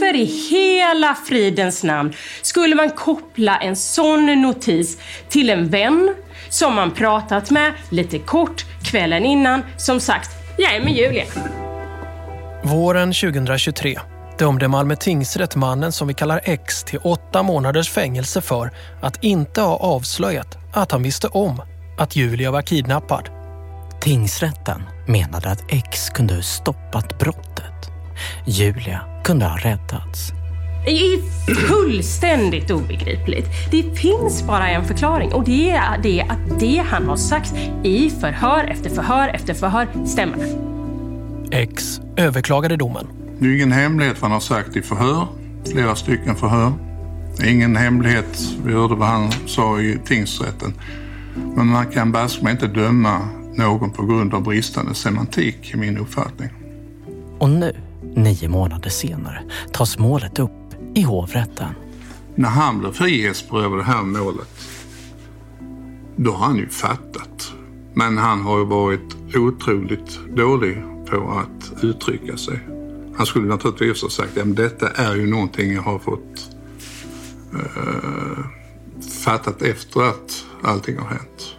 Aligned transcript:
varför 0.00 0.16
i 0.16 0.24
hela 0.24 1.14
fridens 1.14 1.84
namn 1.84 2.12
skulle 2.42 2.74
man 2.74 2.90
koppla 2.90 3.56
en 3.58 3.76
sån 3.76 4.42
notis 4.42 4.98
till 5.28 5.50
en 5.50 5.68
vän 5.68 6.14
som 6.48 6.74
man 6.74 6.90
pratat 6.90 7.50
med 7.50 7.72
lite 7.90 8.18
kort 8.18 8.64
kvällen 8.84 9.24
innan 9.24 9.62
som 9.76 10.00
sagt, 10.00 10.30
jag 10.58 10.74
är 10.74 10.80
med 10.80 10.92
Julia. 10.92 11.24
Våren 12.62 13.12
2023 13.12 13.98
dömde 14.38 14.68
Malmö 14.68 14.96
tingsrätt 14.96 15.56
mannen 15.56 15.92
som 15.92 16.08
vi 16.08 16.14
kallar 16.14 16.40
X 16.44 16.84
till 16.84 16.98
åtta 16.98 17.42
månaders 17.42 17.90
fängelse 17.90 18.40
för 18.40 18.70
att 19.02 19.24
inte 19.24 19.60
ha 19.60 19.76
avslöjat 19.76 20.58
att 20.74 20.92
han 20.92 21.02
visste 21.02 21.28
om 21.28 21.62
att 21.98 22.16
Julia 22.16 22.50
var 22.50 22.62
kidnappad. 22.62 23.28
Tingsrätten 24.00 24.82
menade 25.06 25.50
att 25.50 25.72
X 25.72 26.10
kunde 26.10 26.34
ha 26.34 26.42
stoppat 26.42 27.18
brottet. 27.18 27.90
Julia 28.46 29.07
kunde 29.24 29.46
ha 29.46 29.56
räddats. 29.56 30.32
Det 30.84 30.90
är 30.90 31.18
fullständigt 31.54 32.70
obegripligt. 32.70 33.46
Det 33.70 33.82
finns 33.82 34.46
bara 34.46 34.68
en 34.68 34.84
förklaring 34.84 35.32
och 35.32 35.44
det 35.44 35.70
är 35.70 35.98
det 36.02 36.22
att 36.22 36.60
det 36.60 36.84
han 36.90 37.08
har 37.08 37.16
sagt 37.16 37.54
i 37.84 38.10
förhör 38.10 38.64
efter 38.64 38.90
förhör 38.90 39.28
efter 39.28 39.54
förhör 39.54 39.88
stämmer. 40.06 40.38
X 41.50 42.00
överklagade 42.16 42.76
domen. 42.76 43.06
Det 43.38 43.46
är 43.46 43.54
ingen 43.54 43.72
hemlighet 43.72 44.22
vad 44.22 44.30
han 44.30 44.32
har 44.32 44.40
sagt 44.40 44.76
i 44.76 44.82
förhör, 44.82 45.26
flera 45.72 45.94
stycken 45.94 46.34
förhör. 46.34 46.72
Ingen 47.44 47.76
hemlighet, 47.76 48.38
vi 48.64 48.72
hörde 48.72 48.94
vad 48.94 49.08
han 49.08 49.32
sa 49.46 49.80
i 49.80 49.98
tingsrätten. 50.04 50.74
Men 51.56 51.66
man 51.66 51.86
kan 51.86 52.12
baske 52.12 52.50
inte 52.50 52.66
döma 52.66 53.18
någon 53.54 53.90
på 53.90 54.06
grund 54.06 54.34
av 54.34 54.42
bristande 54.42 54.94
semantik 54.94 55.74
i 55.74 55.76
min 55.76 55.98
uppfattning. 55.98 56.48
Och 57.38 57.50
nu, 57.50 57.72
nio 58.02 58.48
månader 58.48 58.90
senare, 58.90 59.42
tas 59.72 59.98
målet 59.98 60.38
upp 60.38 60.74
i 60.94 61.02
hovrätten. 61.02 61.68
När 62.34 62.48
han 62.48 62.78
blev 62.78 62.92
frihetsberövad 62.92 63.78
det 63.78 63.84
här 63.84 64.02
målet, 64.02 64.48
då 66.16 66.32
har 66.32 66.46
han 66.46 66.56
ju 66.56 66.68
fattat. 66.68 67.52
Men 67.94 68.18
han 68.18 68.40
har 68.40 68.58
ju 68.58 68.64
varit 68.64 69.16
otroligt 69.34 70.18
dålig 70.36 70.82
på 71.10 71.30
att 71.30 71.84
uttrycka 71.84 72.36
sig. 72.36 72.58
Han 73.16 73.26
skulle 73.26 73.46
naturligtvis 73.46 74.02
ha 74.02 74.08
sagt 74.08 74.38
att 74.38 74.56
detta 74.56 74.88
är 74.90 75.14
ju 75.14 75.26
någonting 75.26 75.72
jag 75.72 75.82
har 75.82 75.98
fått 75.98 76.50
uh, 77.54 78.44
fattat 79.24 79.62
efter 79.62 80.02
att 80.02 80.44
allting 80.62 80.98
har 80.98 81.06
hänt. 81.06 81.57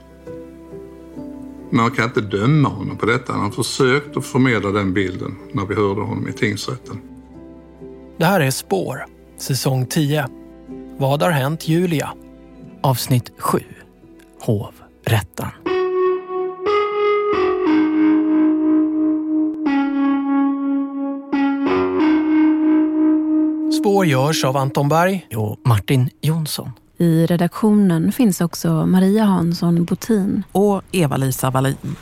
Men 1.70 1.82
man 1.82 1.92
kan 1.92 2.06
inte 2.06 2.22
döma 2.22 2.70
honom 2.70 2.98
på 2.98 3.06
detta. 3.06 3.34
Han 3.34 3.42
har 3.42 3.52
försökt 3.52 4.18
att 4.18 4.26
förmedla 4.26 4.72
den 4.72 4.94
bilden 4.94 5.36
när 5.54 5.66
vi 5.66 5.76
hörde 5.76 6.02
honom 6.02 6.28
i 6.28 6.34
tingsrätten. 6.34 7.02
Det 8.18 8.26
här 8.26 8.42
är 8.42 8.52
Spår, 8.52 9.06
säsong 9.38 9.86
10. 9.86 10.28
Vad 10.98 11.24
har 11.24 11.32
hänt 11.32 11.68
Julia? 11.68 12.14
Avsnitt 12.82 13.32
7. 13.38 13.60
Hovrätten. 14.42 15.48
Spår 23.80 24.06
görs 24.06 24.44
av 24.44 24.58
Anton 24.58 24.90
Berg 24.90 25.28
och 25.36 25.58
Martin 25.66 26.10
Jonsson. 26.22 26.72
I 27.02 27.26
redaktionen 27.26 28.12
finns 28.12 28.42
också 28.42 28.86
Maria 28.86 29.24
Hansson 29.24 29.86
Botin. 29.86 30.44
Och 30.52 30.82
Eva-Lisa 30.92 31.50
Wallin. 31.50 31.96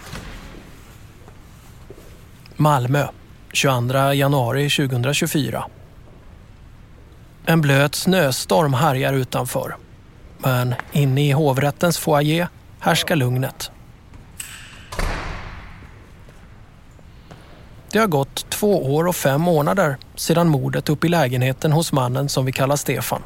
Malmö, 2.56 3.08
22 3.54 4.14
januari 4.14 4.70
2024. 4.70 5.66
En 7.46 7.62
blöt 7.62 7.96
snöstorm 7.96 8.74
härjar 8.74 9.14
utanför. 9.14 9.76
Men 10.38 10.76
inne 10.92 11.28
i 11.28 11.32
hovrättens 11.32 11.98
foyer 11.98 12.48
härskar 12.80 13.16
lugnet. 13.16 13.72
Det 17.92 18.00
har 18.00 18.08
gått 18.08 18.50
två 18.50 18.96
år 18.96 19.08
och 19.08 19.16
fem 19.16 19.42
månader 19.42 19.98
sedan 20.16 20.50
mordet 20.50 20.90
upp 20.90 21.06
i 21.06 21.10
lägenheten 21.10 21.72
hos 21.72 21.92
mannen 21.92 22.30
som 22.30 22.46
vi 22.46 22.52
kallar 22.52 22.76
Stefan. 22.76 23.22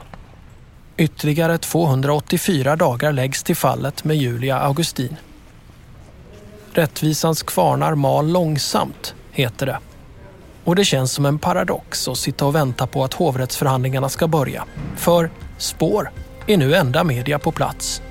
Ytterligare 1.01 1.57
284 1.57 2.75
dagar 2.75 3.12
läggs 3.12 3.44
till 3.44 3.56
fallet 3.56 4.03
med 4.03 4.17
Julia 4.17 4.59
Augustin. 4.59 5.16
Rättvisans 6.73 7.44
kvarnar 7.44 7.95
mal 7.95 8.31
långsamt, 8.31 9.16
heter 9.31 9.66
det. 9.66 9.78
Och 10.63 10.75
det 10.75 10.85
känns 10.85 11.11
som 11.11 11.25
en 11.25 11.40
paradox 11.40 12.07
att 12.07 12.17
sitta 12.17 12.45
och 12.45 12.56
vänta 12.56 12.88
på 12.88 13.03
att 13.03 13.13
hovrättsförhandlingarna 13.13 14.09
ska 14.09 14.28
börja. 14.28 14.66
För 14.95 15.29
Spår 15.57 16.11
är 16.47 16.57
nu 16.57 16.75
enda 16.75 17.03
media 17.03 17.40
på 17.40 17.51
plats. 17.51 18.01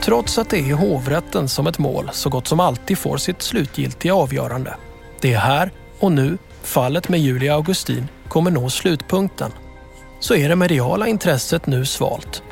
Trots 0.00 0.38
att 0.38 0.50
det 0.50 0.58
är 0.70 0.74
hovrätten 0.74 1.48
som 1.48 1.66
ett 1.66 1.78
mål 1.78 2.10
så 2.12 2.30
gott 2.30 2.46
som 2.46 2.60
alltid 2.60 2.98
får 2.98 3.16
sitt 3.16 3.42
slutgiltiga 3.42 4.14
avgörande. 4.14 4.74
Det 5.20 5.32
är 5.32 5.38
här 5.38 5.72
och 5.98 6.12
nu 6.12 6.38
fallet 6.70 7.08
med 7.08 7.20
Julia 7.20 7.54
Augustin 7.54 8.08
kommer 8.28 8.50
nå 8.50 8.70
slutpunkten 8.70 9.52
så 10.20 10.34
är 10.34 10.48
det 10.48 10.56
mediala 10.56 11.06
intresset 11.06 11.66
nu 11.66 11.84
svalt. 11.84 12.42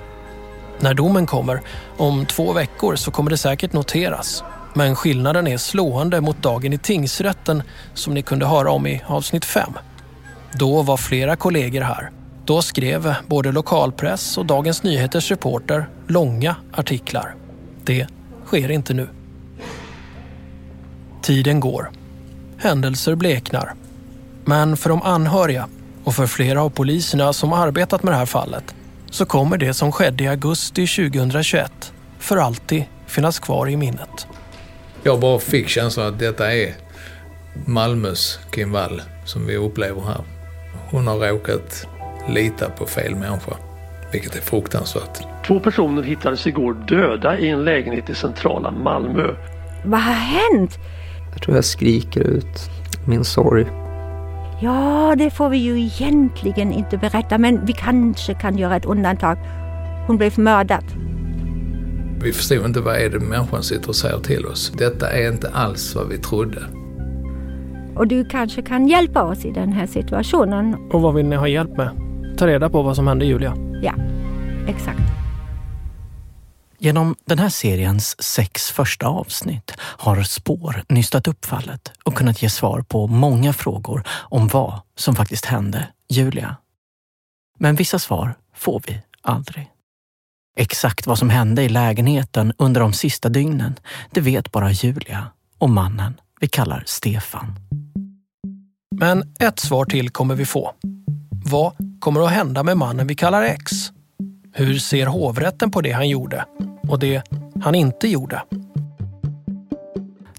När 0.80 0.94
domen 0.94 1.26
kommer, 1.26 1.60
om 1.96 2.26
två 2.26 2.52
veckor, 2.52 2.96
så 2.96 3.10
kommer 3.10 3.30
det 3.30 3.36
säkert 3.36 3.72
noteras. 3.72 4.44
Men 4.74 4.96
skillnaden 4.96 5.46
är 5.46 5.56
slående 5.56 6.20
mot 6.20 6.42
dagen 6.42 6.72
i 6.72 6.78
tingsrätten 6.78 7.62
som 7.94 8.14
ni 8.14 8.22
kunde 8.22 8.46
höra 8.46 8.70
om 8.70 8.86
i 8.86 9.02
avsnitt 9.06 9.44
5. 9.44 9.72
Då 10.52 10.82
var 10.82 10.96
flera 10.96 11.36
kollegor 11.36 11.80
här. 11.80 12.10
Då 12.44 12.62
skrev 12.62 13.14
både 13.26 13.52
lokalpress 13.52 14.38
och 14.38 14.46
Dagens 14.46 14.82
Nyheters 14.82 15.30
reporter 15.30 15.88
långa 16.06 16.56
artiklar. 16.72 17.34
Det 17.84 18.06
sker 18.46 18.70
inte 18.70 18.94
nu. 18.94 19.08
Tiden 21.22 21.60
går. 21.60 21.90
Händelser 22.58 23.14
bleknar. 23.14 23.74
Men 24.48 24.76
för 24.76 24.90
de 24.90 25.02
anhöriga 25.02 25.68
och 26.04 26.14
för 26.14 26.26
flera 26.26 26.62
av 26.62 26.70
poliserna 26.70 27.32
som 27.32 27.52
arbetat 27.52 28.02
med 28.02 28.12
det 28.12 28.16
här 28.16 28.26
fallet 28.26 28.74
så 29.10 29.26
kommer 29.26 29.58
det 29.58 29.74
som 29.74 29.92
skedde 29.92 30.24
i 30.24 30.28
augusti 30.28 30.86
2021 30.86 31.92
för 32.18 32.36
alltid 32.36 32.84
finnas 33.06 33.38
kvar 33.38 33.68
i 33.68 33.76
minnet. 33.76 34.26
Jag 35.02 35.20
bara 35.20 35.38
fick 35.38 35.68
känslan 35.68 36.06
att 36.06 36.18
detta 36.18 36.54
är 36.54 36.74
Malmös 37.66 38.38
Kim 38.54 38.72
Wall 38.72 39.02
som 39.24 39.46
vi 39.46 39.56
upplever 39.56 40.02
här. 40.02 40.24
Hon 40.90 41.06
har 41.06 41.16
råkat 41.18 41.86
lita 42.28 42.70
på 42.70 42.86
fel 42.86 43.14
människa, 43.14 43.56
vilket 44.12 44.36
är 44.36 44.40
fruktansvärt. 44.40 45.18
Två 45.46 45.60
personer 45.60 46.02
hittades 46.02 46.46
igår 46.46 46.74
döda 46.74 47.38
i 47.38 47.48
en 47.48 47.64
lägenhet 47.64 48.10
i 48.10 48.14
centrala 48.14 48.70
Malmö. 48.70 49.34
Vad 49.84 50.00
har 50.00 50.12
hänt? 50.12 50.78
Jag 51.32 51.42
tror 51.42 51.56
jag 51.56 51.64
skriker 51.64 52.20
ut 52.20 52.70
min 53.06 53.24
sorg. 53.24 53.66
Ja, 54.60 55.14
det 55.18 55.30
får 55.30 55.48
vi 55.48 55.56
ju 55.56 55.80
egentligen 55.80 56.72
inte 56.72 56.98
berätta, 56.98 57.38
men 57.38 57.66
vi 57.66 57.72
kanske 57.72 58.34
kan 58.34 58.58
göra 58.58 58.76
ett 58.76 58.84
undantag. 58.84 59.38
Hon 60.06 60.16
blev 60.16 60.38
mördad. 60.38 60.84
Vi 62.22 62.32
förstod 62.32 62.66
inte 62.66 62.80
vad 62.80 62.96
är 62.96 63.10
det 63.10 63.20
människan 63.20 63.62
sitter 63.62 63.88
och 63.88 63.96
säger 63.96 64.18
till 64.18 64.46
oss. 64.46 64.72
Detta 64.78 65.10
är 65.10 65.32
inte 65.32 65.50
alls 65.54 65.94
vad 65.94 66.08
vi 66.08 66.18
trodde. 66.18 66.62
Och 67.96 68.06
du 68.06 68.24
kanske 68.24 68.62
kan 68.62 68.88
hjälpa 68.88 69.22
oss 69.22 69.44
i 69.44 69.50
den 69.50 69.72
här 69.72 69.86
situationen. 69.86 70.74
Och 70.92 71.02
vad 71.02 71.14
vill 71.14 71.26
ni 71.26 71.36
ha 71.36 71.48
hjälp 71.48 71.76
med? 71.76 71.90
Ta 72.38 72.46
reda 72.46 72.68
på 72.68 72.82
vad 72.82 72.96
som 72.96 73.06
hände 73.06 73.24
Julia. 73.24 73.54
Ja, 73.82 73.92
exakt. 74.66 75.17
Genom 76.80 77.16
den 77.24 77.38
här 77.38 77.48
seriens 77.48 78.22
sex 78.22 78.70
första 78.70 79.06
avsnitt 79.06 79.72
har 79.80 80.22
Spår 80.22 80.84
nystat 80.88 81.28
upp 81.28 81.44
fallet 81.44 81.92
och 82.04 82.14
kunnat 82.14 82.42
ge 82.42 82.50
svar 82.50 82.82
på 82.82 83.06
många 83.06 83.52
frågor 83.52 84.02
om 84.08 84.48
vad 84.48 84.80
som 84.96 85.16
faktiskt 85.16 85.44
hände 85.44 85.88
Julia. 86.08 86.56
Men 87.58 87.74
vissa 87.74 87.98
svar 87.98 88.34
får 88.54 88.82
vi 88.86 89.00
aldrig. 89.22 89.68
Exakt 90.56 91.06
vad 91.06 91.18
som 91.18 91.30
hände 91.30 91.62
i 91.62 91.68
lägenheten 91.68 92.52
under 92.58 92.80
de 92.80 92.92
sista 92.92 93.28
dygnen, 93.28 93.74
det 94.10 94.20
vet 94.20 94.52
bara 94.52 94.70
Julia 94.70 95.26
och 95.58 95.70
mannen 95.70 96.20
vi 96.40 96.48
kallar 96.48 96.82
Stefan. 96.86 97.54
Men 98.96 99.34
ett 99.38 99.58
svar 99.58 99.84
till 99.84 100.10
kommer 100.10 100.34
vi 100.34 100.44
få. 100.44 100.72
Vad 101.44 101.72
kommer 102.00 102.20
att 102.26 102.32
hända 102.32 102.62
med 102.62 102.76
mannen 102.76 103.06
vi 103.06 103.14
kallar 103.14 103.42
X? 103.42 103.72
Hur 104.52 104.78
ser 104.78 105.06
hovrätten 105.06 105.70
på 105.70 105.80
det 105.80 105.92
han 105.92 106.08
gjorde 106.08 106.44
och 106.88 106.98
det 106.98 107.22
han 107.62 107.74
inte 107.74 108.08
gjorde? 108.08 108.42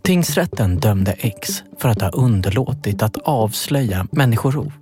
Tingsrätten 0.01 0.79
dömde 0.79 1.11
X 1.11 1.63
för 1.77 1.89
att 1.89 2.01
ha 2.01 2.09
underlåtit 2.09 3.03
att 3.03 3.17
avslöja 3.17 4.07
människorov. 4.11 4.73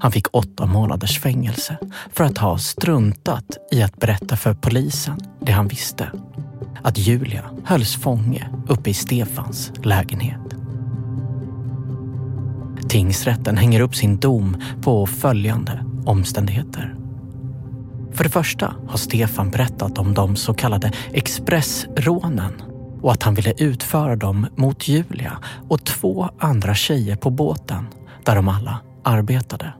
Han 0.00 0.12
fick 0.12 0.34
åtta 0.34 0.66
månaders 0.66 1.20
fängelse 1.20 1.78
för 2.12 2.24
att 2.24 2.38
ha 2.38 2.58
struntat 2.58 3.44
i 3.72 3.82
att 3.82 3.96
berätta 3.96 4.36
för 4.36 4.54
polisen 4.54 5.18
det 5.40 5.52
han 5.52 5.68
visste. 5.68 6.10
Att 6.82 6.98
Julia 6.98 7.44
hölls 7.64 7.96
fånge 7.96 8.50
uppe 8.68 8.90
i 8.90 8.94
Stefans 8.94 9.72
lägenhet. 9.82 10.40
Tingsrätten 12.88 13.56
hänger 13.56 13.80
upp 13.80 13.94
sin 13.94 14.16
dom 14.16 14.62
på 14.82 15.06
följande 15.06 15.84
omständigheter. 16.06 16.95
För 18.16 18.24
det 18.24 18.30
första 18.30 18.74
har 18.88 18.98
Stefan 18.98 19.50
berättat 19.50 19.98
om 19.98 20.14
de 20.14 20.36
så 20.36 20.54
kallade 20.54 20.92
expressrånen 21.12 22.62
och 23.02 23.12
att 23.12 23.22
han 23.22 23.34
ville 23.34 23.52
utföra 23.58 24.16
dem 24.16 24.46
mot 24.56 24.88
Julia 24.88 25.38
och 25.68 25.84
två 25.84 26.28
andra 26.38 26.74
tjejer 26.74 27.16
på 27.16 27.30
båten 27.30 27.86
där 28.24 28.36
de 28.36 28.48
alla 28.48 28.80
arbetade. 29.02 29.72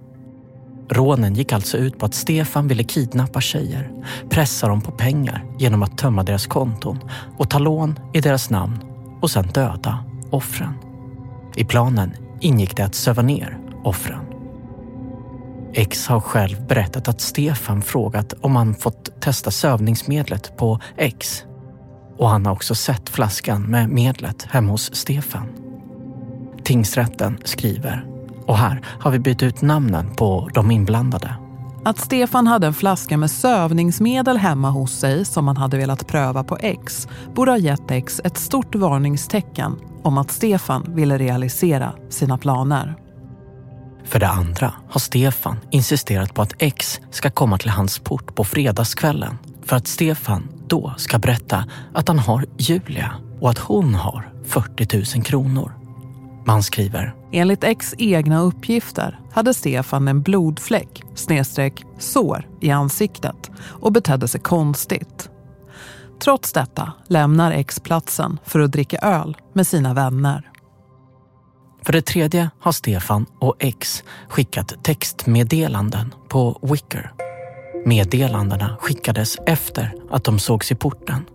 Rånen 0.89 1.35
gick 1.35 1.53
alltså 1.53 1.77
ut 1.77 1.99
på 1.99 2.07
att 2.07 2.15
Stefan 2.15 2.69
ville 2.69 2.85
kidnappa 2.85 3.41
tjejer, 3.41 3.91
pressa 4.31 4.69
dem 4.69 4.81
på 4.81 4.93
pengar 4.93 5.45
genom 5.59 5.83
att 5.83 5.99
tömma 5.99 6.23
deras 6.23 6.47
konton 6.47 6.99
och 7.39 7.51
ta 7.51 7.59
lån 7.59 7.99
i 8.13 8.21
deras 8.21 8.51
namn 8.51 8.79
och 9.21 9.31
sedan 9.31 9.49
döda 9.55 10.05
offren. 10.31 10.75
I 11.57 11.65
planen 11.65 12.13
ingick 12.41 12.77
det 12.77 12.85
att 12.85 12.95
söva 12.95 13.23
ner 13.23 13.59
offren. 13.85 14.36
X 15.79 16.07
har 16.07 16.21
själv 16.21 16.67
berättat 16.67 17.09
att 17.09 17.21
Stefan 17.21 17.83
frågat 17.83 18.33
om 18.41 18.57
han 18.57 18.75
fått 18.75 19.21
testa 19.21 19.51
sövningsmedlet 19.51 20.57
på 20.57 20.81
X. 20.97 21.45
Och 22.19 22.29
han 22.29 22.47
har 22.47 22.53
också 22.53 22.75
sett 22.75 23.09
flaskan 23.09 23.63
med 23.63 23.89
medlet 23.89 24.43
hemma 24.43 24.71
hos 24.71 24.95
Stefan. 24.95 25.49
Tingsrätten 26.65 27.39
skriver, 27.45 28.07
och 28.47 28.57
här 28.59 28.81
har 29.01 29.11
vi 29.11 29.19
bytt 29.19 29.43
ut 29.43 29.63
namnen 29.63 30.15
på 30.15 30.51
de 30.55 30.71
inblandade. 30.71 31.35
Att 31.85 31.99
Stefan 31.99 32.47
hade 32.47 32.67
en 32.67 32.75
flaska 32.75 33.17
med 33.17 33.31
sövningsmedel 33.31 34.37
hemma 34.37 34.71
hos 34.71 34.93
sig 34.99 35.25
som 35.25 35.47
han 35.49 35.57
hade 35.57 35.77
velat 35.77 36.07
pröva 36.07 36.45
på 36.45 36.57
X 36.57 37.09
borde 37.35 37.51
ha 37.51 37.59
gett 37.59 37.91
X 37.91 38.21
ett 38.25 38.37
stort 38.37 38.75
varningstecken 38.75 39.77
om 40.03 40.19
att 40.19 40.31
Stefan 40.31 40.95
ville 40.95 41.19
realisera 41.19 41.93
sina 42.11 42.39
planer. 42.39 43.06
För 44.07 44.19
det 44.21 44.29
andra 44.29 44.75
har 44.89 45.01
Stefan 45.01 45.57
insisterat 45.71 46.35
på 46.35 46.43
att 46.43 46.55
X 46.59 47.01
ska 47.11 47.31
komma 47.31 47.59
till 47.59 47.71
hans 47.71 47.99
port 47.99 48.35
på 48.35 48.45
fredagskvällen 48.45 49.39
för 49.65 49.77
att 49.77 49.87
Stefan 49.87 50.49
då 50.67 50.95
ska 50.97 51.19
berätta 51.19 51.65
att 51.95 52.09
han 52.09 52.19
har 52.19 52.47
Julia 52.59 53.13
och 53.41 53.51
att 53.51 53.59
hon 53.59 53.95
har 53.95 54.33
40 54.45 55.17
000 55.17 55.25
kronor. 55.25 55.73
Man 56.47 56.63
skriver. 56.63 57.15
Enligt 57.33 57.65
X 57.65 57.95
egna 57.99 58.41
uppgifter 58.41 59.21
hade 59.33 59.55
Stefan 59.55 60.09
en 60.09 60.23
blodfläck, 60.23 61.03
snedstreck, 61.15 61.85
sår 61.99 62.49
i 62.61 62.71
ansiktet 62.71 63.51
och 63.59 63.93
betedde 63.93 64.29
sig 64.29 64.41
konstigt. 64.41 65.31
Trots 66.21 66.53
detta 66.53 66.93
lämnar 67.09 67.53
X 67.53 67.81
platsen 67.81 68.39
för 68.45 68.61
att 68.61 68.73
dricka 68.73 68.99
öl 68.99 69.37
med 69.53 69.67
sina 69.67 69.95
vänner. 69.95 70.51
För 71.87 71.93
det 71.93 72.03
tredje 72.03 72.51
har 72.61 72.73
Stefan 72.73 73.27
och 73.39 73.57
X 73.59 74.05
skickat 74.29 74.85
textmeddelanden 74.85 76.15
på 76.29 76.59
Wicker. 76.63 77.13
Meddelandena 77.85 78.77
skickades 78.81 79.37
efter 79.47 79.93
att 80.11 80.25
de 80.25 80.39
sågs 80.39 80.73
i 80.73 80.75
porten. 80.75 81.27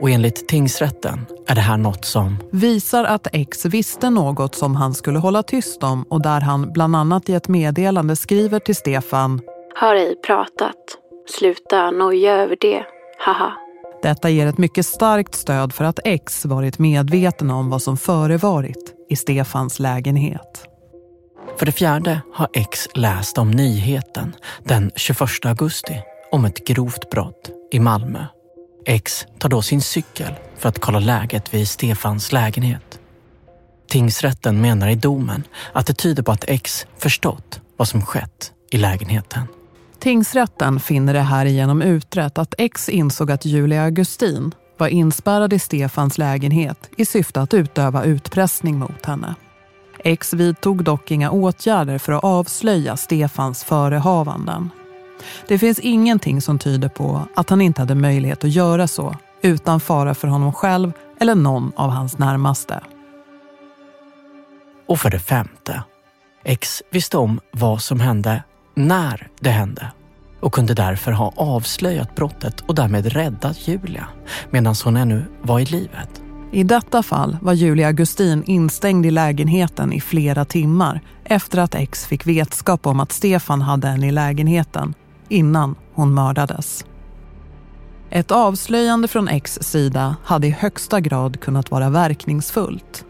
Och 0.00 0.10
enligt 0.10 0.48
tingsrätten 0.48 1.26
är 1.48 1.54
det 1.54 1.60
här 1.60 1.76
något 1.76 2.04
som 2.04 2.36
visar 2.52 3.04
att 3.04 3.26
X 3.32 3.64
visste 3.64 4.10
något 4.10 4.54
som 4.54 4.76
han 4.76 4.94
skulle 4.94 5.18
hålla 5.18 5.42
tyst 5.42 5.82
om 5.82 6.02
och 6.02 6.22
där 6.22 6.40
han 6.40 6.72
bland 6.72 6.96
annat 6.96 7.28
i 7.28 7.34
ett 7.34 7.48
meddelande 7.48 8.16
skriver 8.16 8.58
till 8.58 8.76
Stefan 8.76 9.40
Har 9.74 9.94
ej 9.94 10.16
pratat. 10.26 10.76
Sluta 11.28 11.90
noja 11.90 12.34
över 12.34 12.56
det. 12.60 12.84
Haha. 13.18 13.52
Detta 14.02 14.30
ger 14.30 14.46
ett 14.46 14.58
mycket 14.58 14.86
starkt 14.86 15.34
stöd 15.34 15.72
för 15.72 15.84
att 15.84 15.98
X 16.04 16.44
varit 16.44 16.78
medveten 16.78 17.50
om 17.50 17.70
vad 17.70 17.82
som 17.82 17.96
förevarit 17.96 18.95
i 19.08 19.16
Stefans 19.16 19.78
lägenhet. 19.78 20.64
För 21.58 21.66
det 21.66 21.72
fjärde 21.72 22.20
har 22.32 22.48
X 22.52 22.88
läst 22.94 23.38
om 23.38 23.50
nyheten 23.50 24.34
den 24.64 24.90
21 24.96 25.20
augusti 25.44 26.00
om 26.32 26.44
ett 26.44 26.66
grovt 26.66 27.10
brott 27.10 27.50
i 27.72 27.80
Malmö. 27.80 28.24
X 28.86 29.26
tar 29.38 29.48
då 29.48 29.62
sin 29.62 29.80
cykel 29.80 30.34
för 30.56 30.68
att 30.68 30.78
kolla 30.78 30.98
läget 30.98 31.54
vid 31.54 31.68
Stefans 31.68 32.32
lägenhet. 32.32 33.00
Tingsrätten 33.88 34.60
menar 34.60 34.88
i 34.88 34.94
domen 34.94 35.42
att 35.72 35.86
det 35.86 35.94
tyder 35.94 36.22
på 36.22 36.32
att 36.32 36.44
X 36.48 36.86
förstått 36.98 37.60
vad 37.76 37.88
som 37.88 38.02
skett 38.06 38.52
i 38.70 38.78
lägenheten. 38.78 39.42
Tingsrätten 39.98 40.80
finner 40.80 41.14
det 41.14 41.20
här 41.20 41.46
igenom 41.46 41.82
utrett 41.82 42.38
att 42.38 42.54
X 42.58 42.88
insåg 42.88 43.30
att 43.30 43.44
Julia 43.44 43.82
Augustin 43.82 44.54
var 44.78 44.88
inspärrad 44.88 45.52
i 45.52 45.58
Stefans 45.58 46.18
lägenhet 46.18 46.90
i 46.96 47.04
syfte 47.06 47.40
att 47.40 47.54
utöva 47.54 48.04
utpressning 48.04 48.78
mot 48.78 49.06
henne. 49.06 49.34
X 49.98 50.32
vidtog 50.32 50.84
dock 50.84 51.10
inga 51.10 51.30
åtgärder 51.30 51.98
för 51.98 52.12
att 52.12 52.24
avslöja 52.24 52.96
Stefans 52.96 53.64
förehavanden. 53.64 54.70
Det 55.48 55.58
finns 55.58 55.78
ingenting 55.78 56.40
som 56.40 56.58
tyder 56.58 56.88
på 56.88 57.22
att 57.34 57.50
han 57.50 57.60
inte 57.60 57.82
hade 57.82 57.94
möjlighet 57.94 58.44
att 58.44 58.50
göra 58.50 58.88
så 58.88 59.16
utan 59.42 59.80
fara 59.80 60.14
för 60.14 60.28
honom 60.28 60.52
själv 60.52 60.92
eller 61.20 61.34
någon 61.34 61.72
av 61.76 61.90
hans 61.90 62.18
närmaste. 62.18 62.80
Och 64.88 65.00
för 65.00 65.10
det 65.10 65.18
femte, 65.18 65.82
X 66.44 66.82
visste 66.90 67.18
om 67.18 67.40
vad 67.52 67.82
som 67.82 68.00
hände 68.00 68.42
när 68.74 69.28
det 69.40 69.50
hände 69.50 69.92
och 70.46 70.52
kunde 70.52 70.74
därför 70.74 71.12
ha 71.12 71.32
avslöjat 71.36 72.14
brottet 72.14 72.60
och 72.60 72.74
därmed 72.74 73.06
räddat 73.06 73.68
Julia 73.68 74.08
medan 74.50 74.74
hon 74.84 74.96
ännu 74.96 75.24
var 75.42 75.60
i 75.60 75.64
livet. 75.64 76.22
I 76.52 76.62
detta 76.62 77.02
fall 77.02 77.36
var 77.42 77.52
Julia 77.52 77.86
Augustin 77.86 78.44
instängd 78.44 79.06
i 79.06 79.10
lägenheten 79.10 79.92
i 79.92 80.00
flera 80.00 80.44
timmar 80.44 81.00
efter 81.24 81.58
att 81.58 81.74
X 81.74 82.06
fick 82.06 82.26
vetskap 82.26 82.86
om 82.86 83.00
att 83.00 83.12
Stefan 83.12 83.62
hade 83.62 83.88
henne 83.88 84.08
i 84.08 84.10
lägenheten 84.10 84.94
innan 85.28 85.74
hon 85.94 86.14
mördades. 86.14 86.84
Ett 88.10 88.30
avslöjande 88.30 89.08
från 89.08 89.28
X 89.28 89.58
sida 89.62 90.16
hade 90.24 90.46
i 90.46 90.50
högsta 90.50 91.00
grad 91.00 91.40
kunnat 91.40 91.70
vara 91.70 91.90
verkningsfullt. 91.90 93.04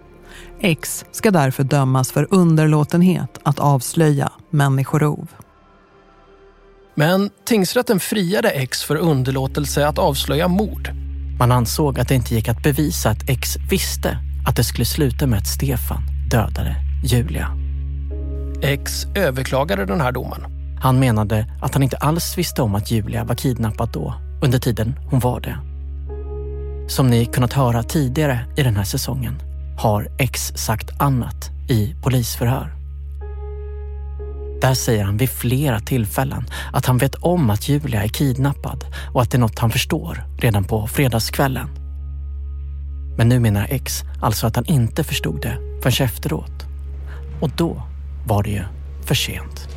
X 0.60 1.04
ska 1.12 1.30
därför 1.30 1.64
dömas 1.64 2.12
för 2.12 2.26
underlåtenhet 2.30 3.38
att 3.42 3.58
avslöja 3.58 4.32
människorov. 4.50 5.28
Men 6.98 7.30
tingsrätten 7.44 8.00
friade 8.00 8.50
X 8.50 8.84
för 8.84 8.96
underlåtelse 8.96 9.86
att 9.86 9.98
avslöja 9.98 10.48
mord. 10.48 10.90
Man 11.38 11.52
ansåg 11.52 12.00
att 12.00 12.08
det 12.08 12.14
inte 12.14 12.34
gick 12.34 12.48
att 12.48 12.62
bevisa 12.62 13.10
att 13.10 13.28
X 13.30 13.56
visste 13.70 14.18
att 14.46 14.56
det 14.56 14.64
skulle 14.64 14.84
sluta 14.84 15.26
med 15.26 15.38
att 15.38 15.46
Stefan 15.46 16.02
dödade 16.30 16.76
Julia. 17.04 17.48
X 18.62 19.06
överklagade 19.14 19.86
den 19.86 20.00
här 20.00 20.12
domen. 20.12 20.40
Han 20.80 20.98
menade 20.98 21.46
att 21.62 21.74
han 21.74 21.82
inte 21.82 21.96
alls 21.96 22.38
visste 22.38 22.62
om 22.62 22.74
att 22.74 22.90
Julia 22.90 23.24
var 23.24 23.34
kidnappad 23.34 23.90
då, 23.92 24.14
under 24.42 24.58
tiden 24.58 24.94
hon 25.10 25.20
var 25.20 25.40
det. 25.40 25.58
Som 26.88 27.06
ni 27.06 27.26
kunnat 27.26 27.52
höra 27.52 27.82
tidigare 27.82 28.46
i 28.56 28.62
den 28.62 28.76
här 28.76 28.84
säsongen 28.84 29.38
har 29.78 30.08
X 30.18 30.52
sagt 30.56 31.00
annat 31.00 31.50
i 31.68 31.94
polisförhör. 32.02 32.75
Där 34.60 34.74
säger 34.74 35.04
han 35.04 35.16
vid 35.16 35.30
flera 35.30 35.80
tillfällen 35.80 36.44
att 36.72 36.86
han 36.86 36.98
vet 36.98 37.14
om 37.14 37.50
att 37.50 37.68
Julia 37.68 38.04
är 38.04 38.08
kidnappad 38.08 38.84
och 39.14 39.22
att 39.22 39.30
det 39.30 39.36
är 39.36 39.40
något 39.40 39.58
han 39.58 39.70
förstår 39.70 40.24
redan 40.38 40.64
på 40.64 40.86
fredagskvällen. 40.86 41.68
Men 43.18 43.28
nu 43.28 43.40
menar 43.40 43.66
X 43.70 44.02
alltså 44.22 44.46
att 44.46 44.56
han 44.56 44.64
inte 44.64 45.04
förstod 45.04 45.40
det 45.42 45.58
förrän 45.82 46.06
efteråt. 46.06 46.66
Och 47.40 47.50
då 47.56 47.82
var 48.26 48.42
det 48.42 48.50
ju 48.50 48.62
för 49.04 49.14
sent. 49.14 49.68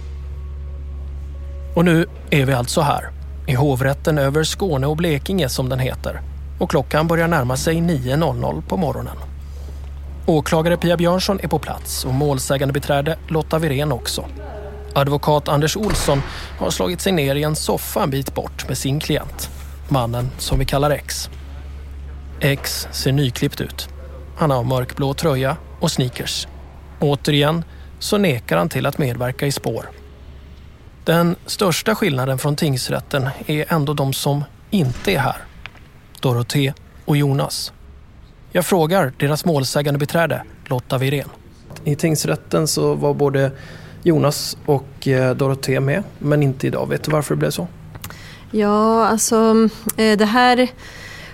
Och 1.75 1.85
nu 1.85 2.05
är 2.29 2.45
vi 2.45 2.53
alltså 2.53 2.81
här, 2.81 3.09
i 3.47 3.53
hovrätten 3.53 4.17
över 4.17 4.43
Skåne 4.43 4.87
och 4.87 4.97
Blekinge 4.97 5.49
som 5.49 5.69
den 5.69 5.79
heter. 5.79 6.21
Och 6.59 6.69
klockan 6.69 7.07
börjar 7.07 7.27
närma 7.27 7.57
sig 7.57 7.75
9.00 7.75 8.61
på 8.67 8.77
morgonen. 8.77 9.17
Åklagare 10.25 10.77
Pia 10.77 10.97
Björnsson 10.97 11.39
är 11.43 11.47
på 11.47 11.59
plats 11.59 12.05
och 12.05 12.13
målsägande 12.13 12.73
beträde 12.73 13.17
Lotta 13.27 13.59
Virén 13.59 13.91
också. 13.91 14.25
Advokat 14.99 15.47
Anders 15.47 15.77
Olsson 15.77 16.21
har 16.59 16.69
slagit 16.69 17.01
sig 17.01 17.11
ner 17.11 17.35
i 17.35 17.43
en 17.43 17.55
soffa 17.55 18.03
en 18.03 18.09
bit 18.09 18.35
bort 18.35 18.67
med 18.67 18.77
sin 18.77 18.99
klient. 18.99 19.49
Mannen 19.89 20.29
som 20.37 20.59
vi 20.59 20.65
kallar 20.65 20.91
X. 20.91 21.29
X 22.39 22.87
ser 22.91 23.11
nyklippt 23.11 23.61
ut. 23.61 23.89
Han 24.37 24.51
har 24.51 24.63
mörkblå 24.63 25.13
tröja 25.13 25.57
och 25.79 25.91
sneakers. 25.91 26.47
Återigen 26.99 27.63
så 27.99 28.17
nekar 28.17 28.57
han 28.57 28.69
till 28.69 28.85
att 28.85 28.97
medverka 28.97 29.47
i 29.47 29.51
spår. 29.51 29.89
Den 31.05 31.35
största 31.45 31.95
skillnaden 31.95 32.37
från 32.37 32.55
tingsrätten 32.55 33.29
är 33.45 33.73
ändå 33.73 33.93
de 33.93 34.13
som 34.13 34.43
inte 34.69 35.11
är 35.11 35.19
här. 35.19 35.37
Dorothée 36.19 36.73
och 37.05 37.17
Jonas. 37.17 37.73
Jag 38.51 38.65
frågar 38.65 39.13
deras 39.17 39.45
målsägande 39.45 39.97
beträde 39.97 40.43
Lotta 40.65 40.97
Virén. 40.97 41.29
I 41.83 41.95
tingsrätten 41.95 42.67
så 42.67 42.93
var 42.93 43.13
både 43.13 43.51
Jonas 44.03 44.57
och 44.65 45.07
eh, 45.07 45.19
Dorotea 45.19 45.33
Dorothée 45.33 45.79
med, 45.79 46.03
men 46.19 46.43
inte 46.43 46.67
idag. 46.67 46.89
Vet 46.89 47.03
du 47.03 47.11
varför 47.11 47.35
det 47.35 47.39
blev 47.39 47.51
så? 47.51 47.67
Ja, 48.51 49.07
alltså 49.07 49.69
eh, 49.97 50.17
det 50.17 50.25
här 50.25 50.67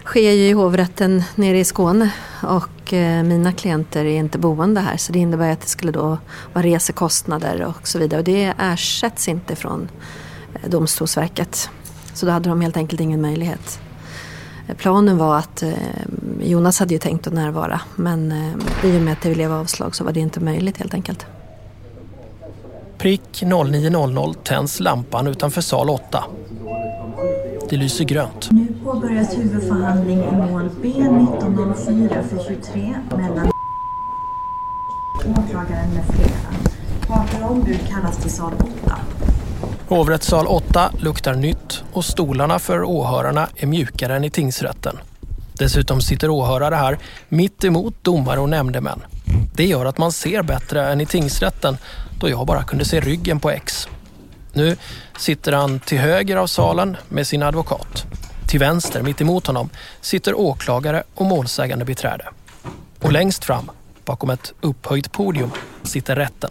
sker 0.05 0.31
ju 0.31 0.47
i 0.47 0.51
hovrätten 0.51 1.23
nere 1.35 1.59
i 1.59 1.63
Skåne 1.63 2.09
och 2.43 2.93
eh, 2.93 3.23
mina 3.23 3.51
klienter 3.51 4.05
är 4.05 4.19
inte 4.19 4.37
boende 4.37 4.81
här 4.81 4.97
så 4.97 5.11
det 5.13 5.19
innebär 5.19 5.51
att 5.51 5.61
det 5.61 5.67
skulle 5.67 5.91
då 5.91 6.17
vara 6.53 6.65
resekostnader 6.65 7.61
och 7.63 7.87
så 7.87 7.99
vidare 7.99 8.19
och 8.19 8.25
det 8.25 8.53
ersätts 8.59 9.27
inte 9.27 9.55
från 9.55 9.89
Domstolsverket. 10.67 11.69
Så 12.13 12.25
då 12.25 12.31
hade 12.31 12.49
de 12.49 12.61
helt 12.61 12.77
enkelt 12.77 13.01
ingen 13.01 13.21
möjlighet. 13.21 13.79
Planen 14.77 15.17
var 15.17 15.37
att 15.37 15.63
Jonas 16.41 16.79
hade 16.79 16.93
ju 16.93 16.99
tänkt 16.99 17.27
att 17.27 17.33
närvara 17.33 17.81
men 17.95 18.31
i 18.83 18.97
och 18.97 19.01
med 19.01 19.13
att 19.13 19.21
det 19.21 19.33
blev 19.33 19.53
avslag 19.53 19.95
så 19.95 20.03
var 20.03 20.11
det 20.11 20.19
inte 20.19 20.39
möjligt 20.39 20.77
helt 20.77 20.93
enkelt. 20.93 21.25
Prick 22.97 23.43
09.00 23.43 24.35
tänds 24.43 24.79
lampan 24.79 25.27
utanför 25.27 25.61
sal 25.61 25.89
8. 25.89 26.23
Det 27.69 27.77
lyser 27.77 28.05
grönt. 28.05 28.49
Nu 28.51 28.67
påbörjas 28.83 29.37
huvudförhandling 29.37 30.19
i 30.19 30.31
mål 30.31 30.69
B1904 30.81 32.23
för 32.29 32.43
23 32.47 32.95
mellan 33.09 33.51
åklagaren 35.25 35.93
med 35.93 36.05
flera. 36.05 36.39
Parter 37.07 37.43
och 37.43 37.51
ombud 37.51 37.79
kallas 37.89 38.17
till 38.17 38.31
sal 38.31 38.53
8. 38.83 38.95
Hovrättssal 39.87 40.47
8 40.47 40.91
luktar 40.99 41.33
nytt 41.33 41.83
och 41.93 42.05
stolarna 42.05 42.59
för 42.59 42.83
åhörarna 42.83 43.47
är 43.55 43.67
mjukare 43.67 44.15
än 44.15 44.23
i 44.23 44.29
tingsrätten. 44.29 44.97
Dessutom 45.53 46.01
sitter 46.01 46.29
åhörare 46.29 46.75
här 46.75 46.97
mitt 47.29 47.63
emot 47.63 47.93
domare 48.01 48.39
och 48.39 48.49
nämndemän. 48.49 49.01
Det 49.55 49.65
gör 49.65 49.85
att 49.85 49.97
man 49.97 50.11
ser 50.11 50.43
bättre 50.43 50.91
än 50.91 51.01
i 51.01 51.05
tingsrätten 51.05 51.77
då 52.19 52.29
jag 52.29 52.47
bara 52.47 52.63
kunde 52.63 52.85
se 52.85 52.99
ryggen 52.99 53.39
på 53.39 53.49
X. 53.49 53.87
Nu 54.53 54.77
sitter 55.19 55.51
han 55.51 55.79
till 55.79 55.97
höger 55.97 56.37
av 56.37 56.47
salen 56.47 56.97
med 57.09 57.27
sin 57.27 57.43
advokat. 57.43 58.05
Till 58.47 58.59
vänster, 58.59 59.01
mitt 59.01 59.21
emot 59.21 59.47
honom, 59.47 59.69
sitter 60.01 60.39
åklagare 60.39 61.03
och 61.15 61.25
målsägande 61.25 61.85
beträde. 61.85 62.25
Och 62.99 63.11
längst 63.11 63.45
fram, 63.45 63.71
bakom 64.05 64.29
ett 64.29 64.53
upphöjt 64.61 65.11
podium, 65.11 65.51
sitter 65.83 66.15
rätten. 66.15 66.49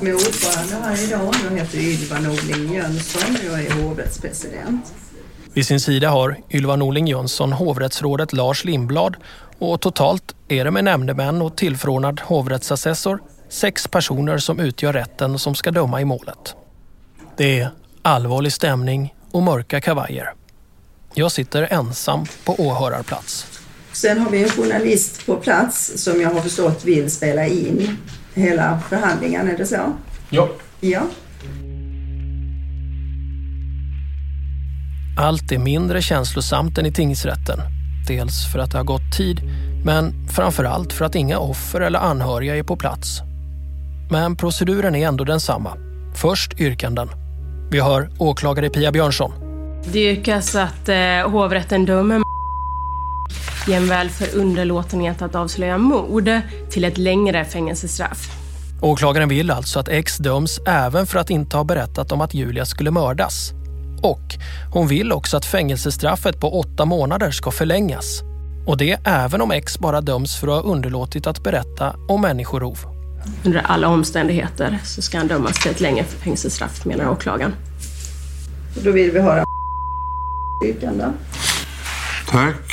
Jag 0.00 0.08
är 0.08 0.14
ordförande 0.14 0.86
här 0.86 1.04
idag, 1.04 1.34
jag 1.50 1.58
heter 1.58 1.78
Ylva 1.78 2.18
Norling 2.20 2.74
Jönsson 2.74 3.36
och 3.36 3.44
jag 3.44 3.66
är 3.66 3.82
hovrättspresident. 3.82 4.94
Vid 5.52 5.66
sin 5.66 5.80
sida 5.80 6.10
har 6.10 6.36
Ylva 6.50 6.76
Norling 6.76 7.06
Jönsson 7.06 7.52
hovrättsrådet 7.52 8.32
Lars 8.32 8.64
Lindblad 8.64 9.16
och 9.58 9.80
totalt 9.80 10.34
är 10.48 10.64
det 10.64 10.70
med 10.70 10.84
nämndemän 10.84 11.42
och 11.42 11.56
tillförordnad 11.56 12.20
hovrättsassessor 12.20 13.20
sex 13.50 13.88
personer 13.88 14.38
som 14.38 14.60
utgör 14.60 14.92
rätten 14.92 15.38
som 15.38 15.54
ska 15.54 15.70
döma 15.70 16.00
i 16.00 16.04
målet. 16.04 16.54
Det 17.36 17.60
är 17.60 17.70
allvarlig 18.02 18.52
stämning 18.52 19.14
och 19.30 19.42
mörka 19.42 19.80
kavajer. 19.80 20.32
Jag 21.14 21.32
sitter 21.32 21.72
ensam 21.72 22.26
på 22.44 22.54
åhörarplats. 22.58 23.46
Sen 23.92 24.18
har 24.18 24.30
vi 24.30 24.42
en 24.42 24.48
journalist 24.48 25.26
på 25.26 25.36
plats 25.36 26.04
som 26.04 26.20
jag 26.20 26.30
har 26.30 26.40
förstått 26.40 26.84
vill 26.84 27.10
spela 27.10 27.46
in 27.46 27.96
hela 28.34 28.80
förhandlingen, 28.88 29.48
är 29.48 29.56
det 29.58 29.66
så? 29.66 29.92
Ja. 30.30 30.48
Ja. 30.80 31.02
Allt 35.18 35.52
är 35.52 35.58
mindre 35.58 36.02
känslosamt 36.02 36.78
än 36.78 36.86
i 36.86 36.92
tingsrätten. 36.92 37.58
Dels 38.08 38.52
för 38.52 38.58
att 38.58 38.70
det 38.70 38.78
har 38.78 38.84
gått 38.84 39.16
tid, 39.16 39.40
men 39.84 40.28
framför 40.28 40.64
allt 40.64 40.92
för 40.92 41.04
att 41.04 41.14
inga 41.14 41.38
offer 41.38 41.80
eller 41.80 41.98
anhöriga 41.98 42.56
är 42.56 42.62
på 42.62 42.76
plats. 42.76 43.22
Men 44.10 44.36
proceduren 44.36 44.94
är 44.94 45.08
ändå 45.08 45.24
densamma. 45.24 45.76
Först 46.14 46.60
yrkanden. 46.60 47.08
Vi 47.70 47.80
hör 47.80 48.10
åklagare 48.18 48.70
Pia 48.70 48.92
Björnsson. 48.92 49.32
Det 49.92 50.10
yrkas 50.12 50.54
att 50.54 50.88
eh, 50.88 51.30
hovrätten 51.30 51.84
dömer 51.84 52.22
jämväl 53.68 54.08
för 54.08 54.38
underlåtenhet 54.38 55.22
att 55.22 55.34
avslöja 55.34 55.78
mord 55.78 56.30
till 56.70 56.84
ett 56.84 56.98
längre 56.98 57.44
fängelsestraff. 57.44 58.28
Åklagaren 58.82 59.28
vill 59.28 59.50
alltså 59.50 59.80
att 59.80 59.88
X 59.88 60.18
döms 60.18 60.60
även 60.66 61.06
för 61.06 61.18
att 61.18 61.30
inte 61.30 61.56
ha 61.56 61.64
berättat 61.64 62.12
om 62.12 62.20
att 62.20 62.34
Julia 62.34 62.64
skulle 62.64 62.90
mördas. 62.90 63.52
Och 64.02 64.34
hon 64.72 64.88
vill 64.88 65.12
också 65.12 65.36
att 65.36 65.44
fängelsestraffet 65.44 66.40
på 66.40 66.60
åtta 66.60 66.84
månader 66.84 67.30
ska 67.30 67.50
förlängas. 67.50 68.22
Och 68.66 68.76
det 68.76 68.98
även 69.04 69.40
om 69.40 69.50
X 69.50 69.78
bara 69.78 70.00
döms 70.00 70.36
för 70.36 70.48
att 70.48 70.64
ha 70.64 70.72
underlåtit 70.72 71.26
att 71.26 71.42
berätta 71.42 71.96
om 72.08 72.20
människorov. 72.20 72.99
Under 73.44 73.60
alla 73.60 73.88
omständigheter 73.88 74.78
så 74.84 75.02
ska 75.02 75.18
han 75.18 75.28
dömas 75.28 75.62
till 75.62 75.70
ett 75.70 75.80
längre 75.80 76.04
fängelsestraff, 76.04 76.84
menar 76.84 77.10
åklagaren. 77.10 77.54
Då 78.84 78.90
vill 78.90 79.10
vi 79.10 79.20
höra 79.20 79.44
yrkande. 80.64 81.04
Tack. 82.28 82.72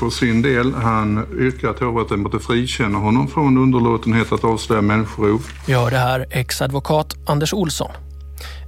För 0.00 0.10
sin 0.10 0.42
del, 0.42 0.74
han 0.74 1.26
yrkar 1.40 1.68
att 1.68 1.80
hovrätten 1.80 2.20
måste 2.20 2.38
frikänna 2.38 2.98
honom 2.98 3.28
från 3.28 3.58
underlåtenhet 3.58 4.32
att 4.32 4.44
avslöja 4.44 4.82
människorov. 4.82 5.46
Hör 5.66 5.90
det 5.90 5.96
här 5.98 6.26
ex-advokat 6.30 7.14
Anders 7.26 7.52
Olsson. 7.52 7.90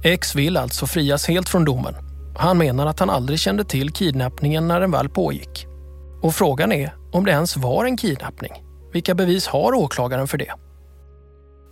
X 0.03 0.35
vill 0.35 0.57
alltså 0.57 0.87
frias 0.87 1.27
helt 1.27 1.49
från 1.49 1.65
domen. 1.65 1.93
Han 2.37 2.57
menar 2.57 2.85
att 2.85 2.99
han 2.99 3.09
aldrig 3.09 3.39
kände 3.39 3.63
till 3.63 3.91
kidnappningen 3.91 4.67
när 4.67 4.79
den 4.79 4.91
väl 4.91 5.09
pågick. 5.09 5.67
Och 6.21 6.35
frågan 6.35 6.71
är 6.71 6.95
om 7.11 7.25
det 7.25 7.31
ens 7.31 7.57
var 7.57 7.85
en 7.85 7.97
kidnappning. 7.97 8.51
Vilka 8.93 9.15
bevis 9.15 9.47
har 9.47 9.73
åklagaren 9.73 10.27
för 10.27 10.37
det? 10.37 10.53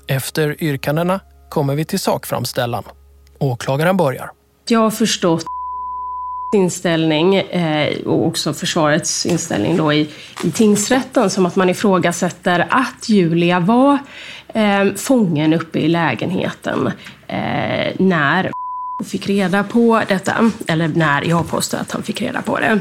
Efter 0.07 0.63
yrkandena 0.63 1.19
kommer 1.49 1.75
vi 1.75 1.85
till 1.85 1.99
sakframställan. 1.99 2.83
Åklagaren 3.39 3.97
börjar. 3.97 4.31
Jag 4.67 4.79
har 4.79 4.91
förstått 4.91 5.45
inställning 6.55 7.35
eh, 7.35 7.97
och 8.05 8.27
också 8.27 8.53
försvarets 8.53 9.25
inställning 9.25 9.77
då 9.77 9.93
i, 9.93 10.09
i 10.43 10.51
tingsrätten 10.51 11.29
som 11.29 11.45
att 11.45 11.55
man 11.55 11.69
ifrågasätter 11.69 12.67
att 12.69 13.09
Julia 13.09 13.59
var 13.59 13.97
eh, 14.47 14.93
fången 14.95 15.53
uppe 15.53 15.79
i 15.79 15.87
lägenheten 15.87 16.91
eh, 17.27 17.93
när 17.99 18.51
fick 19.05 19.27
reda 19.27 19.63
på 19.63 20.01
detta, 20.07 20.51
eller 20.67 20.87
när 20.87 21.21
jag 21.21 21.47
påstår 21.49 21.77
att 21.77 21.91
han 21.91 22.03
fick 22.03 22.21
reda 22.21 22.41
på 22.41 22.59
det. 22.59 22.79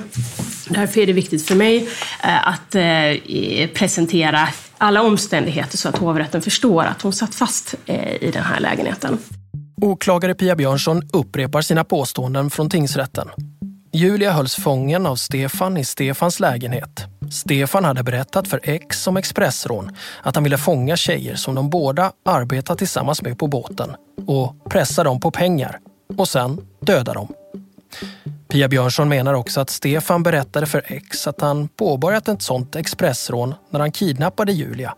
Därför 0.69 1.01
är 1.01 1.07
det 1.07 1.13
viktigt 1.13 1.47
för 1.47 1.55
mig 1.55 1.89
eh, 2.23 2.49
att 2.49 2.75
eh, 2.75 3.69
presentera 3.75 4.49
alla 4.85 5.03
omständigheter 5.03 5.77
så 5.77 5.89
att 5.89 5.99
hovrätten 5.99 6.43
förstår 6.43 6.85
att 6.85 7.03
hon 7.03 7.13
satt 7.13 7.35
fast 7.35 7.75
eh, 7.87 8.23
i 8.23 8.31
den 8.31 8.43
här 8.43 8.61
lägenheten. 8.61 9.19
Åklagare 9.83 10.35
Pia 10.35 10.57
Björnsson 10.57 11.03
upprepar 11.13 11.61
sina 11.61 11.85
påståenden 11.85 12.51
från 12.51 12.71
tingsrätten. 12.71 13.29
Julia 13.93 14.33
hölls 14.33 14.55
fången 14.55 15.07
av 15.07 15.17
Stefan 15.17 15.77
i 15.77 15.85
Stefans 15.85 16.41
lägenhet. 16.41 17.05
Stefan 17.31 17.85
hade 17.85 18.03
berättat 18.03 18.49
för 18.49 18.61
X 18.63 19.07
om 19.07 19.17
Expressrån 19.17 19.97
att 20.23 20.35
han 20.35 20.45
ville 20.45 20.59
fånga 20.59 20.97
tjejer 20.97 21.35
som 21.35 21.55
de 21.55 21.71
båda 21.71 22.13
arbetat 22.25 22.79
tillsammans 22.79 23.23
med 23.23 23.39
på 23.39 23.47
båten 23.47 23.91
och 24.27 24.71
pressa 24.71 25.05
dem 25.05 25.21
på 25.21 25.31
pengar 25.31 25.79
och 26.17 26.29
sen 26.29 26.61
döda 26.81 27.13
dem. 27.13 27.29
Pia 28.55 28.69
Björnsson 28.69 29.09
menar 29.09 29.35
också 29.35 29.61
att 29.61 29.71
Stefan 29.71 30.23
berättade 30.23 30.67
för 30.67 30.83
X 30.87 31.27
att 31.27 31.41
han 31.41 31.69
påbörjat 31.69 32.29
ett 32.29 32.43
sånt 32.43 32.77
expressrån 32.77 33.55
när 33.71 33.81
han 33.81 33.93
kidnappade 33.93 34.53
Julia. 34.53 34.95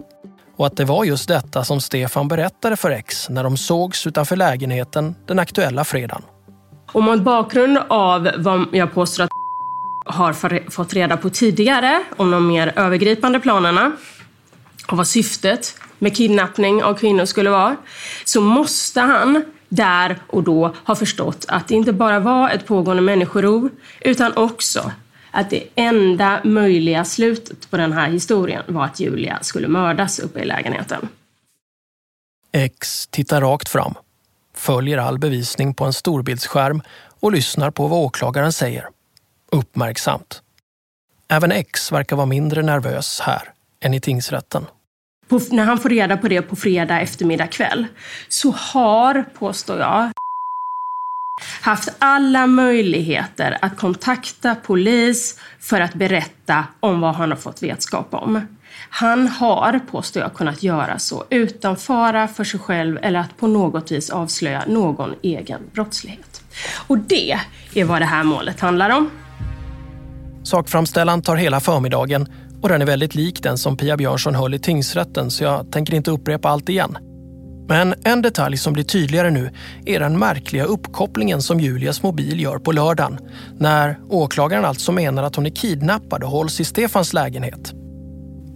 Och 0.56 0.66
att 0.66 0.76
det 0.76 0.84
var 0.84 1.04
just 1.04 1.28
detta 1.28 1.64
som 1.64 1.80
Stefan 1.80 2.28
berättade 2.28 2.76
för 2.76 2.90
X 2.90 3.28
när 3.30 3.44
de 3.44 3.56
sågs 3.56 4.06
utanför 4.06 4.36
lägenheten 4.36 5.14
den 5.26 5.38
aktuella 5.38 5.84
fredagen. 5.84 6.22
Och 6.92 7.02
mot 7.02 7.22
bakgrund 7.22 7.78
av 7.88 8.30
vad 8.36 8.66
jag 8.72 8.94
påstår 8.94 9.24
att 9.24 9.30
har 10.06 10.70
fått 10.70 10.94
reda 10.94 11.16
på 11.16 11.30
tidigare 11.30 12.04
om 12.16 12.30
de 12.30 12.46
mer 12.46 12.72
övergripande 12.76 13.40
planerna 13.40 13.92
och 14.88 14.96
vad 14.96 15.06
syftet 15.06 15.76
med 15.98 16.16
kidnappning 16.16 16.82
av 16.82 16.94
kvinnor 16.94 17.24
skulle 17.24 17.50
vara, 17.50 17.76
så 18.24 18.40
måste 18.40 19.00
han 19.00 19.44
där 19.68 20.18
och 20.26 20.42
då 20.42 20.74
har 20.84 20.94
förstått 20.94 21.44
att 21.48 21.68
det 21.68 21.74
inte 21.74 21.92
bara 21.92 22.20
var 22.20 22.50
ett 22.50 22.66
pågående 22.66 23.02
människorov 23.02 23.70
utan 24.00 24.36
också 24.36 24.92
att 25.30 25.50
det 25.50 25.68
enda 25.74 26.40
möjliga 26.44 27.04
slutet 27.04 27.70
på 27.70 27.76
den 27.76 27.92
här 27.92 28.10
historien 28.10 28.62
var 28.66 28.84
att 28.84 29.00
Julia 29.00 29.38
skulle 29.42 29.68
mördas 29.68 30.18
uppe 30.18 30.40
i 30.40 30.44
lägenheten. 30.44 31.08
X 32.52 33.06
tittar 33.06 33.40
rakt 33.40 33.68
fram, 33.68 33.94
följer 34.54 34.98
all 34.98 35.18
bevisning 35.18 35.74
på 35.74 35.84
en 35.84 35.92
storbildsskärm 35.92 36.82
och 37.20 37.32
lyssnar 37.32 37.70
på 37.70 37.86
vad 37.86 38.04
åklagaren 38.04 38.52
säger. 38.52 38.88
Uppmärksamt. 39.52 40.42
Även 41.28 41.52
X 41.52 41.92
verkar 41.92 42.16
vara 42.16 42.26
mindre 42.26 42.62
nervös 42.62 43.20
här 43.20 43.52
än 43.80 43.94
i 43.94 44.00
tingsrätten. 44.00 44.66
På, 45.28 45.40
när 45.50 45.64
han 45.64 45.78
får 45.78 45.88
reda 45.88 46.16
på 46.16 46.28
det 46.28 46.42
på 46.42 46.56
fredag 46.56 47.00
eftermiddag 47.00 47.46
kväll 47.46 47.86
så 48.28 48.50
har, 48.50 49.24
påstår 49.38 49.78
jag, 49.78 50.10
haft 51.60 51.88
alla 51.98 52.46
möjligheter 52.46 53.58
att 53.62 53.76
kontakta 53.76 54.54
polis 54.54 55.40
för 55.60 55.80
att 55.80 55.94
berätta 55.94 56.64
om 56.80 57.00
vad 57.00 57.14
han 57.14 57.30
har 57.30 57.36
fått 57.36 57.62
vetskap 57.62 58.08
om. 58.10 58.40
Han 58.90 59.28
har, 59.28 59.80
påstår 59.90 60.22
jag, 60.22 60.34
kunnat 60.34 60.62
göra 60.62 60.98
så 60.98 61.24
utan 61.30 61.76
fara 61.76 62.28
för 62.28 62.44
sig 62.44 62.60
själv 62.60 62.98
eller 63.02 63.20
att 63.20 63.36
på 63.36 63.46
något 63.46 63.92
vis 63.92 64.10
avslöja 64.10 64.62
någon 64.66 65.14
egen 65.22 65.60
brottslighet. 65.72 66.42
Och 66.86 66.98
det 66.98 67.38
är 67.74 67.84
vad 67.84 68.00
det 68.02 68.06
här 68.06 68.24
målet 68.24 68.60
handlar 68.60 68.90
om. 68.90 69.10
Sakframställan 70.42 71.22
tar 71.22 71.36
hela 71.36 71.60
förmiddagen 71.60 72.26
och 72.62 72.68
den 72.68 72.82
är 72.82 72.86
väldigt 72.86 73.14
lik 73.14 73.42
den 73.42 73.58
som 73.58 73.76
Pia 73.76 73.96
Björnsson 73.96 74.34
höll 74.34 74.54
i 74.54 74.58
tingsrätten 74.58 75.30
så 75.30 75.44
jag 75.44 75.72
tänker 75.72 75.94
inte 75.94 76.10
upprepa 76.10 76.48
allt 76.48 76.68
igen. 76.68 76.98
Men 77.68 77.94
en 78.04 78.22
detalj 78.22 78.56
som 78.56 78.72
blir 78.72 78.84
tydligare 78.84 79.30
nu 79.30 79.50
är 79.86 80.00
den 80.00 80.18
märkliga 80.18 80.64
uppkopplingen 80.64 81.42
som 81.42 81.60
Julias 81.60 82.02
mobil 82.02 82.40
gör 82.40 82.58
på 82.58 82.72
lördagen 82.72 83.18
när 83.58 83.98
åklagaren 84.08 84.64
alltså 84.64 84.92
menar 84.92 85.22
att 85.22 85.36
hon 85.36 85.46
är 85.46 85.50
kidnappad 85.50 86.22
och 86.22 86.30
hålls 86.30 86.60
i 86.60 86.64
Stefans 86.64 87.12
lägenhet. 87.12 87.72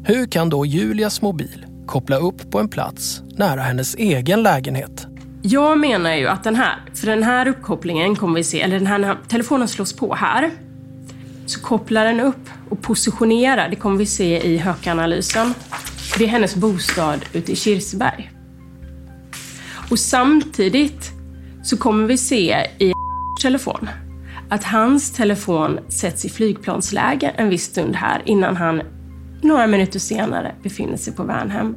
Hur 0.04 0.26
kan 0.26 0.50
då 0.50 0.66
Julias 0.66 1.22
mobil 1.22 1.66
koppla 1.86 2.16
upp 2.16 2.50
på 2.50 2.60
en 2.60 2.68
plats 2.68 3.22
nära 3.36 3.60
hennes 3.60 3.94
egen 3.94 4.42
lägenhet? 4.42 5.06
Jag 5.42 5.78
menar 5.78 6.14
ju 6.14 6.28
att 6.28 6.44
den 6.44 6.56
här, 6.56 6.76
för 6.94 7.06
den 7.06 7.22
här 7.22 7.48
uppkopplingen 7.48 8.16
kommer 8.16 8.34
vi 8.34 8.44
se, 8.44 8.60
eller 8.60 8.78
den 8.78 8.86
här 8.86 9.18
telefonen 9.28 9.68
slås 9.68 9.96
på 9.96 10.14
här, 10.14 10.50
så 11.50 11.60
kopplar 11.60 12.04
den 12.04 12.20
upp 12.20 12.50
och 12.68 12.82
positionerar, 12.82 13.68
det 13.68 13.76
kommer 13.76 13.96
vi 13.96 14.06
se 14.06 14.46
i 14.46 14.58
hökanalysen, 14.58 15.54
det 16.18 16.24
är 16.24 16.28
hennes 16.28 16.54
bostad 16.54 17.24
ute 17.32 17.52
i 17.52 17.56
Kirseberg. 17.56 18.30
Och 19.90 19.98
samtidigt 19.98 21.10
så 21.62 21.76
kommer 21.76 22.06
vi 22.06 22.18
se 22.18 22.66
i 22.78 22.92
telefon 23.42 23.88
att 24.48 24.64
hans 24.64 25.12
telefon 25.12 25.78
sätts 25.88 26.24
i 26.24 26.28
flygplansläge 26.28 27.28
en 27.36 27.48
viss 27.48 27.64
stund 27.64 27.96
här 27.96 28.22
innan 28.24 28.56
han 28.56 28.82
några 29.42 29.66
minuter 29.66 29.98
senare 29.98 30.54
befinner 30.62 30.96
sig 30.96 31.12
på 31.12 31.22
Värnhem. 31.22 31.76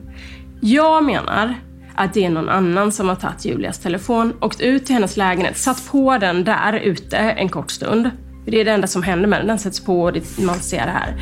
Jag 0.61 1.03
menar 1.03 1.55
att 1.95 2.13
det 2.13 2.25
är 2.25 2.29
någon 2.29 2.49
annan 2.49 2.91
som 2.91 3.09
har 3.09 3.15
tagit 3.15 3.45
Julias 3.45 3.79
telefon, 3.79 4.33
åkt 4.41 4.61
ut 4.61 4.85
till 4.85 4.95
hennes 4.95 5.17
lägenhet, 5.17 5.57
satt 5.57 5.87
på 5.91 6.17
den 6.17 6.43
där 6.43 6.73
ute 6.73 7.17
en 7.17 7.49
kort 7.49 7.71
stund. 7.71 8.09
Det 8.45 8.61
är 8.61 8.65
det 8.65 8.71
enda 8.71 8.87
som 8.87 9.03
händer 9.03 9.27
med 9.27 9.39
den. 9.39 9.47
Den 9.47 9.59
sätts 9.59 9.79
på 9.79 10.03
och 10.03 10.17
man 10.37 10.59
ser 10.59 10.85
det 10.85 10.91
här. 10.91 11.15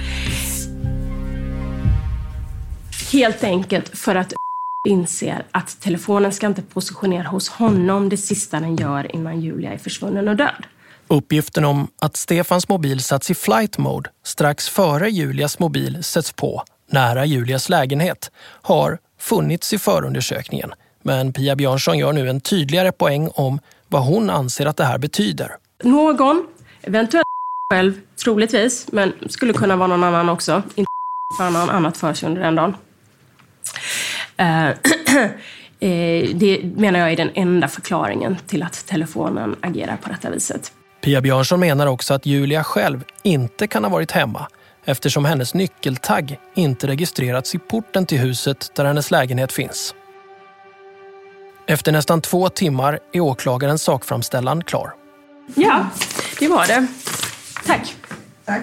Helt 3.12 3.44
enkelt 3.44 3.98
för 3.98 4.16
att 4.16 4.34
inser 4.90 5.46
att 5.52 5.80
telefonen 5.82 6.32
ska 6.32 6.48
inte 6.48 6.62
positionera 6.62 7.28
hos 7.28 7.50
honom 7.50 8.10
det 8.10 8.18
sista 8.18 8.60
den 8.60 8.76
gör 8.76 9.16
innan 9.16 9.42
Julia 9.42 9.74
är 9.74 9.78
försvunnen 9.78 10.28
och 10.28 10.36
död. 10.36 10.66
Uppgiften 11.08 11.66
om 11.66 11.88
att 12.00 12.18
Stefans 12.18 12.70
mobil 12.70 13.00
satts 13.00 13.32
i 13.32 13.36
flight 13.36 13.78
mode 13.78 14.10
strax 14.24 14.70
före 14.70 15.10
Julias 15.10 15.60
mobil 15.60 16.04
sätts 16.04 16.32
på 16.34 16.64
nära 16.92 17.26
Julias 17.26 17.70
lägenhet 17.70 18.32
har 18.62 18.98
funnits 19.20 19.74
i 19.74 19.78
förundersökningen. 19.78 20.72
Men 21.04 21.34
Pia 21.34 21.56
Björnsson 21.56 21.98
gör 21.98 22.14
nu 22.14 22.30
en 22.30 22.42
tydligare 22.42 22.92
poäng 22.92 23.30
om 23.34 23.60
vad 23.88 24.04
hon 24.04 24.30
anser 24.30 24.66
att 24.66 24.78
det 24.78 24.84
här 24.84 24.98
betyder. 24.98 25.56
Någon, 25.84 26.48
eventuellt 26.82 27.28
själv, 27.74 27.94
troligtvis, 28.24 28.88
men 28.92 29.14
skulle 29.30 29.54
kunna 29.54 29.76
vara 29.76 29.88
någon 29.88 30.04
annan 30.04 30.30
också. 30.30 30.64
Inte 30.76 30.92
för 31.38 31.50
någon 31.50 31.70
annat 31.70 31.98
för 31.98 32.14
sig 32.14 32.30
under 32.30 32.42
den 32.42 32.56
dagen. 32.56 32.76
Eh, 34.38 34.68
eh, 35.80 36.36
det 36.36 36.62
menar 36.76 37.00
jag 37.00 37.12
är 37.12 37.16
den 37.16 37.32
enda 37.34 37.68
förklaringen 37.68 38.38
till 38.48 38.64
att 38.64 38.86
telefonen 38.86 39.56
agerar 39.62 39.98
på 39.98 40.10
detta 40.10 40.30
viset. 40.30 40.72
Pia 41.02 41.22
Björnsson 41.22 41.60
menar 41.60 41.88
också 41.88 42.14
att 42.14 42.26
Julia 42.26 42.64
själv 42.64 43.04
inte 43.24 43.68
kan 43.68 43.84
ha 43.84 43.92
varit 43.92 44.12
hemma 44.12 44.48
eftersom 44.86 45.26
hennes 45.26 45.54
nyckeltagg 45.54 46.40
inte 46.56 46.88
registrerats 46.88 47.56
i 47.56 47.60
porten 47.60 48.06
till 48.06 48.20
huset 48.20 48.72
där 48.76 48.86
hennes 48.86 49.12
lägenhet 49.12 49.52
finns. 49.52 49.96
Efter 51.68 51.92
nästan 51.92 52.22
två 52.22 52.50
timmar 52.50 53.00
är 53.14 53.20
åklagarens 53.20 53.84
sakframställan 53.84 54.64
klar. 54.64 55.01
Ja, 55.56 55.90
det 56.40 56.48
var 56.48 56.68
det. 56.68 56.88
Tack. 57.66 57.96
Tack. 58.46 58.62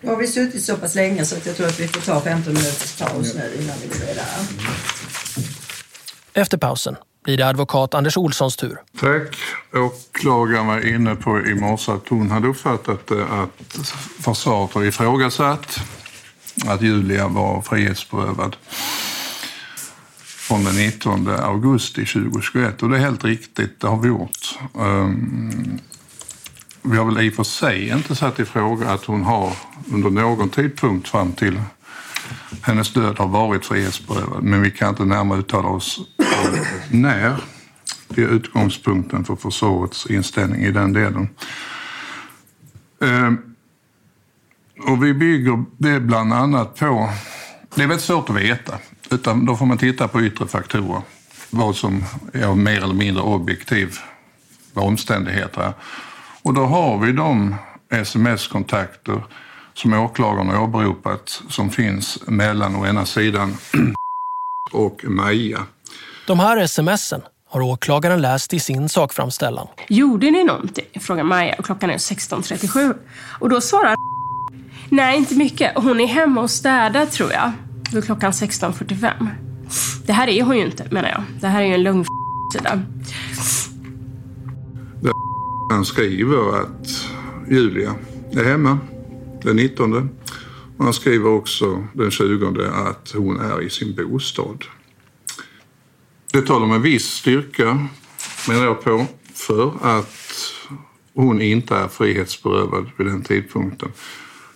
Nu 0.00 0.10
har 0.10 0.16
vi 0.16 0.26
suttit 0.26 0.64
så 0.64 0.76
pass 0.76 0.94
länge 0.94 1.24
så 1.24 1.36
att 1.36 1.46
jag 1.46 1.56
tror 1.56 1.66
att 1.66 1.80
vi 1.80 1.88
får 1.88 2.00
ta 2.00 2.20
15 2.20 2.52
minuters 2.52 2.98
paus 2.98 3.34
nu 3.34 3.54
innan 3.62 3.76
vi 3.82 3.88
går 3.88 4.06
vidare. 4.06 4.26
Efter 6.32 6.58
pausen 6.58 6.96
blir 7.24 7.36
det 7.36 7.46
advokat 7.46 7.94
Anders 7.94 8.16
Olssons 8.16 8.56
tur. 8.56 8.78
Tack. 9.00 9.36
Åklagaren 9.74 10.66
var 10.66 10.86
inne 10.86 11.14
på 11.16 11.40
i 11.46 11.54
morse 11.54 11.92
att 11.92 12.08
hon 12.08 12.30
hade 12.30 12.48
uppfattat 12.48 13.10
att 13.10 13.94
försvaret 14.20 14.72
har 14.72 14.84
ifrågasatt 14.84 15.80
att 16.66 16.82
Julia 16.82 17.28
var 17.28 17.62
frihetsberövad 17.62 18.56
från 20.18 20.64
den 20.64 20.76
19 20.76 21.28
augusti 21.28 22.06
2021 22.06 22.82
och 22.82 22.90
det 22.90 22.96
är 22.96 23.00
helt 23.00 23.24
riktigt, 23.24 23.80
det 23.80 23.88
har 23.88 23.96
vi 23.96 24.08
gjort. 24.08 24.58
Vi 26.88 26.96
har 26.96 27.04
väl 27.04 27.20
i 27.20 27.30
och 27.30 27.34
för 27.34 27.42
sig 27.42 27.88
inte 27.88 28.14
satt 28.14 28.40
i 28.40 28.44
fråga 28.44 28.90
att 28.90 29.04
hon 29.04 29.22
har 29.22 29.52
under 29.92 30.10
någon 30.10 30.48
tidpunkt 30.48 31.08
fram 31.08 31.32
till 31.32 31.60
hennes 32.62 32.92
död 32.92 33.18
har 33.18 33.28
varit 33.28 33.66
frihetsberövad, 33.66 34.42
men 34.42 34.62
vi 34.62 34.70
kan 34.70 34.88
inte 34.88 35.04
närmare 35.04 35.38
uttala 35.38 35.68
oss 35.68 36.00
om 36.18 36.58
när. 36.90 37.36
Det 38.08 38.22
är 38.22 38.28
utgångspunkten 38.28 39.24
för 39.24 39.36
försvarets 39.36 40.06
inställning 40.06 40.62
i 40.62 40.70
den 40.70 40.92
delen. 40.92 41.28
Eh, 43.02 43.32
och 44.88 45.04
vi 45.04 45.14
bygger 45.14 45.64
det 45.78 46.00
bland 46.00 46.32
annat 46.32 46.76
på, 46.76 47.10
det 47.74 47.82
är 47.82 47.86
väldigt 47.86 48.06
svårt 48.06 48.30
att 48.30 48.36
veta, 48.36 48.78
utan 49.10 49.46
då 49.46 49.56
får 49.56 49.66
man 49.66 49.78
titta 49.78 50.08
på 50.08 50.22
yttre 50.22 50.46
faktorer. 50.46 51.02
Vad 51.50 51.76
som 51.76 52.04
är 52.32 52.54
mer 52.54 52.82
eller 52.82 52.94
mindre 52.94 53.22
objektiv 53.22 53.98
omständigheter. 54.74 55.72
Och 56.46 56.54
då 56.54 56.64
har 56.64 56.98
vi 56.98 57.12
de 57.12 57.54
sms-kontakter 57.90 59.24
som 59.74 59.92
åklagaren 59.92 60.48
har 60.48 60.62
åberopat 60.62 61.42
som 61.48 61.70
finns 61.70 62.18
mellan 62.26 62.76
å 62.76 62.86
ena 62.86 63.06
sidan 63.06 63.56
och 64.72 65.04
Maja. 65.04 65.58
De 66.26 66.40
här 66.40 66.66
smsen 66.66 67.22
har 67.48 67.60
åklagaren 67.60 68.22
läst 68.22 68.54
i 68.54 68.60
sin 68.60 68.88
sakframställan. 68.88 69.66
Gjorde 69.88 70.30
ni 70.30 70.44
någonting? 70.44 70.84
frågar 71.00 71.24
Maja 71.24 71.54
och 71.58 71.64
klockan 71.64 71.90
är 71.90 71.98
16.37. 71.98 72.94
Och 73.40 73.48
då 73.48 73.60
svarar 73.60 73.94
Nej, 74.90 75.16
inte 75.18 75.34
mycket. 75.34 75.72
Hon 75.74 76.00
är 76.00 76.06
hemma 76.06 76.40
och 76.40 76.50
städar 76.50 77.06
tror 77.06 77.32
jag. 77.32 77.52
Då 77.92 77.98
är 77.98 78.02
klockan 78.02 78.32
16.45. 78.32 79.28
Det 80.06 80.12
här 80.12 80.28
är 80.28 80.42
hon 80.42 80.56
ju 80.56 80.64
inte 80.66 80.86
menar 80.90 81.08
jag. 81.08 81.22
Det 81.40 81.46
här 81.48 81.62
är 81.62 81.66
ju 81.66 81.74
en 81.74 81.82
lugn 81.82 82.04
sida. 82.52 82.82
Han 85.70 85.84
skriver 85.84 86.60
att 86.60 87.08
Julia 87.50 87.94
är 88.32 88.44
hemma 88.44 88.78
den 89.42 89.56
19. 89.56 90.10
Och 90.76 90.84
han 90.84 90.92
skriver 90.92 91.30
också 91.30 91.84
den 91.92 92.10
20 92.10 92.62
att 92.64 93.12
hon 93.16 93.40
är 93.40 93.62
i 93.62 93.70
sin 93.70 93.94
bostad. 93.94 94.64
Det 96.32 96.42
talar 96.42 96.66
med 96.66 96.80
viss 96.80 97.06
styrka, 97.06 97.88
menar 98.48 98.64
jag 98.64 98.84
på, 98.84 99.06
för 99.34 99.72
att 99.82 100.52
hon 101.14 101.42
inte 101.42 101.74
är 101.74 101.88
frihetsberövad 101.88 102.90
vid 102.96 103.06
den 103.06 103.22
tidpunkten. 103.22 103.88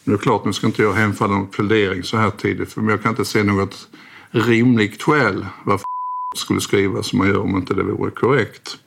Nu 0.04 0.12
är 0.12 0.16
det 0.18 0.22
klart, 0.22 0.44
nu 0.44 0.52
ska 0.52 0.66
inte 0.66 0.82
jag 0.82 0.92
hemfalla 0.92 1.34
någon 1.34 1.46
plädering 1.46 2.02
så 2.02 2.16
här 2.16 2.30
tidigt, 2.30 2.72
för 2.72 2.90
jag 2.90 3.02
kan 3.02 3.10
inte 3.10 3.24
se 3.24 3.42
något 3.42 3.88
rimligt 4.30 5.02
skäl 5.02 5.46
varför 5.64 5.84
skulle 6.36 6.60
skriva 6.60 7.02
som 7.02 7.18
man 7.18 7.28
gör 7.28 7.40
om 7.40 7.56
inte 7.56 7.74
det 7.74 7.82
vore 7.82 8.10
korrekt. 8.10 8.78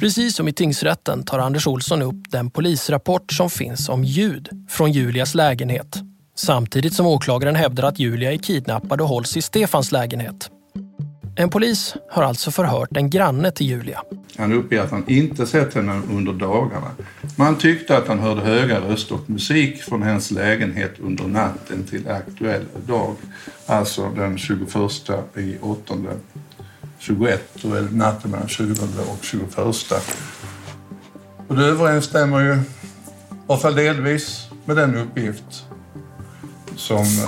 Precis 0.00 0.36
som 0.36 0.48
i 0.48 0.52
tingsrätten 0.52 1.24
tar 1.24 1.38
Anders 1.38 1.66
Olsson 1.66 2.02
upp 2.02 2.30
den 2.30 2.50
polisrapport 2.50 3.32
som 3.32 3.50
finns 3.50 3.88
om 3.88 4.04
ljud 4.04 4.48
från 4.68 4.92
Julias 4.92 5.34
lägenhet. 5.34 5.96
Samtidigt 6.36 6.94
som 6.94 7.06
åklagaren 7.06 7.54
hävdar 7.54 7.84
att 7.84 7.98
Julia 7.98 8.32
är 8.32 8.36
kidnappad 8.36 9.00
och 9.00 9.08
hålls 9.08 9.36
i 9.36 9.42
Stefans 9.42 9.92
lägenhet. 9.92 10.50
En 11.36 11.50
polis 11.50 11.94
har 12.10 12.22
alltså 12.22 12.50
förhört 12.50 12.96
en 12.96 13.10
granne 13.10 13.50
till 13.50 13.66
Julia. 13.66 14.02
Han 14.36 14.52
uppger 14.52 14.80
att 14.80 14.90
han 14.90 15.04
inte 15.08 15.46
sett 15.46 15.74
henne 15.74 16.00
under 16.10 16.32
dagarna. 16.32 16.90
Man 17.36 17.58
tyckte 17.58 17.96
att 17.96 18.08
han 18.08 18.18
hörde 18.18 18.40
höga 18.40 18.80
röster 18.80 19.14
och 19.14 19.30
musik 19.30 19.82
från 19.82 20.02
hennes 20.02 20.30
lägenhet 20.30 20.94
under 20.98 21.24
natten 21.24 21.84
till 21.84 22.08
aktuell 22.08 22.64
dag. 22.86 23.16
Alltså 23.66 24.10
den 24.10 24.38
21 24.38 24.58
i 25.36 25.56
8 25.60 25.94
21, 27.00 27.64
och 27.64 27.76
är 27.76 27.82
natten 27.82 28.30
mellan 28.30 28.48
20 28.48 28.72
och 29.10 29.24
21. 29.24 29.56
Och 31.48 31.56
det 31.56 31.64
överensstämmer 31.64 32.40
ju, 32.40 32.52
i 32.54 32.58
alla 33.46 33.58
fall 33.58 33.74
delvis, 33.74 34.48
med 34.64 34.76
den 34.76 34.96
uppgift 34.96 35.64
som 36.76 36.96
eh, 36.96 37.26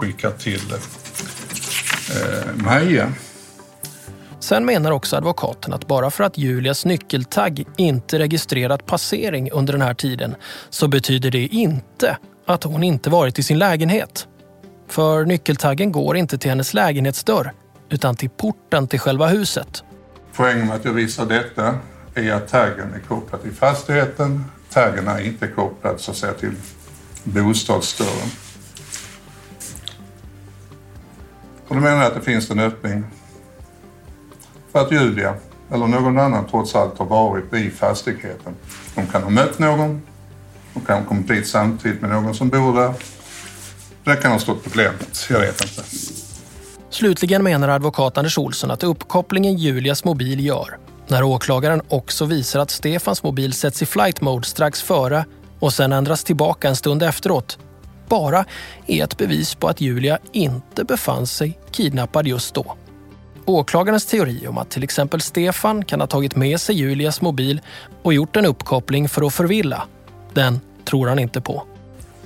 skickar 0.00 0.30
till 0.30 0.72
eh, 0.72 2.64
Maja. 2.64 3.12
Sen 4.40 4.64
menar 4.64 4.90
också 4.90 5.16
advokaten 5.16 5.72
att 5.72 5.86
bara 5.86 6.10
för 6.10 6.24
att 6.24 6.38
Julias 6.38 6.84
nyckeltagg 6.84 7.64
inte 7.76 8.18
registrerat 8.18 8.86
passering 8.86 9.50
under 9.50 9.72
den 9.72 9.82
här 9.82 9.94
tiden 9.94 10.34
så 10.70 10.88
betyder 10.88 11.30
det 11.30 11.46
inte 11.46 12.16
att 12.46 12.64
hon 12.64 12.82
inte 12.82 13.10
varit 13.10 13.38
i 13.38 13.42
sin 13.42 13.58
lägenhet. 13.58 14.26
För 14.88 15.24
nyckeltaggen 15.24 15.92
går 15.92 16.16
inte 16.16 16.38
till 16.38 16.50
hennes 16.50 16.74
lägenhetsdörr 16.74 17.52
utan 17.92 18.16
till 18.16 18.30
porten 18.30 18.88
till 18.88 19.00
själva 19.00 19.26
huset. 19.26 19.84
Poängen 20.34 20.66
med 20.66 20.76
att 20.76 20.84
jag 20.84 20.92
visar 20.92 21.26
detta 21.26 21.78
är 22.14 22.32
att 22.32 22.48
taggen 22.48 22.94
är 22.94 22.98
kopplad 23.08 23.42
till 23.42 23.52
fastigheten. 23.52 24.44
Taggen 24.70 25.08
är 25.08 25.20
inte 25.20 25.46
kopplad 25.48 26.00
så 26.00 26.10
att 26.10 26.16
säga, 26.16 26.32
till 26.32 26.54
bostadsdörren. 27.24 28.28
Och 31.68 31.74
då 31.74 31.80
menar 31.80 31.96
jag 31.96 32.06
att 32.06 32.14
det 32.14 32.20
finns 32.20 32.50
en 32.50 32.58
öppning 32.58 33.04
för 34.72 34.78
att 34.78 34.92
Julia 34.92 35.34
eller 35.70 35.86
någon 35.86 36.18
annan 36.18 36.46
trots 36.50 36.74
allt 36.74 36.98
har 36.98 37.06
varit 37.06 37.54
i 37.54 37.70
fastigheten. 37.70 38.54
De 38.94 39.06
kan 39.06 39.22
ha 39.22 39.30
mött 39.30 39.58
någon, 39.58 40.02
de 40.74 40.80
kan 40.80 40.98
ha 40.98 41.08
kommit 41.08 41.28
dit 41.28 41.46
samtidigt 41.46 42.00
med 42.00 42.10
någon 42.10 42.34
som 42.34 42.48
bor 42.48 42.74
där. 42.80 42.94
Det 44.04 44.16
kan 44.16 44.32
ha 44.32 44.38
stått 44.38 44.64
på 44.64 44.70
glänt, 44.70 45.26
jag 45.30 45.40
vet 45.40 45.64
inte. 45.64 45.82
Slutligen 46.92 47.42
menar 47.42 47.68
advokat 47.68 48.18
Anders 48.18 48.38
Olsson 48.38 48.70
att 48.70 48.84
uppkopplingen 48.84 49.56
Julias 49.56 50.04
mobil 50.04 50.46
gör, 50.46 50.78
när 51.08 51.22
åklagaren 51.22 51.82
också 51.88 52.24
visar 52.24 52.60
att 52.60 52.70
Stefans 52.70 53.22
mobil 53.22 53.52
sätts 53.52 53.82
i 53.82 53.86
flight 53.86 54.20
mode 54.20 54.46
strax 54.46 54.82
före 54.82 55.24
och 55.58 55.72
sen 55.72 55.92
ändras 55.92 56.24
tillbaka 56.24 56.68
en 56.68 56.76
stund 56.76 57.02
efteråt, 57.02 57.58
bara 58.08 58.44
är 58.86 59.04
ett 59.04 59.18
bevis 59.18 59.54
på 59.54 59.68
att 59.68 59.80
Julia 59.80 60.18
inte 60.32 60.84
befann 60.84 61.26
sig 61.26 61.58
kidnappad 61.70 62.26
just 62.26 62.54
då. 62.54 62.76
Åklagarens 63.44 64.06
teori 64.06 64.46
om 64.46 64.58
att 64.58 64.70
till 64.70 64.84
exempel 64.84 65.20
Stefan 65.20 65.84
kan 65.84 66.00
ha 66.00 66.06
tagit 66.06 66.36
med 66.36 66.60
sig 66.60 66.76
Julias 66.76 67.20
mobil 67.20 67.60
och 68.02 68.14
gjort 68.14 68.36
en 68.36 68.46
uppkoppling 68.46 69.08
för 69.08 69.26
att 69.26 69.34
förvilla, 69.34 69.82
den 70.32 70.60
tror 70.84 71.08
han 71.08 71.18
inte 71.18 71.40
på. 71.40 71.66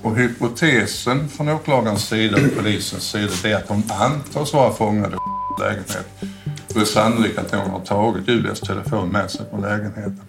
Och 0.07 0.17
hypotesen 0.17 1.29
från 1.29 1.49
åklagarens 1.49 2.07
sida 2.07 2.37
och 2.37 2.55
polisens 2.57 3.03
sida 3.03 3.31
är 3.43 3.55
att 3.55 3.67
hon 3.67 3.83
antas 3.89 4.53
vara 4.53 4.73
fångad 4.73 5.13
i 5.13 5.61
lägenhet. 5.61 6.07
Det 6.67 6.79
är 6.79 6.85
sannolikt 6.85 7.37
att 7.37 7.51
någon 7.51 7.69
har 7.69 7.79
tagit 7.79 8.27
Julias 8.27 8.59
telefon 8.59 9.09
med 9.09 9.31
sig 9.31 9.45
från 9.49 9.61
lägenheten. 9.61 10.21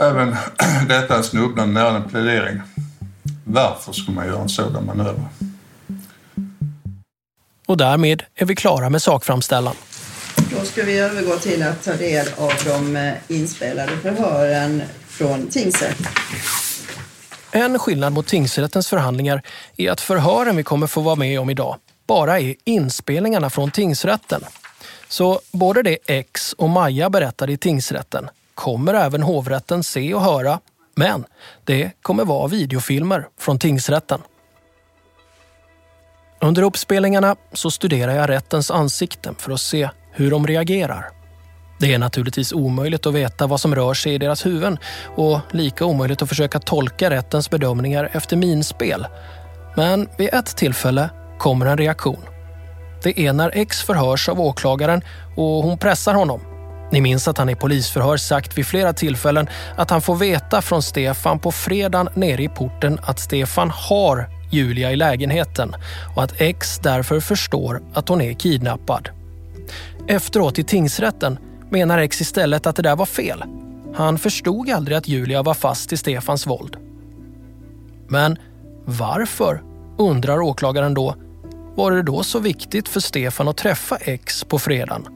Även 0.00 0.36
detta 0.88 1.18
är 1.18 1.22
snubblande 1.22 1.74
nära 1.74 1.96
en 1.96 2.08
plädering. 2.08 2.60
Varför 3.44 3.92
skulle 3.92 4.16
man 4.16 4.26
göra 4.26 4.42
en 4.42 4.48
sådan 4.48 4.86
manöver? 4.86 5.24
Och 7.66 7.76
därmed 7.76 8.22
är 8.34 8.44
vi 8.44 8.56
klara 8.56 8.90
med 8.90 9.02
sakframställan. 9.02 9.74
Då 10.36 10.64
ska 10.64 10.82
vi 10.82 10.98
övergå 10.98 11.36
till 11.36 11.62
att 11.62 11.84
ta 11.84 11.92
del 11.92 12.26
av 12.36 12.52
de 12.64 12.96
eh, 12.96 13.12
inspelade 13.28 13.96
förhören 13.96 14.82
från 15.08 15.46
tingsrätten. 15.46 16.06
En 17.52 17.78
skillnad 17.78 18.12
mot 18.12 18.26
tingsrättens 18.26 18.88
förhandlingar 18.88 19.42
är 19.76 19.90
att 19.90 20.00
förhören 20.00 20.56
vi 20.56 20.62
kommer 20.62 20.86
få 20.86 21.00
vara 21.00 21.14
med 21.14 21.40
om 21.40 21.50
idag 21.50 21.76
bara 22.06 22.40
är 22.40 22.54
inspelningarna 22.64 23.50
från 23.50 23.70
tingsrätten. 23.70 24.44
Så 25.08 25.40
både 25.52 25.82
det 25.82 25.98
X 26.06 26.52
och 26.52 26.68
Maja 26.68 27.10
berättade 27.10 27.52
i 27.52 27.56
tingsrätten 27.56 28.30
kommer 28.54 28.94
även 28.94 29.22
hovrätten 29.22 29.84
se 29.84 30.14
och 30.14 30.22
höra, 30.22 30.60
men 30.94 31.24
det 31.64 31.90
kommer 32.02 32.24
vara 32.24 32.48
videofilmer 32.48 33.28
från 33.38 33.58
tingsrätten. 33.58 34.20
Under 36.40 36.62
uppspelningarna 36.62 37.36
så 37.52 37.70
studerar 37.70 38.14
jag 38.14 38.28
rättens 38.28 38.70
ansikten 38.70 39.34
för 39.38 39.52
att 39.52 39.60
se 39.60 39.90
hur 40.12 40.30
de 40.30 40.46
reagerar. 40.46 41.19
Det 41.80 41.94
är 41.94 41.98
naturligtvis 41.98 42.52
omöjligt 42.52 43.06
att 43.06 43.14
veta 43.14 43.46
vad 43.46 43.60
som 43.60 43.74
rör 43.74 43.94
sig 43.94 44.14
i 44.14 44.18
deras 44.18 44.46
huvuden 44.46 44.78
och 45.16 45.40
lika 45.50 45.84
omöjligt 45.84 46.22
att 46.22 46.28
försöka 46.28 46.58
tolka 46.58 47.10
rättens 47.10 47.50
bedömningar 47.50 48.10
efter 48.12 48.36
minspel. 48.36 49.06
Men 49.76 50.08
vid 50.18 50.34
ett 50.34 50.56
tillfälle 50.56 51.10
kommer 51.38 51.66
en 51.66 51.78
reaktion. 51.78 52.20
Det 53.02 53.20
är 53.20 53.32
när 53.32 53.50
X 53.54 53.82
förhörs 53.82 54.28
av 54.28 54.40
åklagaren 54.40 55.02
och 55.36 55.62
hon 55.62 55.78
pressar 55.78 56.14
honom. 56.14 56.40
Ni 56.92 57.00
minns 57.00 57.28
att 57.28 57.38
han 57.38 57.48
i 57.48 57.54
polisförhör 57.54 58.16
sagt 58.16 58.58
vid 58.58 58.66
flera 58.66 58.92
tillfällen 58.92 59.48
att 59.76 59.90
han 59.90 60.02
får 60.02 60.16
veta 60.16 60.62
från 60.62 60.82
Stefan 60.82 61.38
på 61.38 61.52
fredagen 61.52 62.08
nere 62.14 62.42
i 62.42 62.48
porten 62.48 62.98
att 63.02 63.20
Stefan 63.20 63.70
har 63.70 64.28
Julia 64.52 64.92
i 64.92 64.96
lägenheten 64.96 65.74
och 66.16 66.22
att 66.22 66.40
X 66.40 66.80
därför 66.82 67.20
förstår 67.20 67.82
att 67.94 68.08
hon 68.08 68.20
är 68.20 68.32
kidnappad. 68.32 69.08
Efteråt 70.08 70.58
i 70.58 70.64
tingsrätten 70.64 71.38
menar 71.70 71.98
X 71.98 72.20
istället 72.20 72.66
att 72.66 72.76
det 72.76 72.82
där 72.82 72.96
var 72.96 73.06
fel. 73.06 73.44
Han 73.94 74.18
förstod 74.18 74.70
aldrig 74.70 74.96
att 74.96 75.08
Julia 75.08 75.42
var 75.42 75.54
fast 75.54 75.92
i 75.92 75.96
Stefans 75.96 76.46
våld. 76.46 76.76
Men 78.08 78.36
varför, 78.84 79.62
undrar 79.98 80.40
åklagaren 80.40 80.94
då, 80.94 81.14
var 81.74 81.92
det 81.92 82.02
då 82.02 82.22
så 82.22 82.38
viktigt 82.38 82.88
för 82.88 83.00
Stefan 83.00 83.48
att 83.48 83.56
träffa 83.56 83.96
X 83.96 84.44
på 84.44 84.58
fredagen? 84.58 85.06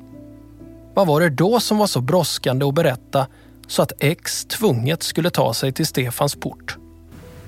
Vad 0.94 1.06
var 1.06 1.20
det 1.20 1.30
då 1.30 1.60
som 1.60 1.78
var 1.78 1.86
så 1.86 2.00
brådskande 2.00 2.66
att 2.66 2.74
berätta 2.74 3.26
så 3.66 3.82
att 3.82 3.92
X 3.98 4.44
tvunget 4.44 5.02
skulle 5.02 5.30
ta 5.30 5.54
sig 5.54 5.72
till 5.72 5.86
Stefans 5.86 6.34
port? 6.34 6.76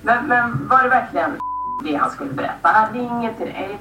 Men, 0.01 0.27
men 0.27 0.67
var 0.67 0.83
det 0.83 0.89
verkligen 0.89 1.31
det 1.85 1.95
han 1.95 2.11
skulle 2.11 2.33
berätta? 2.33 2.67
Han 2.67 2.93
ringer 2.93 3.33
till 3.33 3.45
dig 3.45 3.77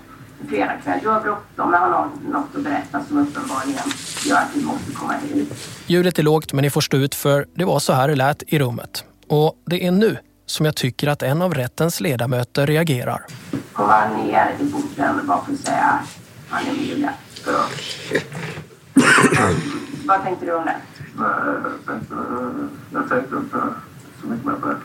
fredag 0.49 0.77
kväll. 0.85 0.99
Du 1.03 1.09
har 1.09 1.20
bråttom, 1.20 1.72
han 1.72 1.92
har 1.92 2.11
något 2.31 2.57
att 2.57 2.62
berätta 2.62 3.05
som 3.05 3.18
uppenbarligen 3.18 3.83
gör 4.27 4.37
att 4.37 4.49
vi 4.55 4.64
måste 4.64 4.92
komma 4.92 5.12
hit. 5.12 5.53
Ljudet 5.87 6.18
är 6.18 6.22
lågt 6.22 6.53
men 6.53 6.62
ni 6.62 6.70
får 6.70 6.81
stå 6.81 6.96
ut 6.96 7.14
för 7.14 7.46
det 7.55 7.64
var 7.64 7.79
så 7.79 7.92
här 7.92 8.09
det 8.09 8.14
lät 8.14 8.42
i 8.46 8.59
rummet. 8.59 9.05
Och 9.29 9.55
det 9.66 9.87
är 9.87 9.90
nu 9.90 10.18
som 10.46 10.66
jag 10.66 10.77
tycker 10.77 11.09
att 11.09 11.22
en 11.22 11.42
av 11.42 11.55
rättens 11.55 12.01
ledamöter 12.01 12.66
reagerar. 12.66 13.27
Kom 13.72 13.88
han 13.88 14.27
ner 14.27 14.55
i 14.61 14.70
porten 14.70 15.27
bara 15.27 15.44
för 15.44 15.53
att 15.53 15.59
säga 15.59 16.01
han 16.49 16.66
är 16.66 16.72
med 16.72 16.83
Julia. 16.83 17.12
Vad 20.05 20.25
tänkte 20.25 20.46
du 20.46 20.55
om 20.55 20.64
det? 20.64 20.77
Jag 22.92 23.09
tänkte 23.09 23.37
inte 23.37 23.57
så 24.20 24.27
mycket 24.27 24.46
mer 24.46 24.55
på 24.55 24.68
det. 24.68 24.77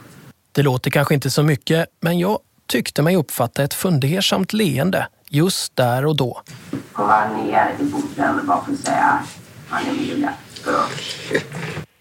Det 0.51 0.63
låter 0.63 0.91
kanske 0.91 1.13
inte 1.13 1.29
så 1.29 1.43
mycket, 1.43 1.87
men 1.99 2.19
jag 2.19 2.39
tyckte 2.67 3.01
mig 3.01 3.15
uppfatta 3.15 3.63
ett 3.63 3.73
fundersamt 3.73 4.53
leende 4.53 5.07
just 5.31 5.75
där 5.75 6.05
och 6.05 6.15
då. 6.15 6.41
Kom 6.93 7.09
han 7.09 7.45
ner 7.45 7.75
i 7.79 7.91
porten 7.91 8.47
bara 8.47 8.65
för 8.65 8.73
att 8.73 8.79
säga 8.79 9.19
han 9.67 9.87
är 9.87 9.91
med 9.91 10.05
Julia. 10.05 10.33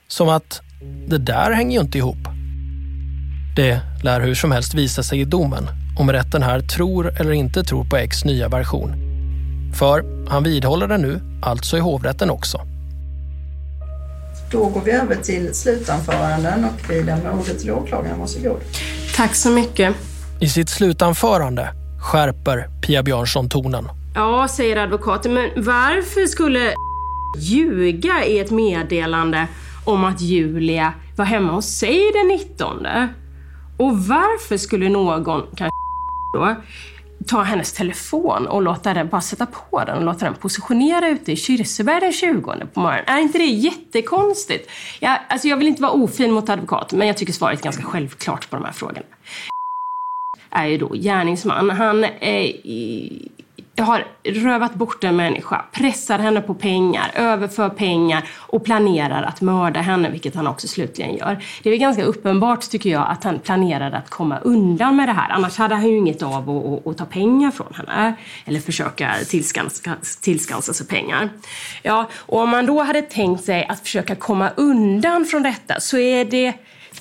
Som 0.09 0.29
att 0.29 0.61
det 1.07 1.19
där 1.19 1.51
hänger 1.51 1.77
ju 1.77 1.81
inte 1.81 1.99
ihop. 1.99 2.29
Det 3.57 3.81
lär 4.03 4.21
hur 4.21 4.35
som 4.35 4.53
helst 4.53 4.75
visa 4.75 5.03
sig 5.03 5.21
i 5.21 5.25
domen 5.25 5.69
om 5.99 6.12
rätten 6.12 6.43
här 6.43 6.61
tror 6.61 7.21
eller 7.21 7.33
inte 7.33 7.64
tror 7.64 7.85
på 7.85 7.97
X 7.97 8.25
nya 8.25 8.49
version. 8.49 8.95
För 9.79 10.27
han 10.29 10.43
vidhåller 10.43 10.88
den 10.88 11.03
nu, 11.03 11.21
alltså 11.43 11.77
i 11.77 11.81
hovrätten 11.81 12.31
också. 12.31 12.61
Då 14.51 14.69
går 14.69 14.81
vi 14.81 14.90
över 14.90 15.16
till 15.16 15.55
slutanföranden 15.55 16.64
och 16.64 16.90
vi 16.90 17.03
lämnar 17.03 17.33
ordet 17.33 17.61
till 17.61 17.71
åklagaren. 17.71 18.21
Varsågod. 18.21 18.61
Tack 19.16 19.35
så 19.35 19.51
mycket. 19.51 19.95
I 20.40 20.49
sitt 20.49 20.69
slutanförande 20.69 21.71
skärper 22.01 22.69
Pia 22.87 23.03
Björnsson 23.03 23.49
tonen. 23.49 23.89
Ja, 24.15 24.49
säger 24.49 24.77
advokaten, 24.77 25.35
men 25.35 25.51
varför 25.57 26.27
skulle 26.27 26.75
ljuga 27.39 28.25
i 28.25 28.39
ett 28.39 28.51
meddelande 28.51 29.47
om 29.85 30.05
att 30.05 30.21
Julia 30.21 30.93
var 31.17 31.25
hemma 31.25 31.53
hos 31.53 31.67
sig 31.67 32.13
den 32.15 32.29
19? 32.29 32.87
Och 33.79 33.99
varför 33.99 34.57
skulle 34.57 34.89
någon, 34.89 35.47
kanske 35.57 35.71
då, 36.35 36.57
ta 37.27 37.43
hennes 37.43 37.73
telefon 37.73 38.47
och 38.47 38.63
låta 38.63 38.95
den, 38.95 39.09
bara 39.09 39.21
sätta 39.21 39.47
på 39.47 39.85
den 39.85 39.99
och 39.99 40.05
låta 40.05 40.25
den 40.25 40.35
positionera 40.35 41.09
ute 41.09 41.33
i 41.33 41.37
Kirseberg 41.37 42.01
den 42.01 42.13
20 42.13 42.43
på 42.75 42.81
morgonen. 42.81 43.05
Är 43.07 43.19
inte 43.19 43.39
det 43.39 43.45
jättekonstigt? 43.45 44.71
Jag, 45.01 45.19
alltså 45.29 45.49
jag 45.49 45.57
vill 45.57 45.69
inte 45.69 45.83
vara 45.83 45.93
ofin 45.93 46.33
mot 46.33 46.49
advokaten, 46.49 46.99
men 46.99 47.09
jag 47.09 47.17
tycker 47.17 47.33
svaret 47.33 47.61
är 47.61 47.65
ganska 47.65 47.83
självklart 47.83 48.51
på 48.51 48.57
de 48.57 48.65
här 48.65 48.73
frågorna. 48.73 49.07
Är 50.51 50.67
ju 50.67 50.79
då 50.79 50.89
gärningsman. 50.95 51.71
Han 51.71 52.05
eh, 52.05 52.53
har 53.83 54.07
rövat 54.25 54.75
bort 54.75 55.05
en 55.05 55.17
människa, 55.17 55.65
pressar 55.73 56.19
henne 56.19 56.41
på 56.41 56.55
pengar, 56.55 57.11
överför 57.15 57.69
pengar 57.69 58.29
och 58.37 58.65
planerar 58.65 59.23
att 59.23 59.41
mörda 59.41 59.81
henne, 59.81 60.11
vilket 60.11 60.35
han 60.35 60.47
också 60.47 60.69
slutligen 60.69 61.17
gör. 61.17 61.45
Det 61.63 61.69
är 61.69 61.71
väl 61.71 61.81
ganska 61.81 62.03
uppenbart, 62.03 62.71
tycker 62.71 62.91
jag, 62.91 63.07
att 63.09 63.25
han 63.25 63.39
planerade 63.39 63.97
att 63.97 64.11
komma 64.11 64.39
undan 64.39 64.97
med 64.97 65.09
det 65.09 65.13
här. 65.13 65.31
Annars 65.31 65.59
hade 65.59 65.75
han 65.75 65.89
ju 65.89 65.97
inget 65.97 66.23
av 66.23 66.51
att, 66.51 66.87
att, 66.87 66.87
att 66.87 66.99
ta 66.99 67.05
pengar 67.05 67.51
från 67.51 67.75
henne 67.75 68.15
eller 68.45 68.61
försöka 68.61 69.15
tillskansa, 69.29 69.93
tillskansa 70.21 70.73
sig 70.73 70.87
pengar. 70.87 71.29
Ja, 71.83 72.09
och 72.17 72.41
om 72.41 72.51
man 72.51 72.67
då 72.67 72.83
hade 72.83 73.03
tänkt 73.03 73.45
sig 73.45 73.67
att 73.67 73.81
försöka 73.81 74.15
komma 74.15 74.51
undan 74.57 75.25
från 75.25 75.43
detta 75.43 75.81
så 75.81 75.99
är 75.99 76.25
det 76.25 76.55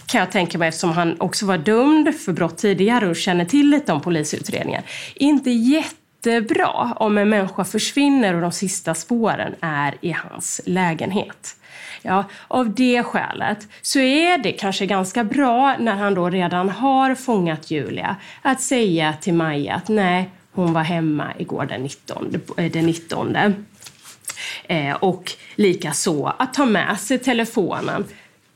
kan 0.06 0.20
jag 0.20 0.32
tänka 0.32 0.58
mig 0.58 0.68
eftersom 0.68 0.92
han 0.92 1.22
också 1.22 1.46
var 1.46 1.58
dömd 1.58 2.16
för 2.16 2.34
brott 2.34 2.58
tidigare 2.58 3.08
och 3.08 3.16
känner 3.16 3.46
till 3.46 3.70
lite 3.70 3.94
om 3.94 4.02
polisutredningen. 4.02 4.84
Inte 5.16 5.50
jättebra 5.50 6.94
om 6.96 7.18
en 7.18 7.30
människa 7.30 7.66
försvinner 7.66 8.34
och 8.34 8.42
de 8.42 8.52
sista 8.52 8.94
spåren 8.94 9.56
är 9.62 9.96
i 10.02 10.12
hans 10.12 10.62
lägenhet. 10.66 11.56
Ja, 12.02 12.24
av 12.48 12.76
det 12.76 13.04
skälet 13.04 13.68
så 13.82 14.00
är 14.00 14.38
det 14.38 14.52
kanske 14.52 14.86
ganska 14.86 15.24
bra 15.24 15.76
när 15.80 15.96
han 15.96 16.14
då 16.14 16.30
redan 16.30 16.70
har 16.70 17.16
fångat 17.16 17.72
Julia 17.72 18.16
att 18.42 18.62
säga 18.62 19.14
till 19.22 19.34
Maja 19.34 19.76
att 19.76 19.88
nej, 19.88 20.30
hon 20.52 20.74
var 20.74 20.84
hemma 20.84 21.34
igår 21.38 21.66
den 21.66 21.82
19. 21.84 22.42
Eh, 22.58 22.72
den 22.72 22.86
19. 22.86 23.38
Eh, 24.64 24.94
och 24.96 25.32
likaså 25.56 26.26
att 26.40 26.54
ta 26.54 26.66
med 26.66 27.00
sig 27.00 27.20
telefonen 27.20 28.06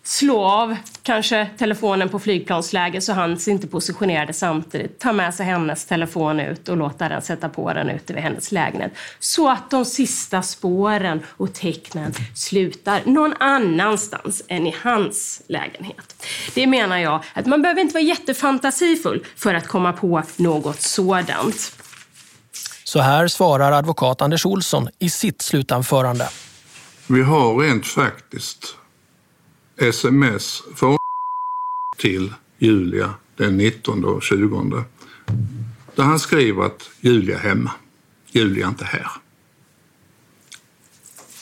slå 0.03 0.45
av 0.45 0.77
kanske 1.03 1.49
telefonen 1.57 2.09
på 2.09 2.19
flygplansläge 2.19 3.01
så 3.01 3.13
han 3.13 3.37
inte 3.47 3.67
positionerade 3.67 4.33
samtidigt. 4.33 4.99
Ta 4.99 5.13
med 5.13 5.33
sig 5.33 5.45
hennes 5.45 5.85
telefon 5.85 6.39
ut 6.39 6.69
och 6.69 6.77
låta 6.77 7.09
den 7.09 7.21
sätta 7.21 7.49
på 7.49 7.73
den 7.73 7.89
ute 7.89 8.13
vid 8.13 8.23
hennes 8.23 8.51
lägenhet. 8.51 8.93
Så 9.19 9.49
att 9.49 9.69
de 9.69 9.85
sista 9.85 10.41
spåren 10.41 11.21
och 11.27 11.53
tecknen 11.53 12.13
slutar 12.35 13.01
någon 13.05 13.33
annanstans 13.39 14.43
än 14.47 14.67
i 14.67 14.75
hans 14.83 15.41
lägenhet. 15.47 16.25
Det 16.53 16.67
menar 16.67 16.97
jag 16.97 17.23
att 17.33 17.45
man 17.45 17.61
behöver 17.61 17.81
inte 17.81 17.93
vara 17.93 18.03
jättefantasifull 18.03 19.25
för 19.35 19.53
att 19.53 19.67
komma 19.67 19.93
på 19.93 20.23
något 20.37 20.81
sådant. 20.81 21.79
Så 22.83 22.99
här 22.99 23.27
svarar 23.27 23.71
advokat 23.71 24.21
Anders 24.21 24.45
Olsson 24.45 24.89
i 24.99 25.09
sitt 25.09 25.41
slutanförande. 25.41 26.29
Vi 27.07 27.23
har 27.23 27.57
rent 27.57 27.87
faktiskt 27.87 28.75
sms 29.83 30.63
från 30.75 30.97
till 31.97 32.33
Julia 32.57 33.13
den 33.35 33.57
19 33.57 34.05
och 34.05 34.23
20 34.23 34.83
där 35.95 36.03
han 36.03 36.19
skriver 36.19 36.63
att 36.63 36.89
Julia 36.99 37.37
är 37.37 37.41
hemma. 37.41 37.71
Julia 38.31 38.65
är 38.65 38.69
inte 38.69 38.85
här. 38.85 39.07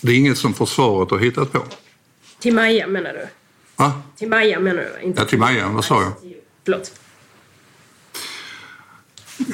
Det 0.01 0.11
är 0.11 0.15
inget 0.15 0.37
som 0.37 0.53
försvaret 0.53 1.11
har 1.11 1.17
hittat 1.17 1.51
på. 1.51 1.65
Till 2.39 2.53
Maja 2.55 2.87
menar 2.87 3.13
du? 3.13 3.27
Va? 3.75 4.01
Till 4.17 4.29
Maja 4.29 4.59
menar 4.59 4.81
du? 4.81 5.05
Inte 5.05 5.21
Ja, 5.21 5.25
till 5.25 5.39
Maja. 5.39 5.69
Vad 5.69 5.85
sa 5.85 6.03
jag? 6.03 6.13
Förlåt. 6.63 6.99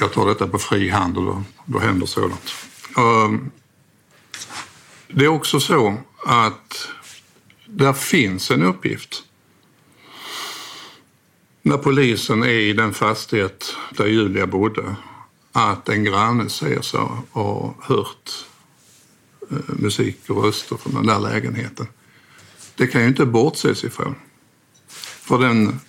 Jag 0.00 0.12
tar 0.12 0.26
detta 0.28 0.48
på 0.48 0.58
fri 0.58 0.88
hand 0.88 1.18
och 1.18 1.24
då, 1.24 1.42
då 1.64 1.78
händer 1.78 2.06
sådant. 2.06 2.54
Um, 2.96 3.50
det 5.08 5.24
är 5.24 5.28
också 5.28 5.60
så 5.60 5.96
att 6.26 6.88
där 7.78 7.92
finns 7.92 8.50
en 8.50 8.62
uppgift. 8.62 9.22
När 11.62 11.76
polisen 11.76 12.42
är 12.42 12.48
i 12.48 12.72
den 12.72 12.94
fastighet 12.94 13.74
där 13.90 14.06
Julia 14.06 14.46
bodde, 14.46 14.96
att 15.52 15.88
en 15.88 16.04
granne 16.04 16.48
säger 16.48 16.82
sig 16.82 17.00
ha 17.30 17.74
hört 17.80 18.30
eh, 19.50 19.56
musik 19.66 20.18
och 20.28 20.44
röster 20.44 20.76
från 20.76 20.94
den 20.94 21.06
där 21.06 21.18
lägenheten. 21.18 21.86
Det 22.74 22.86
kan 22.86 23.02
ju 23.02 23.08
inte 23.08 23.26
bortses 23.26 23.84
ifrån. 23.84 24.14
För 25.22 25.38
den, 25.38 25.80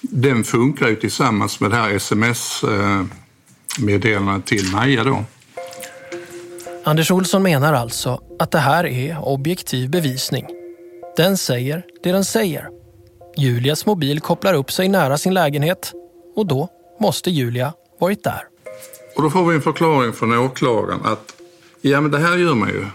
den 0.00 0.44
funkar 0.44 0.88
ju 0.88 0.96
tillsammans 0.96 1.60
med 1.60 1.70
det 1.70 1.76
här 1.76 1.90
sms-meddelandet 1.90 4.52
eh, 4.52 4.58
till 4.58 4.72
Maja 4.72 5.04
då. 5.04 5.24
Anders 6.84 7.10
Olsson 7.10 7.42
menar 7.42 7.72
alltså 7.72 8.22
att 8.38 8.50
det 8.50 8.58
här 8.58 8.86
är 8.86 9.28
objektiv 9.28 9.90
bevisning. 9.90 10.63
Den 11.16 11.36
säger 11.36 11.82
det 12.02 12.12
den 12.12 12.24
säger. 12.24 12.68
Julias 13.36 13.86
mobil 13.86 14.20
kopplar 14.20 14.54
upp 14.54 14.72
sig 14.72 14.88
nära 14.88 15.18
sin 15.18 15.34
lägenhet 15.34 15.92
och 16.36 16.46
då 16.46 16.68
måste 17.00 17.30
Julia 17.30 17.72
varit 18.00 18.24
där. 18.24 18.42
Och 19.16 19.22
då 19.22 19.30
får 19.30 19.44
vi 19.44 19.54
en 19.54 19.62
förklaring 19.62 20.12
från 20.12 20.38
åklagaren 20.38 21.00
att 21.04 21.34
ja, 21.80 22.00
men 22.00 22.10
det 22.10 22.18
här 22.18 22.36
gör 22.36 22.54
man 22.54 22.68
ju 22.68 22.86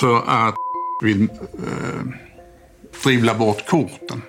för 0.00 0.16
att 0.26 0.54
vill 1.02 1.22
eh, 1.22 2.04
dribbla 3.04 3.34
bort 3.34 3.68
korten. 3.68 4.22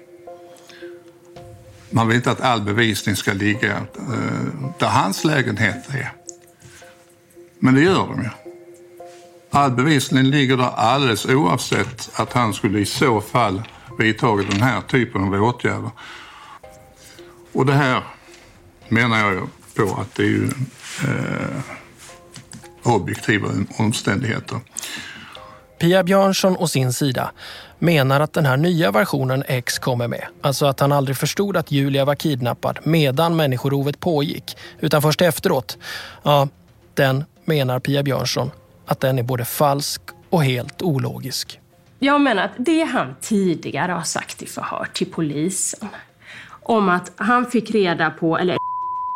Man 1.90 2.08
vill 2.08 2.18
inte 2.18 2.32
att 2.32 2.42
all 2.42 2.62
bevisning 2.62 3.16
ska 3.16 3.34
ligga 3.34 3.72
eh, 3.78 4.70
där 4.80 4.88
hans 4.88 5.24
lägenhet 5.24 5.90
är. 5.90 6.12
Men 7.60 7.76
det 7.76 7.82
gör 7.82 8.08
de 8.08 8.22
ju. 8.24 8.43
All 9.56 9.72
bevisning 9.72 10.24
ligger 10.24 10.58
där 10.58 10.70
alldeles 10.76 11.26
oavsett 11.26 12.10
att 12.14 12.34
han 12.34 12.54
skulle 12.54 12.80
i 12.80 12.86
så 12.86 13.22
fall 13.22 13.62
vidtagit 14.00 14.52
den 14.52 14.62
här 14.62 14.82
typen 14.82 15.24
av 15.24 15.34
åtgärder. 15.34 15.90
Och 17.54 17.66
det 17.66 17.74
här 17.74 18.04
menar 18.90 19.20
jag 19.20 19.34
ju 19.34 19.42
på 19.76 20.02
att 20.02 20.16
det 20.16 20.24
är 20.24 20.28
ju 20.28 20.48
eh, 21.04 21.62
objektiva 22.84 23.50
omständigheter. 23.78 24.60
Pia 25.80 26.04
Björnsson 26.04 26.58
å 26.58 26.68
sin 26.68 26.94
sida 26.94 27.32
menar 27.80 28.20
att 28.20 28.34
den 28.34 28.46
här 28.46 28.58
nya 28.58 28.92
versionen 28.92 29.44
X 29.48 29.80
kommer 29.80 30.08
med, 30.08 30.26
alltså 30.42 30.66
att 30.66 30.80
han 30.80 30.92
aldrig 30.92 31.18
förstod 31.18 31.58
att 31.58 31.72
Julia 31.72 32.06
var 32.06 32.16
kidnappad 32.16 32.80
medan 32.84 33.36
människorovet 33.36 34.00
pågick, 34.00 34.58
utan 34.80 35.02
först 35.02 35.22
efteråt, 35.22 35.78
ja, 36.24 36.48
den 36.94 37.26
menar 37.46 37.80
Pia 37.80 38.04
Björnsson 38.04 38.52
att 38.86 39.00
den 39.00 39.20
är 39.20 39.24
både 39.24 39.46
falsk 39.46 40.02
och 40.30 40.44
helt 40.44 40.82
ologisk. 40.82 41.60
Jag 42.00 42.22
menar 42.22 42.44
att 42.44 42.52
det 42.58 42.84
han 42.84 43.16
tidigare 43.22 43.92
har 43.92 44.02
sagt 44.02 44.42
i 44.42 44.46
förhör 44.46 44.88
till 44.94 45.12
polisen 45.12 45.90
om 46.64 46.90
att 46.90 47.12
han 47.16 47.46
fick 47.46 47.72
reda 47.72 48.10
på, 48.10 48.38
eller 48.38 48.58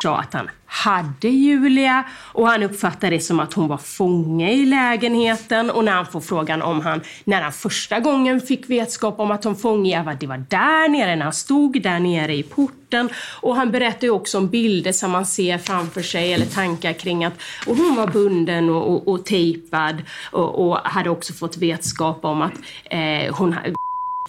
sa 0.04 0.18
att 0.18 0.34
han 0.34 0.50
hade 0.66 1.28
Julia 1.28 2.04
och 2.34 2.48
han 2.48 2.64
uppfattade 2.64 3.16
det 3.16 3.20
som 3.20 3.40
att 3.40 3.54
hon 3.54 3.68
var 3.68 3.78
fånge 3.78 4.52
i 4.52 4.66
lägenheten. 4.66 5.70
Och 5.70 5.84
när 5.84 5.92
han 5.92 6.06
får 6.06 6.22
frågan 6.22 6.62
om 6.62 6.82
han, 6.82 7.02
när 7.24 7.42
han 7.42 7.52
första 7.52 8.00
gången 8.00 8.42
fick 8.42 8.70
vetskap 8.70 9.20
om 9.20 9.32
att 9.32 9.44
hon 9.44 9.56
fånge 9.56 10.04
var, 10.04 10.14
det 10.14 10.28
var 10.28 10.46
där 10.50 10.90
nere, 10.90 11.16
när 11.16 11.24
han 11.24 11.34
stod 11.34 11.82
där 11.82 12.00
nere 12.00 12.36
i 12.36 12.44
porten. 12.44 13.10
Och 13.42 13.56
han 13.56 13.72
berättar 13.72 14.08
ju 14.08 14.12
också 14.12 14.38
om 14.38 14.48
bilder 14.48 14.92
som 14.92 15.12
man 15.12 15.26
ser 15.26 15.58
framför 15.58 16.02
sig 16.02 16.34
eller 16.34 16.46
tankar 16.46 16.94
kring 16.94 17.26
att 17.26 17.42
och 17.68 17.78
hon 17.78 17.96
var 17.96 18.08
bunden 18.08 18.70
och, 18.70 18.94
och, 18.94 19.08
och 19.08 19.26
tejpad. 19.26 20.04
Och, 20.32 20.68
och, 20.68 20.78
hade 20.78 21.10
också 21.10 21.34
fått 21.34 21.58
vetskap 21.58 22.26
om 22.26 22.42
att 22.42 22.54
eh, 22.86 23.36
hon 23.36 23.56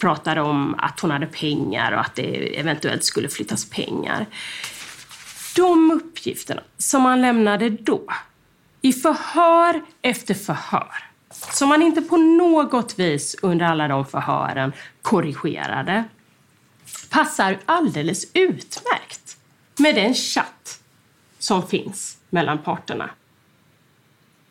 pratade 0.01 0.41
om 0.41 0.75
att 0.79 1.01
hon 1.01 1.11
hade 1.11 1.27
pengar 1.27 1.93
och 1.93 2.01
att 2.01 2.15
det 2.15 2.59
eventuellt 2.59 3.05
skulle 3.05 3.29
flyttas 3.29 3.71
pengar 3.71 4.27
de 5.59 5.91
uppgifterna 5.91 6.63
som 6.77 7.05
han 7.05 7.23
lämnade 7.23 7.71
då, 7.71 8.05
i 8.83 8.93
förhör 8.93 9.83
efter 10.03 10.35
förhör, 10.35 11.05
som 11.31 11.71
han 11.71 11.83
inte 11.83 12.03
på 12.03 12.17
något 12.17 12.99
vis 12.99 13.37
under 13.43 13.67
alla 13.67 13.89
de 13.89 14.07
förhören 14.07 14.73
korrigerade, 15.03 16.05
passar 17.11 17.59
alldeles 17.67 18.25
utmärkt 18.35 19.37
med 19.79 19.95
den 19.95 20.15
chatt 20.15 20.81
som 21.39 21.69
finns 21.69 22.19
mellan 22.31 22.59
parterna. 22.59 23.11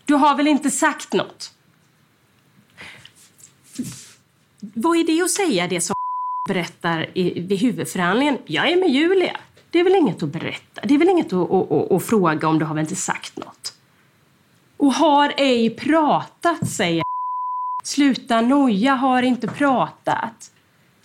Du 0.05 0.13
har 0.13 0.35
väl 0.35 0.47
inte 0.47 0.71
sagt 0.71 1.13
något? 1.13 1.53
Vad 4.59 4.97
är 4.97 5.03
det 5.03 5.21
att 5.21 5.31
säga 5.31 5.67
det 5.67 5.81
som 5.81 5.95
berättar 6.47 7.17
i, 7.17 7.39
vid 7.39 7.59
huvudförhandlingen? 7.59 8.37
Jag 8.45 8.71
är 8.71 8.75
med 8.75 8.89
Julia. 8.89 9.37
Det 9.71 9.79
är 9.79 9.83
väl 9.83 9.95
inget 9.95 10.23
att 10.23 10.29
berätta. 10.29 10.81
Det 10.83 10.93
är 10.93 10.97
väl 10.97 11.09
inget 11.09 11.33
att, 11.33 11.51
att, 11.51 11.71
att, 11.71 11.91
att 11.91 12.05
fråga 12.05 12.47
om 12.47 12.59
du 12.59 12.65
har 12.65 12.75
väl 12.75 12.81
inte 12.81 12.95
sagt 12.95 13.37
något. 13.37 13.73
Och 14.77 14.93
har 14.93 15.33
ej 15.37 15.69
pratat, 15.69 16.69
säger 16.69 17.03
Sluta 17.83 18.41
noja, 18.41 18.95
har 18.95 19.23
inte 19.23 19.47
pratat. 19.47 20.51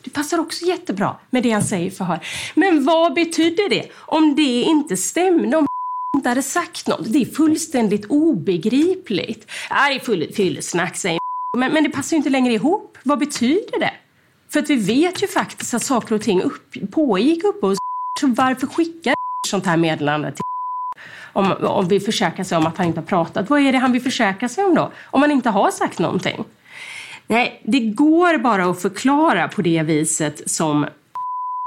Det 0.05 0.11
passar 0.11 0.39
också 0.39 0.65
jättebra 0.65 1.17
med 1.31 1.43
det 1.43 1.51
han 1.51 1.63
säger 1.63 1.87
i 1.87 1.91
förhör. 1.91 2.27
Men 2.55 2.85
vad 2.85 3.15
betyder 3.15 3.69
det 3.69 3.89
om 3.95 4.35
det 4.35 4.63
inte 4.63 4.97
stämde? 4.97 5.57
Om 5.57 5.67
inte 6.17 6.29
hade 6.29 6.43
sagt 6.43 6.87
något? 6.87 7.13
Det 7.13 7.19
är 7.19 7.27
fullständigt 7.27 8.07
obegripligt. 8.09 9.51
Det 9.69 9.75
är 9.75 10.33
fyllesnack, 10.33 10.97
säger 10.97 11.19
men, 11.59 11.73
men 11.73 11.85
det 11.85 11.91
passar 11.91 12.17
ju 12.17 12.17
inte 12.17 12.31
längre 12.31 12.53
ihop. 12.53 12.99
Vad 13.03 13.19
betyder 13.19 13.79
det? 13.79 13.93
För 14.53 14.61
att 14.61 14.71
vi 14.71 14.77
vet 14.77 15.23
ju 15.23 15.27
faktiskt 15.27 15.75
att 15.75 15.83
saker 15.83 16.15
och 16.15 16.23
ting 16.23 16.43
upp, 16.43 16.91
pågick 16.91 17.45
uppe 17.45 17.67
hos 17.67 17.79
så 18.23 18.27
varför 18.27 18.67
skickar 18.67 19.15
sånt 19.49 19.67
här 19.67 19.77
meddelande 19.77 20.33
till 20.33 20.43
om, 21.33 21.53
om 21.53 21.89
vi 21.89 22.01
försäkrar 22.01 22.45
sig 22.45 22.59
om 22.59 22.67
att 22.67 22.79
han 22.79 22.87
inte 22.87 23.01
har 23.01 23.07
pratat? 23.07 23.51
Vad 23.51 23.61
är 23.61 23.73
det 23.73 23.79
han 23.79 23.93
vill 23.93 24.03
försäkra 24.03 24.49
sig 24.49 24.65
om 24.65 24.75
då? 24.75 24.93
Om 25.11 25.23
han 25.23 25.31
inte 25.31 25.51
har 25.51 25.71
sagt 25.71 25.99
någonting? 25.99 26.45
Nej, 27.27 27.61
det 27.65 27.81
går 27.81 28.39
bara 28.39 28.65
att 28.65 28.83
förklara 28.83 29.49
på 29.49 29.63
det 29.63 29.83
viset 29.83 30.51
som 30.51 30.87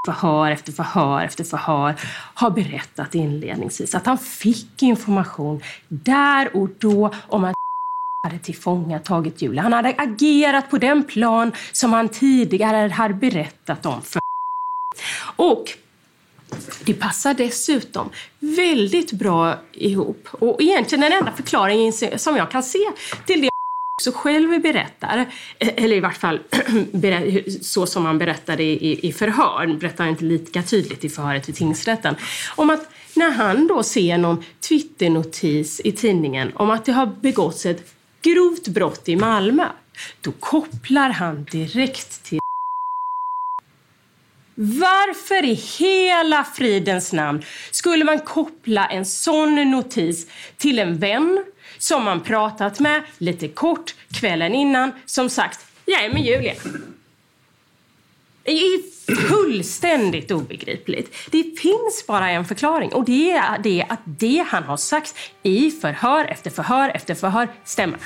förhör 0.06 0.52
efter 0.52 0.72
förhör 0.72 1.24
efter 1.24 1.44
förhör 1.44 1.96
har 2.34 2.52
berättat 2.52 3.16
inledningsvis. 3.16 3.96
Att 3.96 4.06
han 4.06 4.18
fick 4.18 4.84
information 4.84 5.62
där 5.88 6.56
och 6.56 6.70
då 6.80 7.12
om 7.28 7.44
att 7.44 7.56
hade 8.28 8.40
tillfångatagit 8.40 9.42
Julia. 9.42 9.62
Han 9.62 9.74
hade 9.74 9.96
agerat 9.98 10.70
på 10.70 10.78
den 10.78 11.04
plan 11.04 11.52
som 11.72 11.94
han 11.94 12.10
tidigare 12.10 12.90
hade 12.90 13.14
berättat 13.14 13.86
om 13.86 14.02
för 14.02 14.22
Och 15.36 15.66
det 16.84 16.94
passar 16.94 17.34
dessutom 17.34 18.10
väldigt 18.40 19.12
bra 19.12 19.60
ihop. 19.72 20.28
Och 20.32 20.62
egentligen 20.62 21.02
den 21.02 21.14
enda 21.14 21.32
förklaringen 21.32 21.94
som 22.20 22.38
jag 22.38 22.52
kan 22.52 22.64
se 22.64 22.80
till 23.26 23.42
det 23.42 23.50
också 24.02 24.12
själv 24.12 24.62
berättar, 24.62 25.26
eh, 25.60 25.70
eller 25.76 25.96
i 25.96 26.00
vart 26.00 26.18
fall 26.18 26.40
så 27.62 27.86
som 27.86 28.06
han 28.06 28.18
berättade 28.18 28.64
i, 28.64 29.14
förhör, 29.18 29.78
berättar 29.80 30.08
inte 30.08 30.24
lika 30.24 30.64
tydligt 30.64 31.06
i 31.06 31.10
förhöret 31.10 31.50
vid 31.50 31.56
tingsrätten, 31.56 32.16
om 32.56 32.70
att 32.70 32.90
när 33.14 33.32
han 33.32 33.68
då 33.68 33.84
ser 33.84 34.18
någon 34.18 34.44
Twitternotis 34.70 35.82
i 35.84 35.92
tidningen 35.92 36.52
om 36.56 36.70
att 36.70 36.86
det 36.86 36.92
har 36.92 37.06
begåtts 37.06 37.66
ett 37.66 37.94
grovt 38.22 38.68
brott 38.68 39.10
i 39.10 39.16
Malmö, 39.16 39.68
då 40.22 40.32
kopplar 40.32 41.10
han 41.10 41.44
direkt 41.44 42.24
till 42.24 42.40
varför 44.56 45.46
i 45.46 45.54
hela 45.54 46.44
fridens 46.44 47.14
namn 47.14 47.44
skulle 47.72 48.06
man 48.06 48.20
koppla 48.20 48.86
en 48.86 49.06
sån 49.06 49.72
notis 49.72 50.28
till 50.58 50.80
en 50.80 50.98
vän 50.98 51.46
som 51.78 52.04
man 52.04 52.22
pratat 52.22 52.80
med 52.80 53.04
lite 53.18 53.48
kort 53.48 53.96
kvällen 54.12 54.54
innan 54.56 54.92
som 55.06 55.30
sagt 55.30 55.66
“Jag 55.86 56.04
är 56.04 56.14
med 56.14 56.26
Julia”? 56.26 56.54
Det 58.44 58.52
är 58.52 58.82
fullständigt 59.16 60.32
obegripligt. 60.32 61.16
Det 61.32 61.44
finns 61.60 62.08
bara 62.08 62.30
en 62.30 62.46
förklaring 62.46 62.94
och 62.94 63.06
det 63.06 63.32
är 63.32 63.60
det 63.64 63.86
att 63.90 64.00
det 64.06 64.46
han 64.48 64.64
har 64.64 64.78
sagt 64.78 65.16
i 65.44 65.72
förhör 65.72 66.26
efter 66.26 66.50
förhör 66.50 66.90
efter 66.90 67.16
förhör 67.16 67.48
stämmer. 67.64 68.00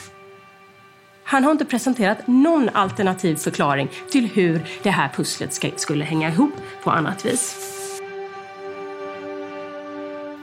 Han 1.29 1.43
har 1.43 1.51
inte 1.51 1.65
presenterat 1.65 2.27
någon 2.27 2.69
alternativ 2.69 3.35
förklaring 3.35 3.89
till 4.11 4.25
hur 4.27 4.65
det 4.83 4.89
här 4.89 5.09
pusslet 5.15 5.53
ska, 5.53 5.69
skulle 5.75 6.05
hänga 6.05 6.29
ihop 6.29 6.53
på 6.83 6.91
annat 6.91 7.25
vis. 7.25 7.55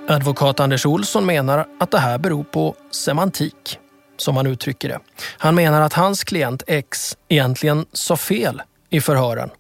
Advokat 0.09 0.61
Anders 0.61 0.87
Olsson 0.87 1.27
menar 1.27 1.67
att 1.81 1.91
det 1.91 1.99
här 1.99 2.19
beror 2.19 2.45
på 2.45 2.75
semantik, 2.91 3.79
som 4.17 4.37
han 4.37 4.47
uttrycker 4.47 4.89
det. 4.89 5.01
Han 5.39 5.55
menar 5.55 5.81
att 5.81 5.93
hans 5.93 6.25
klient 6.25 6.63
X 6.67 7.17
egentligen 7.29 7.87
sa 7.93 8.17
fel 8.17 8.63
i 8.91 9.01
förhören 9.01 9.51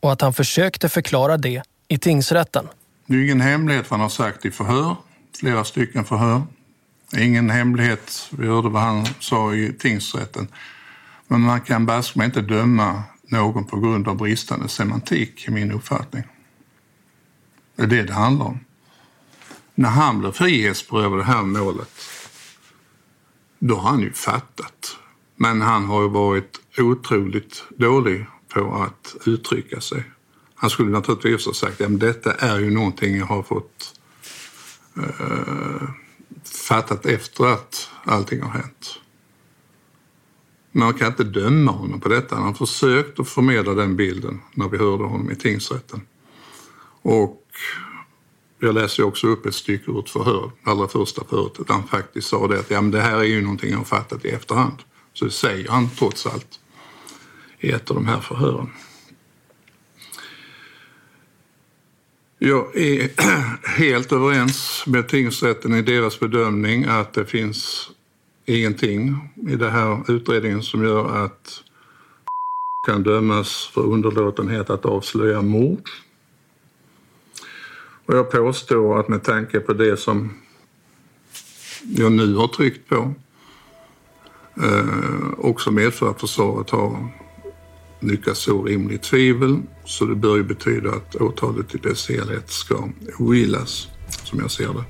och 0.00 0.12
att 0.12 0.20
han 0.20 0.32
försökte 0.32 0.88
förklara 0.88 1.36
det 1.36 1.62
i 1.88 1.98
tingsrätten. 1.98 2.68
Det 3.06 3.14
är 3.14 3.24
ingen 3.24 3.40
hemlighet 3.40 3.90
vad 3.90 4.00
han 4.00 4.04
har 4.04 4.08
sagt 4.08 4.44
i 4.44 4.50
förhör, 4.50 4.96
flera 5.40 5.64
stycken 5.64 6.04
förhör. 6.04 6.42
Ingen 7.16 7.50
hemlighet, 7.50 8.28
vi 8.30 8.46
hörde 8.46 8.68
vad 8.68 8.82
han 8.82 9.06
sa 9.18 9.54
i 9.54 9.72
tingsrätten. 9.72 10.48
Men 11.28 11.40
man 11.40 11.60
kan 11.60 11.86
baske 11.86 12.24
inte 12.24 12.40
döma 12.40 13.02
någon 13.22 13.64
på 13.64 13.80
grund 13.80 14.08
av 14.08 14.16
bristande 14.16 14.68
semantik, 14.68 15.48
i 15.48 15.50
min 15.50 15.72
uppfattning. 15.72 16.22
Det 17.76 17.82
är 17.82 17.86
det 17.86 18.02
det 18.02 18.12
handlar 18.12 18.46
om. 18.46 18.60
När 19.74 19.88
han 19.88 20.18
blev 20.18 20.32
frihetsberövad 20.32 21.18
det 21.18 21.24
här 21.24 21.42
målet, 21.42 21.90
då 23.58 23.76
har 23.76 23.90
han 23.90 24.00
ju 24.00 24.12
fattat. 24.12 24.96
Men 25.36 25.60
han 25.60 25.84
har 25.84 26.02
ju 26.02 26.08
varit 26.08 26.60
otroligt 26.78 27.64
dålig 27.78 28.26
på 28.48 28.74
att 28.74 29.16
uttrycka 29.26 29.80
sig. 29.80 30.04
Han 30.54 30.70
skulle 30.70 30.90
naturligtvis 30.90 31.46
ha 31.46 31.52
sagt 31.52 31.80
att 31.80 31.90
ja, 31.90 31.96
detta 31.96 32.32
är 32.32 32.58
ju 32.58 32.70
någonting 32.70 33.16
jag 33.16 33.26
har 33.26 33.42
fått 33.42 33.94
uh, 34.98 35.90
fattat 36.50 37.06
efter 37.06 37.44
att 37.44 37.88
allting 38.04 38.42
har 38.42 38.50
hänt. 38.50 39.00
Man 40.72 40.94
kan 40.94 41.08
inte 41.08 41.24
döma 41.24 41.72
honom 41.72 42.00
på 42.00 42.08
detta. 42.08 42.34
Han 42.34 42.44
har 42.44 42.54
försökt 42.54 43.20
att 43.20 43.28
förmedla 43.28 43.74
den 43.74 43.96
bilden 43.96 44.40
när 44.54 44.68
vi 44.68 44.78
hörde 44.78 45.04
honom 45.04 45.30
i 45.30 45.36
tingsrätten. 45.36 46.00
Och 47.02 47.46
jag 48.58 48.74
läser 48.74 49.02
också 49.02 49.26
upp 49.26 49.46
ett 49.46 49.54
stycke 49.54 49.90
ur 49.90 49.98
ett 50.00 50.10
förhör, 50.10 50.50
allra 50.64 50.88
första 50.88 51.24
förhöret, 51.24 51.66
där 51.66 51.74
han 51.74 51.86
faktiskt 51.86 52.28
sa 52.28 52.48
det 52.48 52.60
att 52.60 52.70
ja, 52.70 52.80
men 52.80 52.90
det 52.90 53.00
här 53.00 53.18
är 53.18 53.24
ju 53.24 53.42
någonting 53.42 53.70
jag 53.70 53.78
har 53.78 53.84
fattat 53.84 54.24
i 54.24 54.28
efterhand. 54.28 54.78
Så 55.12 55.24
det 55.24 55.30
säger 55.30 55.68
han 55.68 55.90
trots 55.90 56.26
allt 56.26 56.60
i 57.58 57.70
ett 57.70 57.90
av 57.90 57.96
de 57.96 58.06
här 58.06 58.20
förhören. 58.20 58.70
Jag 62.42 62.76
är 62.76 63.10
helt 63.78 64.12
överens 64.12 64.84
med 64.86 65.08
tingsrätten 65.08 65.74
i 65.74 65.82
deras 65.82 66.20
bedömning 66.20 66.84
att 66.84 67.12
det 67.12 67.24
finns 67.24 67.90
ingenting 68.44 69.28
i 69.48 69.56
den 69.56 69.70
här 69.70 70.10
utredningen 70.10 70.62
som 70.62 70.84
gör 70.84 71.24
att 71.24 71.62
kan 72.86 73.02
dömas 73.02 73.70
för 73.74 73.80
underlåtenhet 73.80 74.70
att 74.70 74.84
avslöja 74.84 75.42
mord. 75.42 75.88
Och 78.06 78.16
jag 78.16 78.30
påstår 78.30 79.00
att 79.00 79.08
med 79.08 79.22
tanke 79.22 79.60
på 79.60 79.72
det 79.72 79.96
som 79.96 80.32
jag 81.82 82.12
nu 82.12 82.34
har 82.34 82.48
tryckt 82.48 82.88
på 82.88 83.14
eh, 84.62 85.30
också 85.38 85.70
medför 85.70 86.10
att 86.10 86.20
försvaret 86.20 86.70
har 86.70 87.08
lyckas 88.00 88.38
så 88.38 88.62
rimligt 88.62 89.02
tvivel. 89.02 89.62
Så 89.84 90.04
det 90.04 90.14
bör 90.14 90.36
ju 90.36 90.44
betyda 90.44 90.90
att 90.90 91.14
åtalet 91.14 91.74
i 91.74 91.78
dess 91.78 92.08
helhet 92.08 92.50
ska 92.50 92.88
ogillas, 93.18 93.88
som 94.24 94.38
jag 94.40 94.50
ser 94.50 94.68
det. 94.68 94.84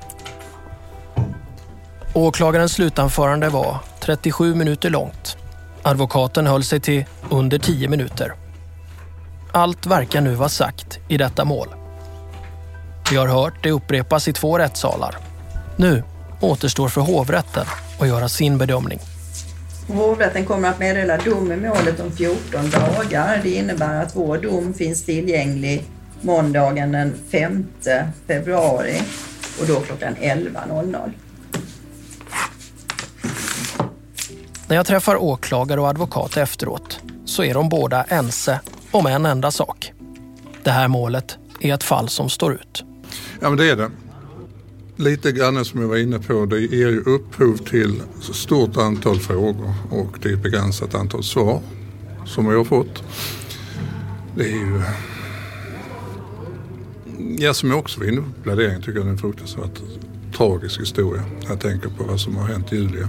Åklagarens 2.14 2.72
slutanförande 2.72 3.48
var 3.48 3.78
37 4.00 4.54
minuter 4.54 4.90
långt. 4.90 5.36
Advokaten 5.82 6.46
höll 6.46 6.64
sig 6.64 6.80
till 6.80 7.04
under 7.30 7.58
10 7.58 7.88
minuter. 7.88 8.32
Allt 9.52 9.86
verkar 9.86 10.20
nu 10.20 10.34
vara 10.34 10.48
sagt 10.48 10.98
i 11.08 11.16
detta 11.16 11.44
mål. 11.44 11.68
Vi 13.10 13.16
har 13.16 13.26
hört 13.26 13.62
det 13.62 13.70
upprepas 13.70 14.28
i 14.28 14.32
två 14.32 14.58
rättssalar. 14.58 15.16
Nu 15.76 16.04
återstår 16.40 16.88
för 16.88 17.00
hovrätten 17.00 17.66
att 18.00 18.08
göra 18.08 18.28
sin 18.28 18.58
bedömning. 18.58 18.98
Hovrätten 19.92 20.44
kommer 20.46 20.68
att 20.68 20.78
meddela 20.78 21.16
dom 21.16 21.52
i 21.52 21.56
målet 21.56 22.00
om 22.00 22.12
14 22.12 22.70
dagar. 22.70 23.40
Det 23.42 23.50
innebär 23.50 24.02
att 24.02 24.16
vår 24.16 24.38
dom 24.38 24.74
finns 24.74 25.04
tillgänglig 25.04 25.84
måndagen 26.20 26.92
den 26.92 27.14
5 27.30 27.66
februari 28.26 29.02
och 29.60 29.66
då 29.66 29.80
klockan 29.80 30.14
11.00. 30.14 31.12
När 34.68 34.76
jag 34.76 34.86
träffar 34.86 35.16
åklagare 35.16 35.80
och 35.80 35.88
advokat 35.88 36.36
efteråt 36.36 37.00
så 37.24 37.44
är 37.44 37.54
de 37.54 37.68
båda 37.68 38.04
ense 38.04 38.60
om 38.90 39.06
en 39.06 39.26
enda 39.26 39.50
sak. 39.50 39.92
Det 40.62 40.70
här 40.70 40.88
målet 40.88 41.38
är 41.60 41.74
ett 41.74 41.84
fall 41.84 42.08
som 42.08 42.28
står 42.28 42.54
ut. 42.54 42.84
Ja, 43.40 43.48
men 43.48 43.56
det 43.58 43.70
är 43.70 43.76
det. 43.76 43.90
Lite 45.00 45.32
grann 45.32 45.64
som 45.64 45.80
jag 45.80 45.88
var 45.88 45.96
inne 45.96 46.18
på, 46.18 46.46
det 46.46 46.60
ger 46.60 46.88
ju 46.88 47.00
upphov 47.00 47.56
till 47.56 48.02
ett 48.18 48.34
stort 48.34 48.76
antal 48.76 49.18
frågor 49.18 49.74
och 49.90 50.18
det 50.22 50.28
är 50.28 50.32
ett 50.32 50.42
begränsat 50.42 50.94
antal 50.94 51.24
svar 51.24 51.60
som 52.26 52.48
vi 52.48 52.56
har 52.56 52.64
fått. 52.64 53.02
Det 54.36 54.44
är 54.44 54.56
ju... 54.56 54.82
Ja, 57.38 57.54
som 57.54 57.70
jag 57.70 57.78
också 57.78 58.00
var 58.00 58.06
inne 58.06 58.20
på 58.20 58.42
pläderingen 58.42 58.82
tycker 58.82 58.98
jag 58.98 59.06
det 59.06 59.08
är 59.08 59.12
en 59.12 59.18
fruktansvärt 59.18 59.80
tragisk 60.36 60.80
historia. 60.80 61.22
Jag 61.48 61.60
tänker 61.60 61.88
på 61.88 62.04
vad 62.04 62.20
som 62.20 62.36
har 62.36 62.46
hänt 62.46 62.72
Julia. 62.72 63.08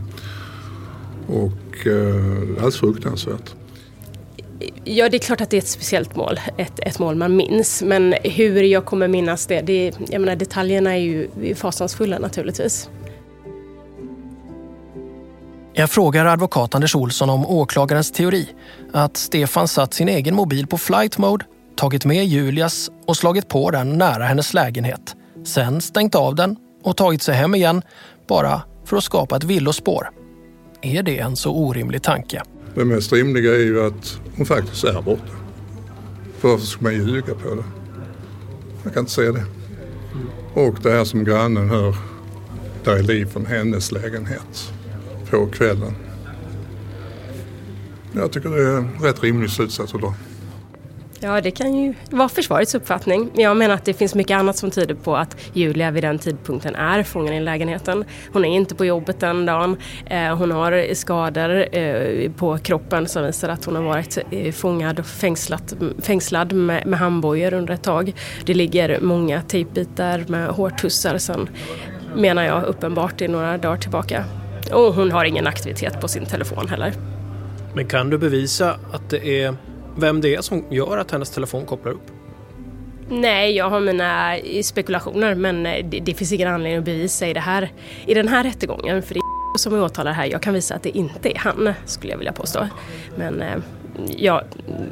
Och 1.27 1.87
eh, 1.87 2.39
alldeles 2.49 2.77
fruktansvärt. 2.77 3.55
Ja, 4.83 5.09
det 5.09 5.17
är 5.17 5.19
klart 5.19 5.41
att 5.41 5.49
det 5.49 5.57
är 5.57 5.61
ett 5.61 5.67
speciellt 5.67 6.15
mål, 6.15 6.39
ett, 6.57 6.79
ett 6.79 6.99
mål 6.99 7.15
man 7.15 7.35
minns. 7.35 7.81
Men 7.81 8.15
hur 8.23 8.63
jag 8.63 8.85
kommer 8.85 9.07
minnas 9.07 9.47
det, 9.47 9.61
det 9.61 9.93
jag 10.09 10.21
menar, 10.21 10.35
detaljerna 10.35 10.91
är 10.91 10.99
ju 10.99 11.55
fasansfulla 11.55 12.19
naturligtvis. 12.19 12.89
Jag 15.73 15.89
frågar 15.89 16.25
advokat 16.25 16.75
Anders 16.75 16.95
Olsson 16.95 17.29
om 17.29 17.45
åklagarens 17.45 18.11
teori 18.11 18.47
att 18.93 19.17
Stefan 19.17 19.67
satt 19.67 19.93
sin 19.93 20.09
egen 20.09 20.35
mobil 20.35 20.67
på 20.67 20.77
flight 20.77 21.17
mode, 21.17 21.45
tagit 21.75 22.05
med 22.05 22.25
Julias 22.25 22.89
och 23.05 23.17
slagit 23.17 23.47
på 23.47 23.71
den 23.71 23.97
nära 23.97 24.23
hennes 24.23 24.53
lägenhet. 24.53 25.15
Sen 25.45 25.81
stängt 25.81 26.15
av 26.15 26.35
den 26.35 26.57
och 26.83 26.97
tagit 26.97 27.21
sig 27.21 27.35
hem 27.35 27.55
igen 27.55 27.81
bara 28.27 28.61
för 28.85 28.97
att 28.97 29.03
skapa 29.03 29.37
ett 29.37 29.43
villospår. 29.43 30.09
Är 30.81 31.03
det 31.03 31.19
en 31.19 31.35
så 31.35 31.51
orimlig 31.51 32.01
tanke? 32.01 32.41
Det 32.75 32.85
mest 32.85 33.13
rimliga 33.13 33.55
är 33.55 33.59
ju 33.59 33.85
att 33.85 34.19
hon 34.35 34.45
faktiskt 34.45 34.83
är 34.83 35.01
borta. 35.01 35.31
För 36.37 36.49
varför 36.49 36.65
ska 36.65 36.83
man 36.83 36.93
ljuga 36.93 37.33
på 37.35 37.55
det? 37.55 37.63
Jag 38.83 38.93
kan 38.93 38.99
inte 38.99 39.11
se 39.11 39.31
det. 39.31 39.45
Och 40.53 40.77
det 40.83 40.91
här 40.91 41.03
som 41.03 41.23
grannen 41.23 41.69
hör, 41.69 41.95
där 42.83 42.97
är 42.97 43.03
liv 43.03 43.25
från 43.25 43.45
hennes 43.45 43.91
lägenhet 43.91 44.73
på 45.29 45.47
kvällen. 45.47 45.95
Jag 48.13 48.31
tycker 48.31 48.49
det 48.49 48.63
är 48.63 48.77
en 48.77 48.89
rätt 49.01 49.23
rimlig 49.23 49.49
slutsats 49.49 49.93
att 49.93 50.01
dra. 50.01 50.15
Ja, 51.23 51.41
det 51.41 51.51
kan 51.51 51.75
ju 51.75 51.93
vara 52.09 52.29
försvarets 52.29 52.75
uppfattning. 52.75 53.31
Jag 53.33 53.57
menar 53.57 53.75
att 53.75 53.85
det 53.85 53.93
finns 53.93 54.15
mycket 54.15 54.37
annat 54.37 54.57
som 54.57 54.71
tyder 54.71 54.95
på 54.95 55.17
att 55.17 55.37
Julia 55.53 55.91
vid 55.91 56.03
den 56.03 56.19
tidpunkten 56.19 56.75
är 56.75 57.03
fången 57.03 57.33
i 57.33 57.39
lägenheten. 57.41 58.05
Hon 58.33 58.45
är 58.45 58.55
inte 58.55 58.75
på 58.75 58.85
jobbet 58.85 59.19
den 59.19 59.45
dagen. 59.45 59.77
Eh, 60.05 60.37
hon 60.37 60.51
har 60.51 60.93
skador 60.93 61.75
eh, 61.75 62.31
på 62.31 62.57
kroppen 62.57 63.07
som 63.07 63.25
visar 63.25 63.49
att 63.49 63.65
hon 63.65 63.75
har 63.75 63.83
varit 63.83 64.17
eh, 64.31 64.51
fångad 64.51 64.99
och 64.99 65.05
fängslat, 65.05 65.73
fängslad 66.01 66.53
med, 66.53 66.87
med 66.87 66.99
handbojor 66.99 67.53
under 67.53 67.73
ett 67.73 67.83
tag. 67.83 68.13
Det 68.45 68.53
ligger 68.53 68.99
många 69.01 69.41
tejpbitar 69.41 70.25
med 70.27 70.47
hårtussar 70.47 71.17
sen, 71.17 71.49
menar 72.15 72.43
jag 72.43 72.63
uppenbart, 72.63 73.21
i 73.21 73.27
några 73.27 73.57
dagar 73.57 73.77
tillbaka. 73.77 74.25
Och 74.71 74.93
hon 74.93 75.11
har 75.11 75.25
ingen 75.25 75.47
aktivitet 75.47 76.01
på 76.01 76.07
sin 76.07 76.25
telefon 76.25 76.67
heller. 76.67 76.93
Men 77.75 77.87
kan 77.87 78.09
du 78.09 78.17
bevisa 78.17 78.75
att 78.91 79.09
det 79.09 79.43
är 79.43 79.55
vem 79.97 80.21
det 80.21 80.35
är 80.35 80.41
som 80.41 80.65
gör 80.69 80.97
att 80.97 81.11
hennes 81.11 81.29
telefon 81.29 81.65
kopplar 81.65 81.91
upp? 81.91 82.11
Nej, 83.09 83.55
jag 83.55 83.69
har 83.69 83.79
mina 83.79 84.37
spekulationer 84.63 85.35
men 85.35 85.63
det, 85.63 85.81
det 85.81 86.13
finns 86.13 86.31
ingen 86.31 86.47
anledning 86.47 86.79
att 86.79 86.85
bevisa 86.85 87.27
i, 87.27 87.33
det 87.33 87.39
här, 87.39 87.71
i 88.05 88.13
den 88.13 88.27
här 88.27 88.43
rättegången. 88.43 89.01
För 89.01 89.13
det 89.13 89.19
är 89.19 89.57
som 89.57 89.73
är 89.73 89.83
åtalad 89.83 90.13
här. 90.13 90.25
Jag 90.25 90.41
kan 90.41 90.53
visa 90.53 90.75
att 90.75 90.83
det 90.83 90.97
inte 90.97 91.31
är 91.31 91.37
han, 91.37 91.73
skulle 91.85 92.13
jag 92.13 92.17
vilja 92.17 92.33
påstå. 92.33 92.67
Men 93.17 93.43
ja, 94.17 94.43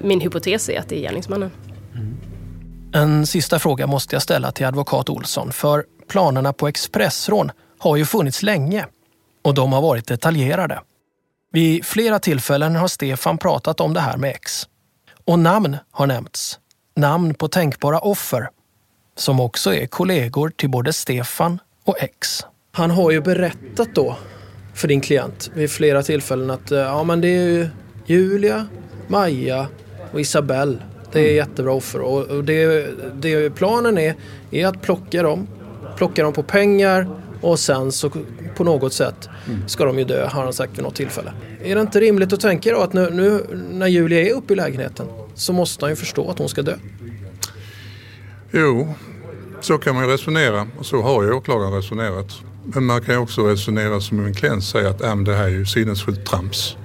min 0.03 0.21
hypotes 0.21 0.69
är 0.69 0.79
att 0.79 0.89
det 0.89 0.95
är 0.95 1.01
gärningsmannen. 1.01 1.51
Mm. 1.95 2.17
En 2.93 3.27
sista 3.27 3.59
fråga 3.59 3.87
måste 3.87 4.15
jag 4.15 4.21
ställa 4.21 4.51
till 4.51 4.65
advokat 4.65 5.09
Olsson 5.09 5.51
för 5.51 5.85
planerna 6.09 6.53
på 6.53 6.67
expressrån 6.67 7.51
har 7.79 7.95
ju 7.95 8.05
funnits 8.05 8.43
länge 8.43 8.85
och 9.43 9.53
de 9.53 9.73
har 9.73 9.81
varit 9.81 10.07
detaljerade. 10.07 10.81
Vid 11.51 11.85
flera 11.85 12.19
tillfällen 12.19 12.75
har 12.75 12.87
Stefan 12.87 13.37
pratat 13.37 13.79
om 13.79 13.93
det 13.93 13.99
här 13.99 14.17
med 14.17 14.29
X. 14.29 14.67
Och 15.25 15.39
namn 15.39 15.77
har 15.91 16.07
nämnts. 16.07 16.59
Namn 16.95 17.33
på 17.33 17.47
tänkbara 17.47 17.99
offer 17.99 18.49
som 19.15 19.39
också 19.39 19.73
är 19.73 19.87
kollegor 19.87 20.49
till 20.49 20.69
både 20.69 20.93
Stefan 20.93 21.59
och 21.83 21.95
X. 21.99 22.45
Han 22.71 22.91
har 22.91 23.11
ju 23.11 23.21
berättat 23.21 23.95
då 23.95 24.15
för 24.73 24.87
din 24.87 25.01
klient 25.01 25.51
vid 25.53 25.71
flera 25.71 26.03
tillfällen 26.03 26.49
att 26.49 26.71
ja, 26.71 27.03
men 27.03 27.21
det 27.21 27.27
är 27.27 27.69
Julia, 28.05 28.67
Maja 29.07 29.67
och 30.13 30.21
Isabelle. 30.21 30.77
Det 31.11 31.19
är 31.19 31.33
jättebra 31.33 31.73
offer 31.73 32.01
och 32.01 32.43
det, 32.43 32.87
det 33.13 33.49
planen 33.49 33.97
är, 33.97 34.15
är 34.51 34.67
att 34.67 34.81
plocka 34.81 35.23
dem, 35.23 35.47
plocka 35.97 36.23
dem 36.23 36.33
på 36.33 36.43
pengar 36.43 37.07
och 37.41 37.59
sen 37.59 37.91
så 37.91 38.11
på 38.55 38.63
något 38.63 38.93
sätt 38.93 39.29
ska 39.67 39.85
de 39.85 39.99
ju 39.99 40.05
dö, 40.05 40.27
har 40.27 40.43
han 40.43 40.53
sagt 40.53 40.77
vid 40.77 40.83
något 40.83 40.95
tillfälle. 40.95 41.33
Är 41.63 41.75
det 41.75 41.81
inte 41.81 41.99
rimligt 41.99 42.33
att 42.33 42.39
tänka 42.39 42.71
då 42.71 42.79
att 42.79 42.93
nu, 42.93 43.09
nu 43.09 43.45
när 43.71 43.87
Julia 43.87 44.21
är 44.21 44.33
uppe 44.33 44.53
i 44.53 44.55
lägenheten 44.55 45.07
så 45.35 45.53
måste 45.53 45.85
han 45.85 45.89
ju 45.89 45.95
förstå 45.95 46.31
att 46.31 46.39
hon 46.39 46.49
ska 46.49 46.61
dö? 46.61 46.75
Jo, 48.51 48.93
så 49.61 49.77
kan 49.77 49.95
man 49.95 50.03
ju 50.03 50.11
resonera 50.11 50.67
och 50.79 50.85
så 50.85 51.01
har 51.01 51.23
ju 51.23 51.31
åklagaren 51.31 51.73
resonerat. 51.73 52.41
Men 52.63 52.85
man 52.85 53.01
kan 53.01 53.15
ju 53.15 53.21
också 53.21 53.47
resonera 53.47 53.99
som 53.99 54.25
en 54.25 54.33
klient 54.33 54.63
säger 54.63 54.89
att 54.89 55.01
äh, 55.01 55.15
det 55.15 55.35
här 55.35 55.43
är 55.43 55.49
ju 55.49 55.65
sinnesfullt 55.65 56.25
trams. 56.25 56.77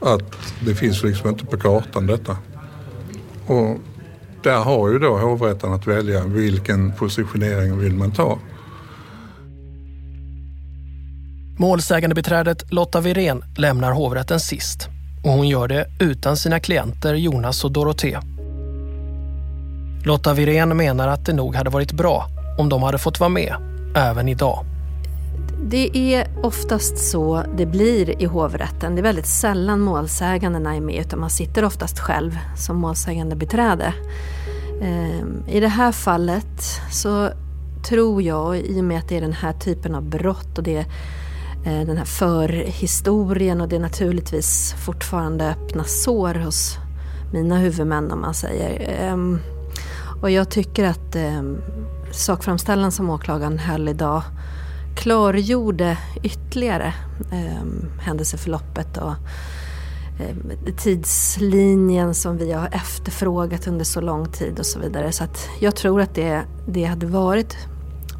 Att 0.00 0.36
det 0.64 0.74
finns 0.74 1.02
liksom 1.02 1.28
inte 1.28 1.46
på 1.46 1.56
kartan 1.56 2.06
detta. 2.06 2.36
Och 3.46 3.78
där 4.42 4.58
har 4.58 4.90
ju 4.90 4.98
då 4.98 5.16
hovrätten 5.18 5.72
att 5.72 5.86
välja 5.86 6.24
vilken 6.24 6.92
positionering 6.92 7.78
vill 7.78 7.94
man 7.94 8.12
ta. 8.12 8.38
Målsägandebiträdet 11.58 12.72
Lotta 12.72 13.00
Virén 13.00 13.44
lämnar 13.56 13.92
hovrätten 13.92 14.40
sist 14.40 14.88
och 15.24 15.30
hon 15.30 15.48
gör 15.48 15.68
det 15.68 15.86
utan 16.00 16.36
sina 16.36 16.60
klienter 16.60 17.14
Jonas 17.14 17.64
och 17.64 17.72
Dorothée. 17.72 18.18
Lotta 20.04 20.34
Virén 20.34 20.76
menar 20.76 21.08
att 21.08 21.26
det 21.26 21.32
nog 21.32 21.54
hade 21.54 21.70
varit 21.70 21.92
bra 21.92 22.26
om 22.58 22.68
de 22.68 22.82
hade 22.82 22.98
fått 22.98 23.20
vara 23.20 23.30
med 23.30 23.54
även 23.96 24.28
idag. 24.28 24.64
Det 25.62 26.14
är 26.14 26.26
oftast 26.42 26.98
så 26.98 27.44
det 27.56 27.66
blir 27.66 28.22
i 28.22 28.24
hovrätten. 28.24 28.94
Det 28.94 29.00
är 29.00 29.02
väldigt 29.02 29.26
sällan 29.26 29.80
målsägandena 29.80 30.76
är 30.76 30.80
med 30.80 31.00
utan 31.00 31.20
man 31.20 31.30
sitter 31.30 31.64
oftast 31.64 31.98
själv 31.98 32.38
som 32.56 32.76
målsägande 32.76 33.36
beträde. 33.36 33.94
Ehm, 34.82 35.44
I 35.48 35.60
det 35.60 35.68
här 35.68 35.92
fallet 35.92 36.80
så 36.90 37.30
tror 37.88 38.22
jag, 38.22 38.58
i 38.58 38.80
och 38.80 38.84
med 38.84 38.98
att 38.98 39.08
det 39.08 39.16
är 39.16 39.20
den 39.20 39.32
här 39.32 39.52
typen 39.52 39.94
av 39.94 40.02
brott 40.02 40.58
och 40.58 40.64
det 40.64 40.76
är 40.76 40.86
Eh, 41.66 41.86
den 41.86 41.96
här 41.96 42.04
förhistorien 42.04 43.60
och 43.60 43.68
det 43.68 43.76
är 43.76 43.80
naturligtvis 43.80 44.74
fortfarande 44.84 45.50
öppna 45.50 45.84
sår 45.84 46.34
hos 46.34 46.78
mina 47.32 47.58
huvudmän 47.58 48.12
om 48.12 48.20
man 48.20 48.34
säger. 48.34 48.96
Ehm, 49.00 49.38
och 50.22 50.30
jag 50.30 50.50
tycker 50.50 50.84
att 50.84 51.16
ehm, 51.16 51.58
sakframställan 52.12 52.92
som 52.92 53.10
åklagaren 53.10 53.58
höll 53.58 53.88
idag 53.88 54.22
klargjorde 54.96 55.98
ytterligare 56.22 56.94
ehm, 57.32 57.90
händelseförloppet 58.00 58.96
och 58.96 59.14
tidslinjen 60.78 62.14
som 62.14 62.36
vi 62.36 62.52
har 62.52 62.68
efterfrågat 62.72 63.66
under 63.66 63.84
så 63.84 64.00
lång 64.00 64.26
tid 64.26 64.58
och 64.58 64.66
så 64.66 64.78
vidare. 64.78 65.12
Så 65.12 65.24
att 65.24 65.48
jag 65.60 65.76
tror 65.76 66.00
att 66.00 66.14
det, 66.14 66.42
det 66.68 66.84
hade 66.84 67.06
varit 67.06 67.56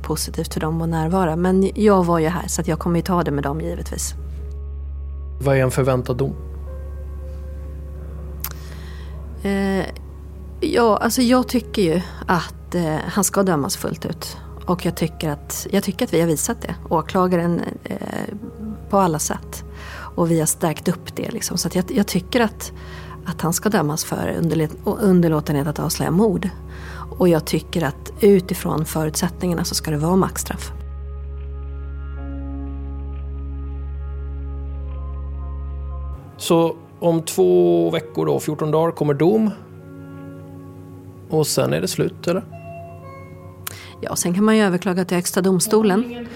positivt 0.07 0.55
för 0.55 0.61
dem 0.61 0.83
att 0.83 0.89
närvara. 0.89 1.37
Men 1.37 1.71
jag 1.75 2.05
var 2.05 2.19
ju 2.19 2.29
här 2.29 2.49
så 2.49 2.61
att 2.61 2.69
jag 2.69 2.79
kommer 2.79 2.97
ju 2.97 3.03
ta 3.03 3.23
det 3.23 3.31
med 3.31 3.45
dem 3.45 3.61
givetvis. 3.61 4.15
Vad 5.41 5.57
är 5.57 5.63
en 5.63 5.71
förväntad 5.71 6.17
dom? 6.17 6.35
Eh, 9.43 9.85
ja, 10.61 10.97
alltså 10.97 11.23
jag 11.23 11.49
tycker 11.49 11.83
ju 11.83 12.01
att 12.27 12.75
eh, 12.75 12.97
han 13.07 13.25
ska 13.25 13.43
dömas 13.43 13.77
fullt 13.77 14.07
ut. 14.07 14.37
Och 14.67 14.85
jag 14.85 14.97
tycker 14.97 15.31
att, 15.31 15.67
jag 15.71 15.85
tycker 15.85 16.05
att 16.05 16.15
vi 16.15 16.21
har 16.21 16.27
visat 16.27 16.63
det, 16.63 16.75
åklagaren, 16.89 17.63
eh, 17.85 17.99
på 18.91 18.99
alla 18.99 19.19
sätt. 19.19 19.65
Och 20.17 20.31
vi 20.31 20.39
har 20.39 20.47
stärkt 20.47 20.89
upp 20.89 21.17
det. 21.17 21.31
Liksom. 21.31 21.59
Så 21.59 21.69
jag, 21.73 21.85
jag, 21.89 22.07
tycker 22.07 22.41
att, 22.41 22.73
att 23.27 23.41
han 23.41 23.53
ska 23.53 23.69
dömas 23.69 24.05
för 24.05 24.37
underlåtenhet 24.85 25.67
att 25.67 25.79
avslöja 25.79 26.11
mord. 26.11 26.49
Och 27.19 27.29
jag 27.29 27.45
tycker 27.45 27.85
att 27.85 28.13
utifrån 28.21 28.85
förutsättningarna 28.85 29.65
så 29.65 29.75
ska 29.75 29.91
det 29.91 29.97
vara 29.97 30.17
maxstraff. 30.17 30.73
Så 36.37 36.77
om 37.01 37.23
två 37.23 37.91
veckor 37.91 38.27
då, 38.27 38.41
14 38.41 38.71
dagar, 38.71 38.93
kommer 38.93 39.15
dom. 39.15 39.51
Och 41.31 41.47
sen 41.47 41.73
är 41.73 41.81
det 41.81 41.89
slut, 41.89 42.27
eller? 42.27 42.45
Ja, 44.01 44.17
sen 44.17 44.35
kan 44.35 44.45
man 44.45 44.57
ju 44.57 44.63
överklaga 44.63 45.05
till 45.05 45.17
Högsta 45.17 45.43
domstolen. 45.43 46.27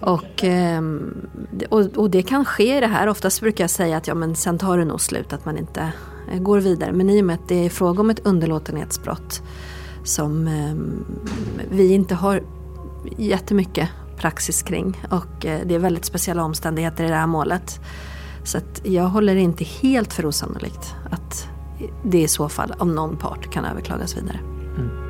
Och, 0.00 0.44
ehm, 0.44 1.28
och, 1.68 1.80
och, 1.80 2.10
det 2.10 2.22
kan 2.22 2.44
ske 2.44 2.76
i 2.76 2.80
det 2.80 2.86
här. 2.86 3.06
Oftast 3.06 3.40
brukar 3.40 3.64
jag 3.64 3.70
säga 3.70 3.96
att 3.96 4.06
ja, 4.06 4.14
men 4.14 4.36
sen 4.36 4.58
tar 4.58 4.78
det 4.78 4.84
nog 4.84 5.00
slut, 5.00 5.32
att 5.32 5.44
man 5.44 5.58
inte 5.58 5.92
eh, 6.32 6.40
går 6.40 6.60
vidare. 6.60 6.92
Men 6.92 7.10
i 7.10 7.20
och 7.20 7.24
med 7.24 7.34
att 7.34 7.48
det 7.48 7.64
är 7.66 7.70
fråga 7.70 8.00
om 8.00 8.10
ett 8.10 8.26
underlåtenhetsbrott 8.26 9.42
som 10.04 10.46
eh, 10.46 10.74
vi 11.70 11.92
inte 11.92 12.14
har 12.14 12.42
jättemycket 13.16 13.88
praxis 14.16 14.62
kring 14.62 15.06
och 15.10 15.46
eh, 15.46 15.60
det 15.66 15.74
är 15.74 15.78
väldigt 15.78 16.04
speciella 16.04 16.44
omständigheter 16.44 17.04
i 17.04 17.08
det 17.08 17.14
här 17.14 17.26
målet. 17.26 17.80
Så 18.44 18.58
att 18.58 18.80
jag 18.84 19.04
håller 19.04 19.34
det 19.34 19.40
inte 19.40 19.64
helt 19.64 20.12
för 20.12 20.26
osannolikt 20.26 20.94
att 21.10 21.48
det 22.04 22.22
i 22.22 22.28
så 22.28 22.48
fall 22.48 22.74
om 22.78 22.94
någon 22.94 23.16
part 23.16 23.52
kan 23.52 23.64
överklagas 23.64 24.16
vidare. 24.16 24.38
Mm. 24.76 25.01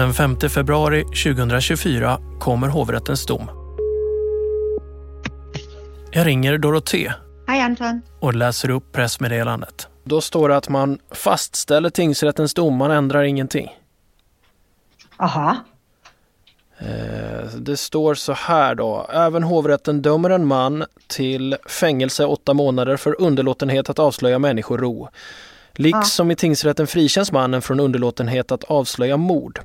Den 0.00 0.14
5 0.14 0.36
februari 0.40 1.04
2024 1.04 2.18
kommer 2.38 2.68
hovrättens 2.68 3.26
dom. 3.26 3.50
Jag 6.10 6.26
ringer 6.26 6.58
Dorothée 6.58 7.12
Hej 7.46 7.60
Anton. 7.60 8.02
och 8.20 8.34
läser 8.34 8.70
upp 8.70 8.92
pressmeddelandet. 8.92 9.88
Då 10.04 10.20
står 10.20 10.48
det 10.48 10.56
att 10.56 10.68
man 10.68 10.98
fastställer 11.10 11.90
tingsrättens 11.90 12.54
dom, 12.54 12.76
man 12.76 12.90
ändrar 12.90 13.22
ingenting. 13.22 13.68
Aha. 15.16 15.56
Eh, 16.78 17.50
det 17.58 17.76
står 17.76 18.14
så 18.14 18.32
här 18.32 18.74
då. 18.74 19.06
Även 19.12 19.42
hovrätten 19.42 20.02
dömer 20.02 20.30
en 20.30 20.46
man 20.46 20.84
till 21.06 21.56
fängelse 21.68 22.24
åtta 22.24 22.54
månader 22.54 22.96
för 22.96 23.20
underlåtenhet 23.20 23.90
att 23.90 23.98
avslöja 23.98 24.38
människorro. 24.38 25.08
Liksom 25.72 26.30
i 26.30 26.36
tingsrätten 26.36 26.86
frikänns 26.86 27.32
mannen 27.32 27.62
från 27.62 27.80
underlåtenhet 27.80 28.52
att 28.52 28.64
avslöja 28.64 29.16
mord. 29.16 29.60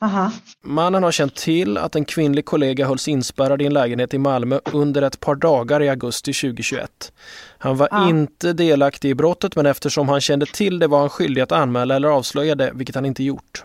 Aha. 0.00 0.32
Mannen 0.62 1.02
har 1.02 1.12
känt 1.12 1.34
till 1.34 1.78
att 1.78 1.96
en 1.96 2.04
kvinnlig 2.04 2.44
kollega 2.44 2.86
hölls 2.86 3.08
inspärrad 3.08 3.62
i 3.62 3.66
en 3.66 3.74
lägenhet 3.74 4.14
i 4.14 4.18
Malmö 4.18 4.60
under 4.72 5.02
ett 5.02 5.20
par 5.20 5.34
dagar 5.34 5.82
i 5.82 5.88
augusti 5.88 6.32
2021. 6.32 7.12
Han 7.58 7.76
var 7.76 7.88
ja. 7.90 8.08
inte 8.08 8.52
delaktig 8.52 9.10
i 9.10 9.14
brottet 9.14 9.56
men 9.56 9.66
eftersom 9.66 10.08
han 10.08 10.20
kände 10.20 10.46
till 10.46 10.78
det 10.78 10.86
var 10.86 11.00
han 11.00 11.08
skyldig 11.08 11.40
att 11.40 11.52
anmäla 11.52 11.96
eller 11.96 12.08
avslöja 12.08 12.54
det, 12.54 12.70
vilket 12.74 12.94
han 12.94 13.06
inte 13.06 13.24
gjort. 13.24 13.64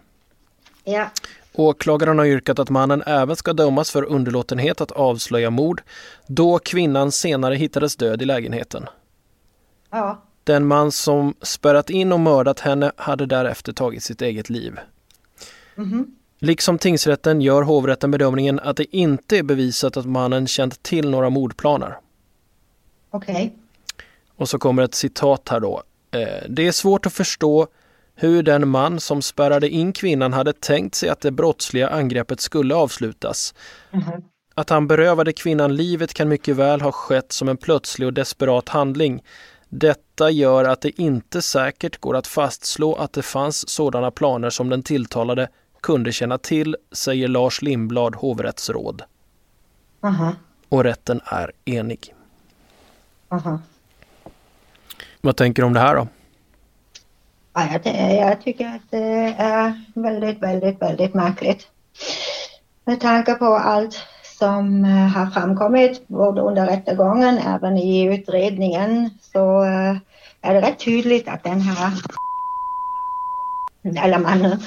Ja. 0.84 1.09
Åklagaren 1.53 2.17
har 2.17 2.25
yrkat 2.25 2.59
att 2.59 2.69
mannen 2.69 3.03
även 3.05 3.36
ska 3.36 3.53
dömas 3.53 3.91
för 3.91 4.03
underlåtenhet 4.03 4.81
att 4.81 4.91
avslöja 4.91 5.49
mord 5.49 5.81
då 6.27 6.59
kvinnan 6.59 7.11
senare 7.11 7.55
hittades 7.55 7.95
död 7.95 8.21
i 8.21 8.25
lägenheten. 8.25 8.86
Ja. 9.91 10.23
Den 10.43 10.67
man 10.67 10.91
som 10.91 11.34
spärrat 11.41 11.89
in 11.89 12.11
och 12.11 12.19
mördat 12.19 12.59
henne 12.59 12.91
hade 12.95 13.25
därefter 13.25 13.73
tagit 13.73 14.03
sitt 14.03 14.21
eget 14.21 14.49
liv. 14.49 14.79
Mm 15.77 15.89
-hmm. 15.89 16.05
Liksom 16.44 16.78
tingsrätten 16.78 17.41
gör 17.41 17.62
hovrätten 17.62 18.12
bedömningen 18.12 18.60
att 18.60 18.78
det 18.78 18.96
inte 18.96 19.38
är 19.38 19.44
bevisat 19.44 19.98
att 19.98 20.06
mannen 20.06 20.48
känt 20.48 20.84
till 20.84 21.10
några 21.10 21.30
mordplaner. 21.30 21.98
Okej. 23.10 23.36
Okay. 23.36 23.50
Och 24.36 24.50
så 24.50 24.60
kommer 24.60 24.84
ett 24.84 24.96
citat 24.96 25.50
här 25.50 25.60
då. 25.60 25.84
Eh, 26.12 26.50
det 26.50 26.68
är 26.68 26.72
svårt 26.72 27.06
att 27.06 27.14
förstå 27.14 27.68
hur 28.16 28.44
den 28.44 28.68
man 28.68 29.00
som 29.00 29.22
spärrade 29.22 29.70
in 29.70 29.94
kvinnan 29.94 30.34
hade 30.34 30.54
tänkt 30.54 30.96
sig 30.96 31.10
att 31.10 31.22
det 31.22 31.32
brottsliga 31.32 31.89
angreppet 31.89 32.41
skulle 32.41 32.76
avslutas. 32.76 33.54
Mm 33.91 34.06
-hmm. 34.06 34.24
Att 34.56 34.70
han 34.70 34.88
berövade 34.88 35.34
kvinnan 35.34 35.76
livet 35.76 36.14
kan 36.14 36.30
mycket 36.30 36.56
väl 36.56 36.82
ha 36.82 36.91
skett 36.91 37.32
som 37.32 37.50
en 37.50 37.58
plötslig 37.58 38.06
och 38.06 38.14
desperat 38.14 38.70
handling. 38.70 39.24
Detta 39.70 40.30
gör 40.30 40.66
att 40.66 40.82
det 40.82 41.00
inte 41.00 41.41
säkert 41.41 42.00
går 42.00 42.16
att 42.16 42.28
fastslå 42.28 42.96
att 42.96 43.14
det 43.14 43.22
fanns 43.22 43.70
sådana 43.70 44.12
planer 44.12 44.50
som 44.50 44.70
den 44.70 44.84
tilltalade 44.84 45.50
kunde 45.84 46.11
känna 46.11 46.38
till, 46.38 46.75
säger 46.91 47.27
Lars 47.27 47.61
Lindblad, 47.61 48.15
hovrättsråd. 48.15 49.01
Aha. 50.01 50.34
Och 50.69 50.84
rätten 50.84 51.21
är 51.25 51.51
enig. 51.65 52.13
Aha. 53.29 53.59
Vad 55.21 55.38
tänker 55.38 55.61
du 55.61 55.65
om 55.65 55.73
det 55.73 55.79
här 55.79 55.95
då? 55.95 56.07
Ja, 57.53 57.79
jag, 57.84 58.15
jag 58.15 58.41
tycker 58.41 58.65
att 58.65 58.91
det 58.91 59.36
är 59.38 59.84
väldigt, 59.95 60.41
väldigt, 60.41 60.81
väldigt 60.81 61.13
märkligt. 61.13 61.67
Med 62.86 63.01
tanke 63.01 63.34
på 63.34 63.45
allt 63.45 63.99
som 64.39 64.86
eh, 64.86 64.91
har 64.91 65.25
framkommit 65.25 66.07
både 66.07 66.41
under 66.41 66.65
rättegången, 66.65 67.38
även 67.38 67.77
i 67.77 68.03
utredningen, 68.03 69.09
så 69.34 69.63
eh, 69.63 69.97
är 70.41 70.53
det 70.53 70.61
rätt 70.61 70.79
tydligt 70.79 71.27
att 71.27 71.43
den 71.43 71.61
här 71.61 71.91
eller 73.84 74.19
mannen 74.19 74.59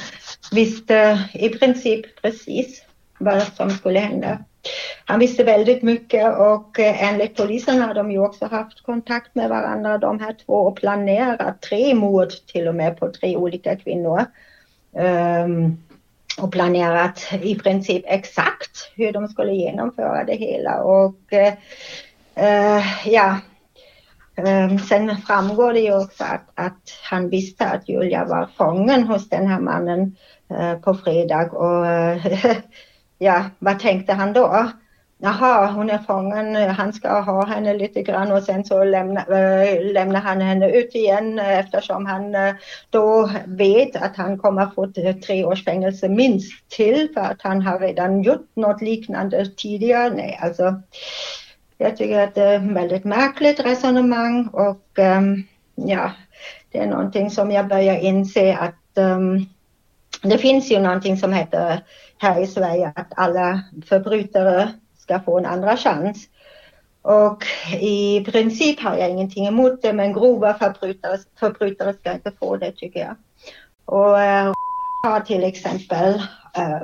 visste 0.53 1.29
i 1.35 1.49
princip 1.49 2.23
precis 2.23 2.83
vad 3.19 3.43
som 3.43 3.71
skulle 3.71 3.99
hända. 3.99 4.39
Han 5.05 5.19
visste 5.19 5.45
väldigt 5.45 5.83
mycket 5.83 6.39
och 6.39 6.81
eh, 6.81 7.03
enligt 7.03 7.37
polisen 7.37 7.83
har 7.83 7.95
de 7.95 8.11
ju 8.11 8.19
också 8.19 8.47
haft 8.47 8.83
kontakt 8.83 9.35
med 9.35 9.49
varandra 9.49 9.99
de 9.99 10.21
här 10.21 10.37
två 10.47 10.53
och 10.53 10.77
planerat 10.77 11.63
tre 11.63 11.95
mord 11.95 12.31
till 12.47 12.69
och 12.69 12.75
med 12.75 12.99
på 12.99 13.13
tre 13.13 13.37
olika 13.37 13.77
kvinnor. 13.77 14.25
Um, 14.93 15.83
och 16.39 16.53
planerat 16.53 17.33
i 17.43 17.55
princip 17.55 18.05
exakt 18.07 18.93
hur 18.95 19.13
de 19.13 19.29
skulle 19.29 19.53
genomföra 19.53 20.25
det 20.25 20.35
hela 20.35 20.83
och 20.83 21.33
uh, 22.37 22.83
ja, 23.05 23.37
Ehm, 24.37 24.79
sen 24.79 25.17
framgår 25.17 25.73
det 25.73 25.81
ju 25.81 25.99
också 25.99 26.25
att, 26.25 26.49
att, 26.55 26.91
han 27.11 27.29
visste 27.31 27.67
att 27.67 27.89
Julia 27.89 28.25
var 28.25 28.49
fången 28.57 29.03
hos 29.03 29.29
den 29.29 29.47
här 29.47 29.61
mannen 29.61 30.17
eh, 30.51 30.75
på 30.75 30.95
fredag 30.95 31.53
och 31.53 31.87
eh, 31.87 32.27
ja, 33.19 33.45
vad 33.59 33.81
tänkte 33.81 34.13
han 34.13 34.33
då? 34.33 34.71
Jaha, 35.19 35.71
hon 35.71 35.91
är 35.91 35.99
fången, 35.99 36.57
han 36.71 36.93
ska 36.93 37.21
ha 37.21 37.47
henne 37.47 37.75
lite 37.75 38.03
grann 38.03 38.33
och 38.33 38.43
sen 38.43 38.65
så 38.65 38.85
lämnar, 38.85 39.33
äh, 39.33 39.63
eh, 39.63 39.93
lämnar 39.93 40.21
han 40.21 40.41
henne 40.41 40.71
ut 40.71 40.95
igen 40.95 41.39
eftersom 41.39 42.07
han 42.07 42.35
äh, 42.35 42.55
då 42.91 43.31
vet 43.47 43.97
att 43.97 44.17
han 44.17 44.39
kommer 44.39 44.67
få 44.67 44.93
tre 45.27 45.45
års 45.45 45.65
fängelse 45.65 46.09
minst 46.09 46.69
till 46.69 47.09
för 47.15 47.21
att 47.21 47.43
han 47.43 47.63
har 47.63 47.79
redan 47.79 48.23
gjort 48.23 48.51
något 48.55 48.83
liknande 48.83 49.47
tidigare. 49.57 50.11
Nej, 50.11 50.39
alltså 50.43 50.83
jag 51.79 51.97
tycker 51.97 52.21
att 52.21 52.35
det 52.35 52.43
är 52.43 52.57
ett 52.57 52.77
väldigt 52.77 53.05
märkligt 53.05 53.61
resonemang 53.61 54.47
och 54.47 54.99
um, 54.99 55.47
ja, 55.75 56.13
det 56.73 56.79
är 56.79 56.87
någonting 56.87 57.31
som 57.31 57.51
jag 57.51 57.69
börjar 57.69 57.97
inse 57.97 58.57
att 58.57 58.99
um, 58.99 59.47
det 60.23 60.39
finns 60.39 60.71
ju 60.71 60.79
någonting 60.79 61.17
som 61.17 61.33
heter 61.33 61.81
här 62.19 62.41
i 62.41 62.47
Sverige 62.47 62.93
att 62.95 63.13
alla 63.17 63.63
förbrytare 63.89 64.73
ska 64.99 65.21
få 65.21 65.39
en 65.39 65.47
andra 65.47 65.77
chans. 65.77 66.29
Och 67.03 67.45
i 67.81 68.25
princip 68.25 68.81
har 68.81 68.97
jag 68.97 69.11
ingenting 69.11 69.47
emot 69.47 69.83
det, 69.83 69.93
men 69.93 70.13
grova 70.13 70.55
förbrytare, 70.55 71.19
förbrytare 71.41 71.95
ska 71.95 72.13
inte 72.13 72.33
få 72.33 72.57
det 72.57 72.73
tycker 72.73 73.01
jag. 73.01 73.15
Och 73.85 74.21
eh, 74.21 74.47
äh, 74.47 74.53
har 75.03 75.21
till 75.21 75.45
exempel 75.45 76.15
äh, 76.57 76.83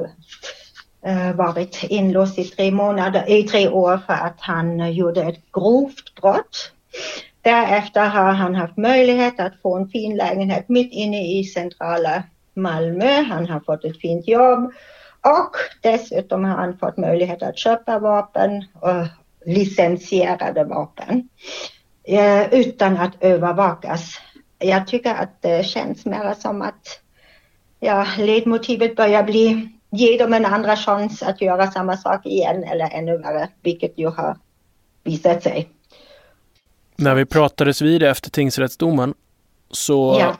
Eh, 1.04 1.32
varit 1.32 1.84
inlåst 1.84 2.38
i 2.38 2.44
tre 2.44 2.70
månader, 2.70 3.30
i 3.30 3.42
tre 3.42 3.68
år 3.68 3.98
för 4.06 4.12
att 4.12 4.40
han 4.40 4.92
gjorde 4.92 5.22
ett 5.22 5.52
grovt 5.52 6.14
brott. 6.20 6.72
Därefter 7.40 8.08
har 8.08 8.32
han 8.32 8.54
haft 8.54 8.76
möjlighet 8.76 9.40
att 9.40 9.60
få 9.62 9.76
en 9.76 9.88
fin 9.88 10.16
lägenhet 10.16 10.68
mitt 10.68 10.92
inne 10.92 11.38
i 11.38 11.44
centrala 11.44 12.22
Malmö. 12.54 13.22
Han 13.22 13.46
har 13.46 13.60
fått 13.60 13.84
ett 13.84 14.00
fint 14.00 14.28
jobb 14.28 14.72
och 15.20 15.56
dessutom 15.80 16.44
har 16.44 16.56
han 16.56 16.78
fått 16.78 16.96
möjlighet 16.96 17.42
att 17.42 17.58
köpa 17.58 17.98
vapen 17.98 18.64
och 18.80 19.06
licensierade 19.46 20.64
vapen 20.64 21.28
eh, 22.04 22.54
utan 22.54 22.96
att 22.96 23.12
övervakas. 23.20 24.20
Jag 24.58 24.86
tycker 24.86 25.14
att 25.14 25.42
det 25.42 25.66
känns 25.66 26.04
mer 26.04 26.34
som 26.38 26.62
att 26.62 27.00
ja, 27.80 28.06
ledmotivet 28.18 28.96
börjar 28.96 29.22
bli 29.22 29.68
ge 29.92 30.18
dem 30.18 30.32
en 30.32 30.44
andra 30.44 30.76
chans 30.76 31.22
att 31.22 31.40
göra 31.40 31.70
samma 31.70 31.96
sak 31.96 32.26
igen 32.26 32.64
eller 32.64 32.90
ännu 32.92 33.18
värre, 33.18 33.48
vilket 33.62 33.98
ju 33.98 34.06
har 34.06 34.36
visat 35.04 35.42
sig. 35.42 35.68
När 36.96 37.14
vi 37.14 37.24
pratades 37.24 37.82
vid 37.82 38.02
efter 38.02 38.30
tingsrättsdomen 38.30 39.14
så 39.70 40.16
ja 40.20 40.36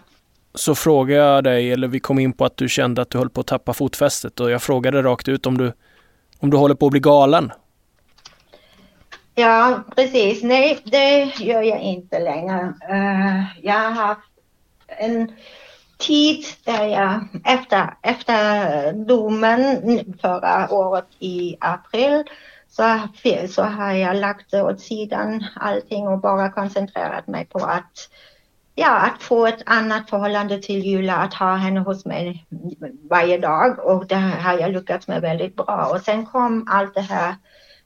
så 0.55 0.75
frågade 0.75 1.21
jag 1.21 1.45
dig, 1.45 1.73
eller 1.73 1.89
vi 1.89 2.01
kom 2.01 2.19
in 2.19 2.33
på 2.33 2.45
att 2.45 2.57
du 2.57 2.69
kände 2.69 3.03
att 3.03 3.11
du 3.11 3.19
höll 3.19 3.31
på 3.31 3.41
att 3.41 3.47
tappa 3.47 3.73
fotfästet 3.73 4.41
och 4.41 4.51
jag 4.51 4.63
frågade 4.63 5.03
rakt 5.03 5.29
ut 5.29 5.47
om 5.47 5.59
du, 5.59 5.73
om 6.39 6.51
du 6.51 6.57
håller 6.57 6.75
på 6.75 6.87
att 6.87 6.93
bli 6.93 7.01
galen. 7.01 7.53
Ja, 9.35 9.85
precis. 9.97 10.43
Nej, 10.43 10.79
det 10.85 11.25
gör 11.41 11.63
jag 11.63 11.81
inte 11.81 12.19
längre. 12.19 12.75
Uh, 12.91 13.45
jag 13.63 13.91
har 13.91 14.17
en 14.87 15.33
tid 16.03 16.45
där 16.65 16.85
jag 16.85 17.29
efter, 17.45 17.95
efter 18.03 18.93
domen 18.93 19.81
förra 20.21 20.71
året 20.71 21.07
i 21.19 21.57
april 21.61 22.25
så, 22.69 23.09
så 23.49 23.63
har 23.63 23.93
jag 23.93 24.17
lagt 24.17 24.55
åt 24.55 24.81
sidan 24.81 25.45
allting 25.57 26.09
och 26.09 26.21
bara 26.21 26.51
koncentrerat 26.51 27.27
mig 27.27 27.45
på 27.47 27.59
att 27.59 28.09
ja, 28.75 28.99
att 28.99 29.23
få 29.23 29.47
ett 29.47 29.63
annat 29.67 30.11
förhållande 30.11 30.63
till 30.63 30.85
Julia, 30.85 31.17
att 31.17 31.35
ha 31.35 31.55
henne 31.55 31.81
hos 31.81 32.05
mig 32.05 32.47
varje 33.11 33.39
dag 33.39 33.79
och 33.79 34.07
det 34.07 34.15
har 34.17 34.59
jag 34.59 34.73
lyckats 34.73 35.09
med 35.09 35.21
väldigt 35.21 35.57
bra. 35.57 35.91
Och 35.95 36.01
sen 36.01 36.27
kom 36.27 36.67
allt 36.71 36.95
det 36.95 37.01
här 37.01 37.35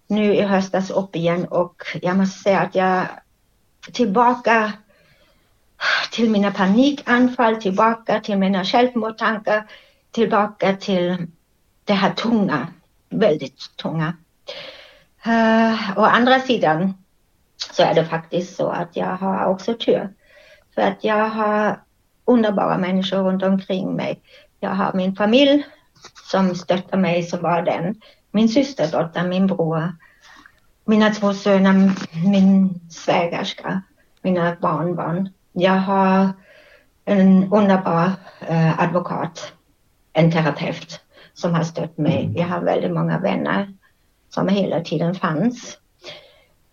nu 0.07 0.35
i 0.35 0.43
höstas 0.43 0.91
upp 0.91 1.17
igen 1.17 1.45
och 1.45 1.83
jag 2.03 2.17
måste 2.17 2.43
säga 2.43 2.61
att 2.61 2.75
jag 2.75 3.07
tillbaka 3.93 4.73
till 6.11 6.31
mina 6.31 6.51
panikanfall, 6.51 7.57
tillbaka 7.57 8.21
till 8.21 8.39
mina 8.39 8.65
självmordstankar, 8.65 9.67
tillbaka 10.11 10.77
till 10.77 11.27
det 11.85 11.93
här 11.93 12.11
tunga, 12.11 12.67
väldigt 13.09 13.77
tunga. 13.77 14.17
Uh, 15.27 15.99
å 15.99 16.03
andra 16.03 16.41
sidan 16.41 16.95
så 17.73 17.83
är 17.83 17.95
det 17.95 18.05
faktiskt 18.05 18.57
så 18.57 18.69
att 18.69 18.97
jag 18.97 19.17
har 19.17 19.47
också 19.47 19.75
tur. 19.75 20.09
För 20.75 20.83
att 20.83 21.05
jag 21.05 21.29
har 21.29 21.81
underbara 22.25 22.79
människor 22.79 23.19
runt 23.19 23.43
omkring 23.43 23.97
mig. 23.97 24.21
Jag 24.61 24.71
har 24.71 24.93
min 24.93 25.17
familj 25.17 25.67
som 26.31 26.55
stöttar 26.55 26.99
mig 26.99 27.23
som 27.23 27.43
var 27.43 27.63
den. 27.63 28.01
Min 28.31 28.49
systerdotter, 28.49 29.29
min 29.29 29.47
bror, 29.47 29.93
mina 30.85 31.11
två 31.11 31.35
söner, 31.35 31.93
min 32.27 32.81
svägerska, 32.91 33.83
mina 34.23 34.57
barnbarn. 34.61 35.29
Jag 35.59 35.73
har 35.73 36.33
en 37.05 37.53
underbar 37.53 38.13
eh, 38.41 38.81
advokat, 38.81 39.53
en 40.13 40.33
terapeut 40.33 41.01
som 41.35 41.55
har 41.55 41.65
stött 41.65 41.99
mig. 41.99 42.33
Jag 42.37 42.47
har 42.47 42.61
väldigt 42.61 42.93
många 42.93 43.19
vänner 43.19 43.75
som 44.31 44.49
hela 44.49 44.81
tiden 44.81 45.15
fanns. 45.15 45.79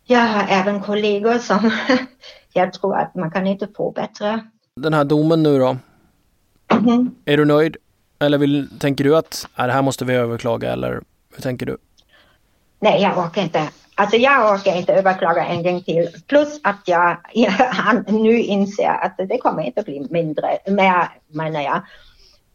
Jag 0.06 0.28
har 0.28 0.46
även 0.50 0.82
kollegor 0.82 1.38
som 1.38 1.72
jag 2.54 2.74
tror 2.74 2.96
att 2.98 3.16
man 3.16 3.32
kan 3.32 3.48
inte 3.48 3.68
få 3.76 3.92
bättre. 3.92 4.40
Den 4.76 4.94
här 4.94 5.04
domen 5.04 5.44
nu 5.44 5.60
då? 5.60 5.78
Mm. 6.68 7.16
Är 7.26 7.38
du 7.38 7.46
nöjd? 7.46 7.78
Eller 8.20 8.38
vill, 8.38 8.70
tänker 8.80 9.04
du 9.04 9.18
att 9.18 9.48
äh, 9.58 9.66
det 9.66 9.74
här 9.74 9.82
måste 9.82 10.06
vi 10.06 10.14
överklaga 10.14 10.74
eller 10.74 11.02
hur 11.36 11.42
tänker 11.42 11.66
du? 11.66 11.78
Nej, 12.80 13.02
jag 13.02 13.18
orkar 13.18 13.42
inte. 13.42 13.70
Alltså 13.96 14.18
jag 14.18 14.54
orkar 14.54 14.76
inte 14.76 14.94
överklaga 14.94 15.46
en 15.46 15.64
gång 15.64 15.84
till. 15.84 16.10
Plus 16.28 16.60
att 16.64 16.82
jag, 16.86 17.18
nu 18.08 18.40
inser 18.40 18.90
att 18.90 19.18
det 19.18 19.38
kommer 19.38 19.64
inte 19.64 19.82
bli 19.82 20.08
mindre, 20.10 20.58
mer 20.68 21.10
menar 21.28 21.62
jag. 21.62 21.82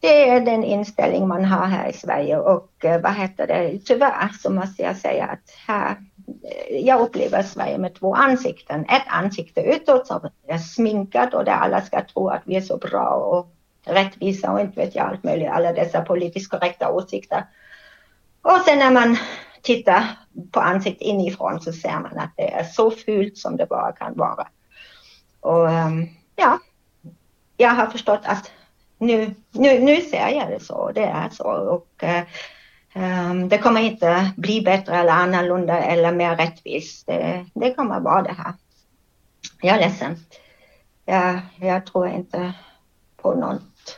Det 0.01 0.29
är 0.29 0.41
den 0.41 0.63
inställning 0.63 1.27
man 1.27 1.45
har 1.45 1.65
här 1.65 1.89
i 1.89 1.93
Sverige 1.93 2.37
och 2.37 2.85
eh, 2.85 3.01
vad 3.01 3.13
heter 3.13 3.47
det, 3.47 3.79
tyvärr 3.85 4.29
så 4.41 4.49
måste 4.49 4.81
jag 4.81 4.97
säga 4.97 5.25
att 5.25 5.53
här 5.67 5.95
eh, 6.43 6.77
jag 6.77 7.01
upplever 7.01 7.43
Sverige 7.43 7.77
med 7.77 7.95
två 7.95 8.15
ansikten. 8.15 8.85
Ett 8.85 9.07
ansikte 9.07 9.61
utåt 9.61 10.07
som 10.07 10.29
är 10.47 10.57
sminkat 10.57 11.33
och 11.33 11.45
där 11.45 11.51
alla 11.51 11.81
ska 11.81 12.03
tro 12.03 12.29
att 12.29 12.41
vi 12.45 12.55
är 12.55 12.61
så 12.61 12.77
bra 12.77 13.09
och 13.09 13.55
rättvisa 13.85 14.51
och 14.51 14.61
inte 14.61 14.79
vet 14.79 14.95
jag 14.95 15.07
allt 15.07 15.23
möjligt, 15.23 15.49
alla 15.49 15.73
dessa 15.73 16.01
politiskt 16.01 16.51
korrekta 16.51 16.91
åsikter. 16.91 17.45
Och 18.41 18.61
sen 18.65 18.79
när 18.79 18.91
man 18.91 19.17
tittar 19.61 20.03
på 20.51 20.59
ansiktet 20.59 21.07
inifrån 21.07 21.61
så 21.61 21.73
ser 21.73 21.99
man 21.99 22.17
att 22.17 22.33
det 22.37 22.53
är 22.53 22.63
så 22.63 22.91
fult 22.91 23.37
som 23.37 23.57
det 23.57 23.65
bara 23.65 23.91
kan 23.91 24.17
vara. 24.17 24.47
Och 25.39 25.69
ehm, 25.69 26.07
ja, 26.35 26.59
jag 27.57 27.69
har 27.69 27.85
förstått 27.85 28.21
att 28.23 28.51
nu, 28.97 29.35
nu, 29.51 29.79
nu 29.79 30.01
ser 30.01 30.29
jag 30.29 30.49
det 30.49 30.59
så, 30.59 30.91
det 30.91 31.03
är 31.03 31.29
så. 31.29 31.43
Och, 31.43 32.03
Um, 32.95 33.49
det 33.49 33.57
kommer 33.57 33.81
inte 33.81 34.31
bli 34.37 34.61
bättre 34.61 34.95
eller 34.95 35.11
annorlunda 35.11 35.83
eller 35.83 36.11
mer 36.11 36.35
rättvist. 36.35 37.07
Det, 37.07 37.45
det 37.53 37.73
kommer 37.73 37.99
vara 37.99 38.21
det 38.21 38.33
här. 38.33 38.53
Jag 39.61 39.75
är 39.75 39.79
ledsen. 39.79 40.17
jag, 41.05 41.39
jag 41.59 41.85
tror 41.85 42.07
inte 42.07 42.53
på 43.17 43.33
något, 43.35 43.97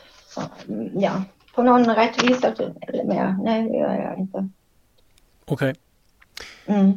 ja, 0.94 1.22
på 1.54 1.62
någon 1.62 1.94
rättvisa 1.94 2.52
eller 2.80 3.04
mer. 3.04 3.36
Nej, 3.42 3.68
det 3.68 3.78
gör 3.78 3.94
jag 3.94 4.18
inte. 4.18 4.48
Okej. 5.44 5.74
Mm. 6.66 6.92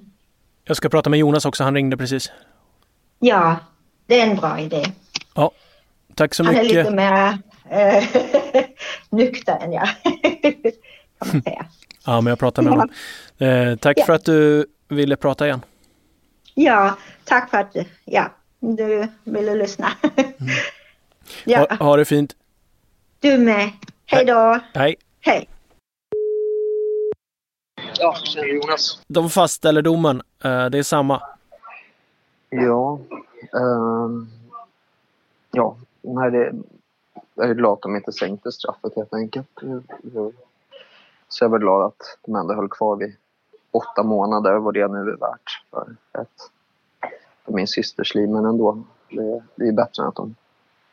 Jag 0.64 0.78
ska 0.78 0.89
prata 0.89 1.10
med 1.10 1.20
Jonas 1.20 1.46
också, 1.46 1.64
han 1.64 1.76
ringde 1.76 1.98
precis. 1.98 2.32
Ja, 3.20 3.56
det 4.06 4.20
är 4.22 4.28
en 4.28 4.36
bra 4.36 4.60
idé. 4.60 4.86
Ja, 5.36 5.52
tack 6.16 6.34
så 6.34 6.43
Han 6.43 6.56
är 6.56 6.64
mycket. 6.64 6.78
lite 6.78 6.91
mer 6.91 7.38
äh, 7.70 8.04
nykter 9.10 9.58
än 9.62 9.72
jag. 9.74 9.88
kan 11.20 11.28
man 11.34 11.41
säga. 11.41 11.66
Ja, 12.06 12.22
men 12.22 12.32
jag 12.32 12.39
pratar 12.39 12.62
med 12.64 12.72
honom. 12.74 12.89
Eh, 13.38 13.76
tack 13.76 13.98
Ja. 14.00 14.06
för 14.06 14.14
att 14.14 14.26
du 14.26 14.66
ville 14.88 15.16
prata 15.16 15.46
igen. 15.46 15.62
Ja, 16.54 16.98
tack 17.24 17.50
för 17.50 17.58
att 17.58 17.76
ja, 18.06 18.32
du 18.60 19.08
ville 19.24 19.56
lyssna. 19.56 19.91
ja, 21.43 21.60
Ha, 21.70 21.86
ha 21.86 21.98
det 21.98 22.06
fint. 22.06 22.36
du 23.20 23.38
med. 23.38 23.72
Hej 24.06 24.26
då. 24.26 24.60
Hej. 24.74 24.96
Hej. 25.22 25.50
Ja, 28.00 28.16
tjena 28.16 28.48
Jonas. 28.48 29.02
De 29.08 29.30
fastställer 29.30 29.82
domen. 29.82 30.22
Eh, 30.43 30.66
det 30.66 30.78
är 30.78 30.84
samma. 30.84 31.22
Ja. 32.50 33.00
ehm, 33.54 34.28
ja, 35.52 35.78
nej 36.02 36.32
det... 36.32 36.54
Jag 37.38 37.50
är 37.50 37.54
glad 37.54 37.74
att 37.74 37.82
de 37.82 37.96
inte 37.96 38.12
sänkte 38.12 38.52
straffet 38.52 38.96
helt 38.96 39.14
enkelt. 39.14 39.48
Så 41.28 41.43
jag 41.43 41.54
är 41.54 41.58
glad 41.58 41.86
att 41.86 42.18
de 42.26 42.36
ändå 42.36 42.54
höll 42.54 42.70
kvar 42.70 42.96
vid 42.96 43.16
åtta 43.72 44.04
månader, 44.04 44.54
vad 44.54 44.74
det 44.74 44.88
nu 44.88 44.98
är 44.98 45.18
värt 45.18 45.64
för, 45.72 45.96
ett, 46.22 46.52
för 47.46 47.54
min 47.54 47.68
systers 47.68 48.16
liv. 48.16 48.30
Men 48.30 48.46
ändå, 48.46 48.84
det, 49.10 49.43
det 49.56 49.68
är 49.68 49.72
bättre 49.72 50.04
än 50.04 50.10
att 50.10 50.16
de 50.16 50.36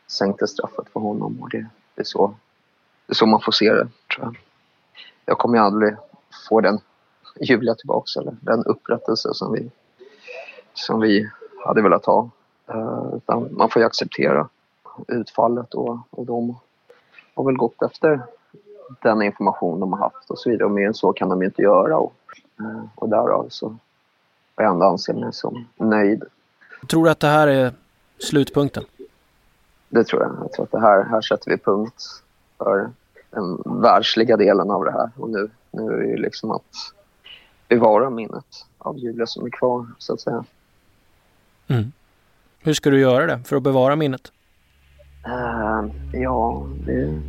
sänkte 0.07 0.47
straffet 0.47 0.89
för 0.93 1.01
honom. 1.01 1.43
Och 1.43 1.51
det, 1.51 1.67
det, 1.95 2.01
är 2.01 2.05
så, 2.05 2.35
det 3.07 3.13
är 3.13 3.15
så 3.15 3.27
man 3.27 3.41
får 3.41 3.53
se 3.53 3.73
det, 3.73 3.89
tror 4.15 4.27
jag. 4.27 4.37
Jag 5.25 5.39
kommer 5.39 5.59
ju 5.59 5.65
aldrig 5.65 5.97
få 6.49 6.61
den 6.61 6.81
Julia 7.41 7.75
tillbaks 7.75 8.17
eller 8.17 8.37
den 8.41 8.65
upprättelse 8.65 9.35
som 9.35 9.53
vi, 9.53 9.71
som 10.75 11.01
vi 11.01 11.31
hade 11.65 11.83
velat 11.83 12.07
ha. 12.07 12.31
Eh, 12.67 13.15
utan 13.17 13.49
man 13.51 13.71
får 13.71 13.83
ju 13.83 13.87
acceptera 13.87 14.49
utfallet 15.09 15.75
och, 15.75 15.99
och 16.11 16.27
de 16.27 16.57
har 17.35 17.45
väl 17.45 17.57
gått 17.57 17.83
efter 17.83 18.23
den 19.03 19.23
information 19.23 19.81
de 19.81 19.93
har 19.93 20.01
haft 20.01 20.31
och 20.31 20.39
så 20.39 20.51
vidare. 20.51 20.65
Och 20.65 20.71
mer 20.71 20.87
än 20.87 20.95
så 20.95 21.13
kan 21.13 21.29
de 21.29 21.41
ju 21.41 21.47
inte 21.47 21.63
göra. 21.63 21.99
Och, 21.99 22.15
eh, 22.61 22.85
och 22.95 23.09
därav 23.09 23.47
så 23.49 23.77
jag 24.57 24.73
ändå 24.73 24.87
anser 24.87 25.15
mig 25.15 25.33
som 25.33 25.67
nöjd. 25.77 26.25
Tror 26.89 27.05
du 27.05 27.11
att 27.11 27.21
det 27.21 27.27
här 27.27 27.49
är 27.49 27.73
slutpunkten? 28.19 28.85
Det 29.89 30.05
tror 30.05 30.23
jag. 30.23 30.37
Jag 30.41 30.53
tror 30.53 30.65
att 30.65 30.73
det 30.73 30.81
här, 30.81 31.05
här 31.05 31.21
sätter 31.21 31.51
vi 31.51 31.59
punkt 31.59 32.05
för 32.59 32.91
den 33.31 33.63
världsliga 33.65 34.37
delen 34.37 34.71
av 34.71 34.85
det 34.85 34.93
här. 34.93 35.11
Och 35.17 35.31
nu, 35.31 35.51
nu 35.71 35.93
är 35.93 35.97
det 35.97 36.07
ju 36.07 36.17
liksom 36.17 36.51
att 36.51 36.65
bevara 37.75 38.11
minnet 38.11 38.67
av 38.79 38.99
Julia 38.99 39.27
som 39.27 39.47
är 39.47 39.51
kvar, 39.51 39.87
så 39.99 40.13
att 40.13 40.21
säga. 40.21 40.45
Mm. 41.69 41.93
Hur 42.61 42.75
ska 42.75 42.91
du 42.91 43.01
göra 43.01 43.27
det 43.27 43.39
för 43.45 43.57
att 43.57 43.63
bevara 43.63 43.97
minnet? 43.97 44.33
Eh, 45.27 46.21
ja, 46.21 46.67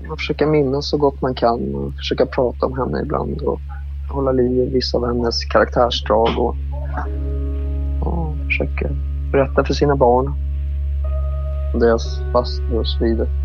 man 0.08 0.18
försöker 0.18 0.46
minnas 0.46 0.89
så 0.89 0.98
gott 0.98 1.22
man 1.22 1.36
kan 1.36 1.76
och 1.76 1.94
försöka 1.94 2.26
prata 2.26 2.66
om 2.66 2.78
henne 2.78 3.02
ibland 3.02 3.41
och 3.41 3.60
hålla 4.14 4.32
liv 4.32 4.58
i 4.58 4.70
vissa 4.70 4.98
av 4.98 5.08
hennes 5.08 5.46
karaktärsdrag 5.46 6.39
och, 6.39 6.56
och 8.08 8.36
försöka 8.46 8.89
berätta 9.32 9.64
för 9.64 9.74
sina 9.74 9.96
barn 9.96 10.34
och 11.74 11.80
deras 11.80 12.20
faster 12.34 12.80
och 12.80 12.88
så 12.88 13.04
vidare. 13.04 13.43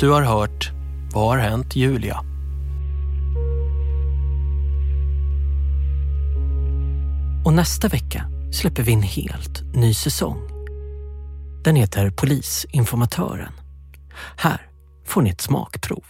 Du 0.00 0.10
har 0.10 0.22
hört 0.22 0.70
Vad 1.14 1.28
har 1.28 1.38
hänt 1.38 1.76
Julia? 1.76 2.20
Och 7.44 7.52
nästa 7.52 7.88
vecka 7.88 8.24
släpper 8.52 8.82
vi 8.82 8.92
en 8.92 9.02
helt 9.02 9.74
ny 9.74 9.94
säsong. 9.94 10.38
Den 11.64 11.76
heter 11.76 12.10
Polisinformatören. 12.10 13.52
Här 14.36 14.60
får 15.06 15.22
ni 15.22 15.30
ett 15.30 15.40
smakprov. 15.40 16.04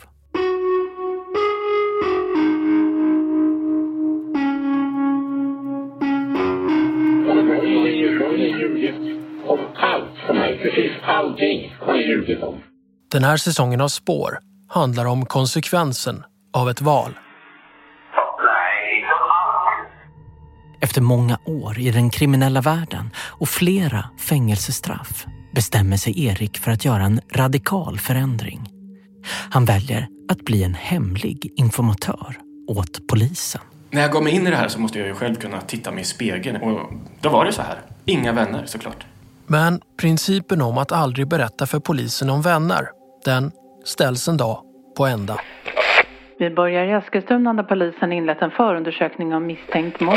Om 9.46 9.60
allt 9.74 10.18
för 10.26 10.34
mig, 10.34 10.58
precis 10.62 10.92
allting 11.02 11.74
har 11.80 11.96
ljugit 11.96 12.42
om. 12.42 12.69
Den 13.10 13.24
här 13.24 13.36
säsongen 13.36 13.80
av 13.80 13.88
Spår 13.88 14.38
handlar 14.68 15.04
om 15.04 15.26
konsekvensen 15.26 16.24
av 16.52 16.70
ett 16.70 16.80
val. 16.80 17.18
Efter 20.80 21.00
många 21.00 21.38
år 21.44 21.78
i 21.78 21.90
den 21.90 22.10
kriminella 22.10 22.60
världen 22.60 23.10
och 23.16 23.48
flera 23.48 24.10
fängelsestraff 24.18 25.26
bestämmer 25.54 25.96
sig 25.96 26.24
Erik 26.24 26.58
för 26.58 26.70
att 26.70 26.84
göra 26.84 27.02
en 27.02 27.20
radikal 27.32 27.98
förändring. 27.98 28.68
Han 29.50 29.64
väljer 29.64 30.08
att 30.28 30.38
bli 30.38 30.64
en 30.64 30.74
hemlig 30.74 31.52
informatör 31.56 32.36
åt 32.68 33.08
polisen. 33.08 33.60
När 33.90 34.00
jag 34.00 34.12
gav 34.12 34.22
mig 34.22 34.32
in 34.32 34.46
i 34.46 34.50
det 34.50 34.56
här 34.56 34.68
så 34.68 34.80
måste 34.80 34.98
jag 34.98 35.08
ju 35.08 35.14
själv 35.14 35.34
kunna 35.34 35.60
titta 35.60 35.90
mig 35.90 36.00
i 36.00 36.04
spegeln 36.04 36.62
och 36.62 36.92
då 37.20 37.28
var 37.28 37.44
det 37.44 37.52
så 37.52 37.62
här. 37.62 37.80
Inga 38.04 38.32
vänner 38.32 38.66
såklart. 38.66 39.06
Men 39.46 39.80
principen 39.96 40.62
om 40.62 40.78
att 40.78 40.92
aldrig 40.92 41.28
berätta 41.28 41.66
för 41.66 41.80
polisen 41.80 42.30
om 42.30 42.42
vänner, 42.42 42.88
den 43.24 43.52
ställs 43.84 44.28
en 44.28 44.36
dag 44.36 44.62
på 44.96 45.06
ända. 45.06 45.36
Vi 46.38 46.50
börjar 46.50 46.84
i 46.84 46.90
Eskilstuna 46.92 47.52
där 47.54 47.62
polisen 47.62 48.12
inlett 48.12 48.42
en 48.42 48.50
förundersökning 48.50 49.34
om 49.34 49.46
misstänkt 49.46 50.00
mord. 50.00 50.16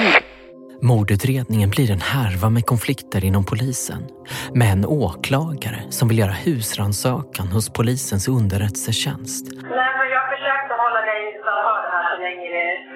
Mordutredningen 0.82 1.70
blir 1.70 1.92
en 1.92 2.02
härva 2.02 2.50
med 2.50 2.66
konflikter 2.66 3.26
inom 3.26 3.46
polisen. 3.46 4.02
Med 4.54 4.72
en 4.72 4.86
åklagare 4.86 5.80
som 5.90 6.08
vill 6.08 6.20
göra 6.20 6.32
husrannsakan 6.32 7.48
hos 7.48 7.74
polisens 7.74 8.28
underrättelsetjänst. 8.28 9.46
Nej, 9.52 9.92
men 10.00 10.08
jag 10.16 10.24
försökte 10.34 10.74
hålla 10.84 11.02
dig 11.12 11.22
det 11.44 11.52
här 11.96 12.16
så 12.16 12.22
länge 12.26 12.50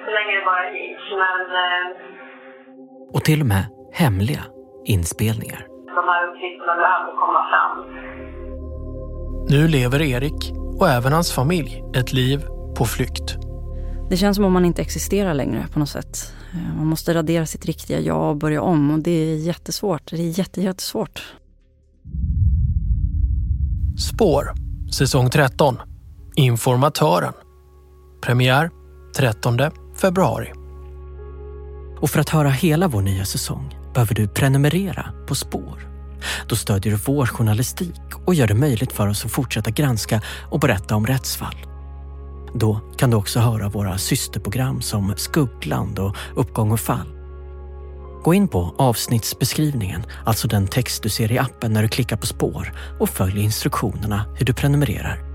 så 0.04 0.10
länge 0.16 0.32
det 0.38 0.44
bara 0.50 0.70
gick. 0.78 0.98
Men 1.22 1.40
eh, 1.64 3.14
Och 3.14 3.24
till 3.24 3.40
och 3.40 3.46
med 3.46 3.64
hemliga 3.92 4.44
inspelningar. 4.84 5.66
de 5.98 6.04
här 6.10 6.28
uppgifterna 6.28 6.74
behövde 6.82 7.12
komma 7.22 7.42
fram. 7.50 7.74
Nu 9.48 9.68
lever 9.68 10.02
Erik 10.02 10.52
och 10.78 10.88
även 10.88 11.12
hans 11.12 11.32
familj 11.32 11.82
ett 11.94 12.12
liv 12.12 12.44
på 12.76 12.84
flykt. 12.84 13.36
Det 14.10 14.16
känns 14.16 14.36
som 14.36 14.44
om 14.44 14.52
man 14.52 14.64
inte 14.64 14.82
existerar 14.82 15.34
längre 15.34 15.66
på 15.72 15.78
något 15.78 15.88
sätt. 15.88 16.32
Eh, 16.52 16.76
Man 16.76 16.86
måste 16.86 17.14
radera 17.14 17.46
sitt 17.46 17.66
riktiga 17.66 18.00
jag 18.00 18.30
och 18.30 18.36
börja 18.36 18.62
om 18.62 18.90
och 18.90 18.98
det 18.98 19.10
är 19.10 19.36
jättesvårt. 19.36 20.10
Det 20.10 20.16
är 20.22 20.38
jätte, 20.38 20.62
jättesvårt. 20.62 21.22
Spår, 23.98 24.52
säsong 24.92 25.30
13. 25.30 25.76
Informatören. 26.36 27.32
Premiär 28.22 28.70
13 29.16 29.58
februari. 29.96 30.52
Och 32.00 32.10
för 32.10 32.20
att 32.20 32.28
höra 32.28 32.48
hela 32.48 32.88
vår 32.88 33.02
nya 33.02 33.24
säsong 33.24 33.78
behöver 33.94 34.14
du 34.14 34.28
prenumerera 34.28 35.06
på 35.28 35.34
Spår. 35.34 35.97
Då 36.46 36.56
stödjer 36.56 36.92
du 36.92 36.98
vår 37.06 37.26
journalistik 37.26 38.00
och 38.24 38.34
gör 38.34 38.46
det 38.46 38.54
möjligt 38.54 38.92
för 38.92 39.08
oss 39.08 39.24
att 39.24 39.30
fortsätta 39.30 39.70
granska 39.70 40.22
och 40.50 40.60
berätta 40.60 40.96
om 40.96 41.06
rättsfall. 41.06 41.56
Då 42.54 42.80
kan 42.96 43.10
du 43.10 43.16
också 43.16 43.40
höra 43.40 43.68
våra 43.68 43.98
systerprogram 43.98 44.80
som 44.80 45.14
Skuggland 45.16 45.98
och 45.98 46.16
Uppgång 46.36 46.72
och 46.72 46.80
fall. 46.80 47.06
Gå 48.24 48.34
in 48.34 48.48
på 48.48 48.74
avsnittsbeskrivningen, 48.78 50.02
alltså 50.24 50.48
den 50.48 50.66
text 50.66 51.02
du 51.02 51.08
ser 51.08 51.32
i 51.32 51.38
appen 51.38 51.72
när 51.72 51.82
du 51.82 51.88
klickar 51.88 52.16
på 52.16 52.26
spår 52.26 52.72
och 53.00 53.08
följ 53.08 53.40
instruktionerna 53.40 54.24
hur 54.36 54.46
du 54.46 54.52
prenumererar. 54.52 55.28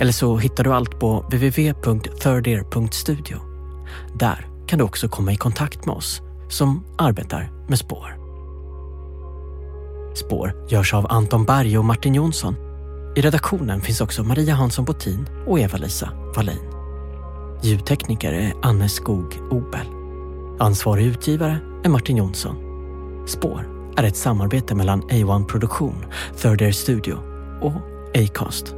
Eller 0.00 0.12
så 0.12 0.36
hittar 0.36 0.64
du 0.64 0.74
allt 0.74 1.00
på 1.00 1.20
www.thirdear.studio. 1.20 3.38
Där 4.14 4.46
kan 4.66 4.78
du 4.78 4.84
också 4.84 5.08
komma 5.08 5.32
i 5.32 5.36
kontakt 5.36 5.86
med 5.86 5.94
oss 5.94 6.20
som 6.48 6.84
arbetar 6.98 7.50
med 7.68 7.78
spår. 7.78 8.15
Spår 10.16 10.54
görs 10.68 10.94
av 10.94 11.06
Anton 11.08 11.44
Berg 11.44 11.78
och 11.78 11.84
Martin 11.84 12.14
Jonsson. 12.14 12.54
I 13.16 13.20
redaktionen 13.20 13.80
finns 13.80 14.00
också 14.00 14.24
Maria 14.24 14.54
Hansson 14.54 14.84
Botin 14.84 15.28
och 15.46 15.58
Eva-Lisa 15.58 16.10
Wallin. 16.36 16.70
Ljudtekniker 17.62 18.32
är 18.32 18.52
Anne 18.62 18.88
Skog 18.88 19.40
Obel. 19.50 19.86
Ansvarig 20.58 21.06
utgivare 21.06 21.58
är 21.84 21.88
Martin 21.88 22.16
Jonsson. 22.16 22.56
Spår 23.26 23.68
är 23.96 24.04
ett 24.04 24.16
samarbete 24.16 24.74
mellan 24.74 25.02
A1 25.02 25.46
Produktion, 25.46 26.04
Third 26.42 26.62
Air 26.62 26.72
Studio 26.72 27.18
och 27.62 27.72
Acast. 28.14 28.75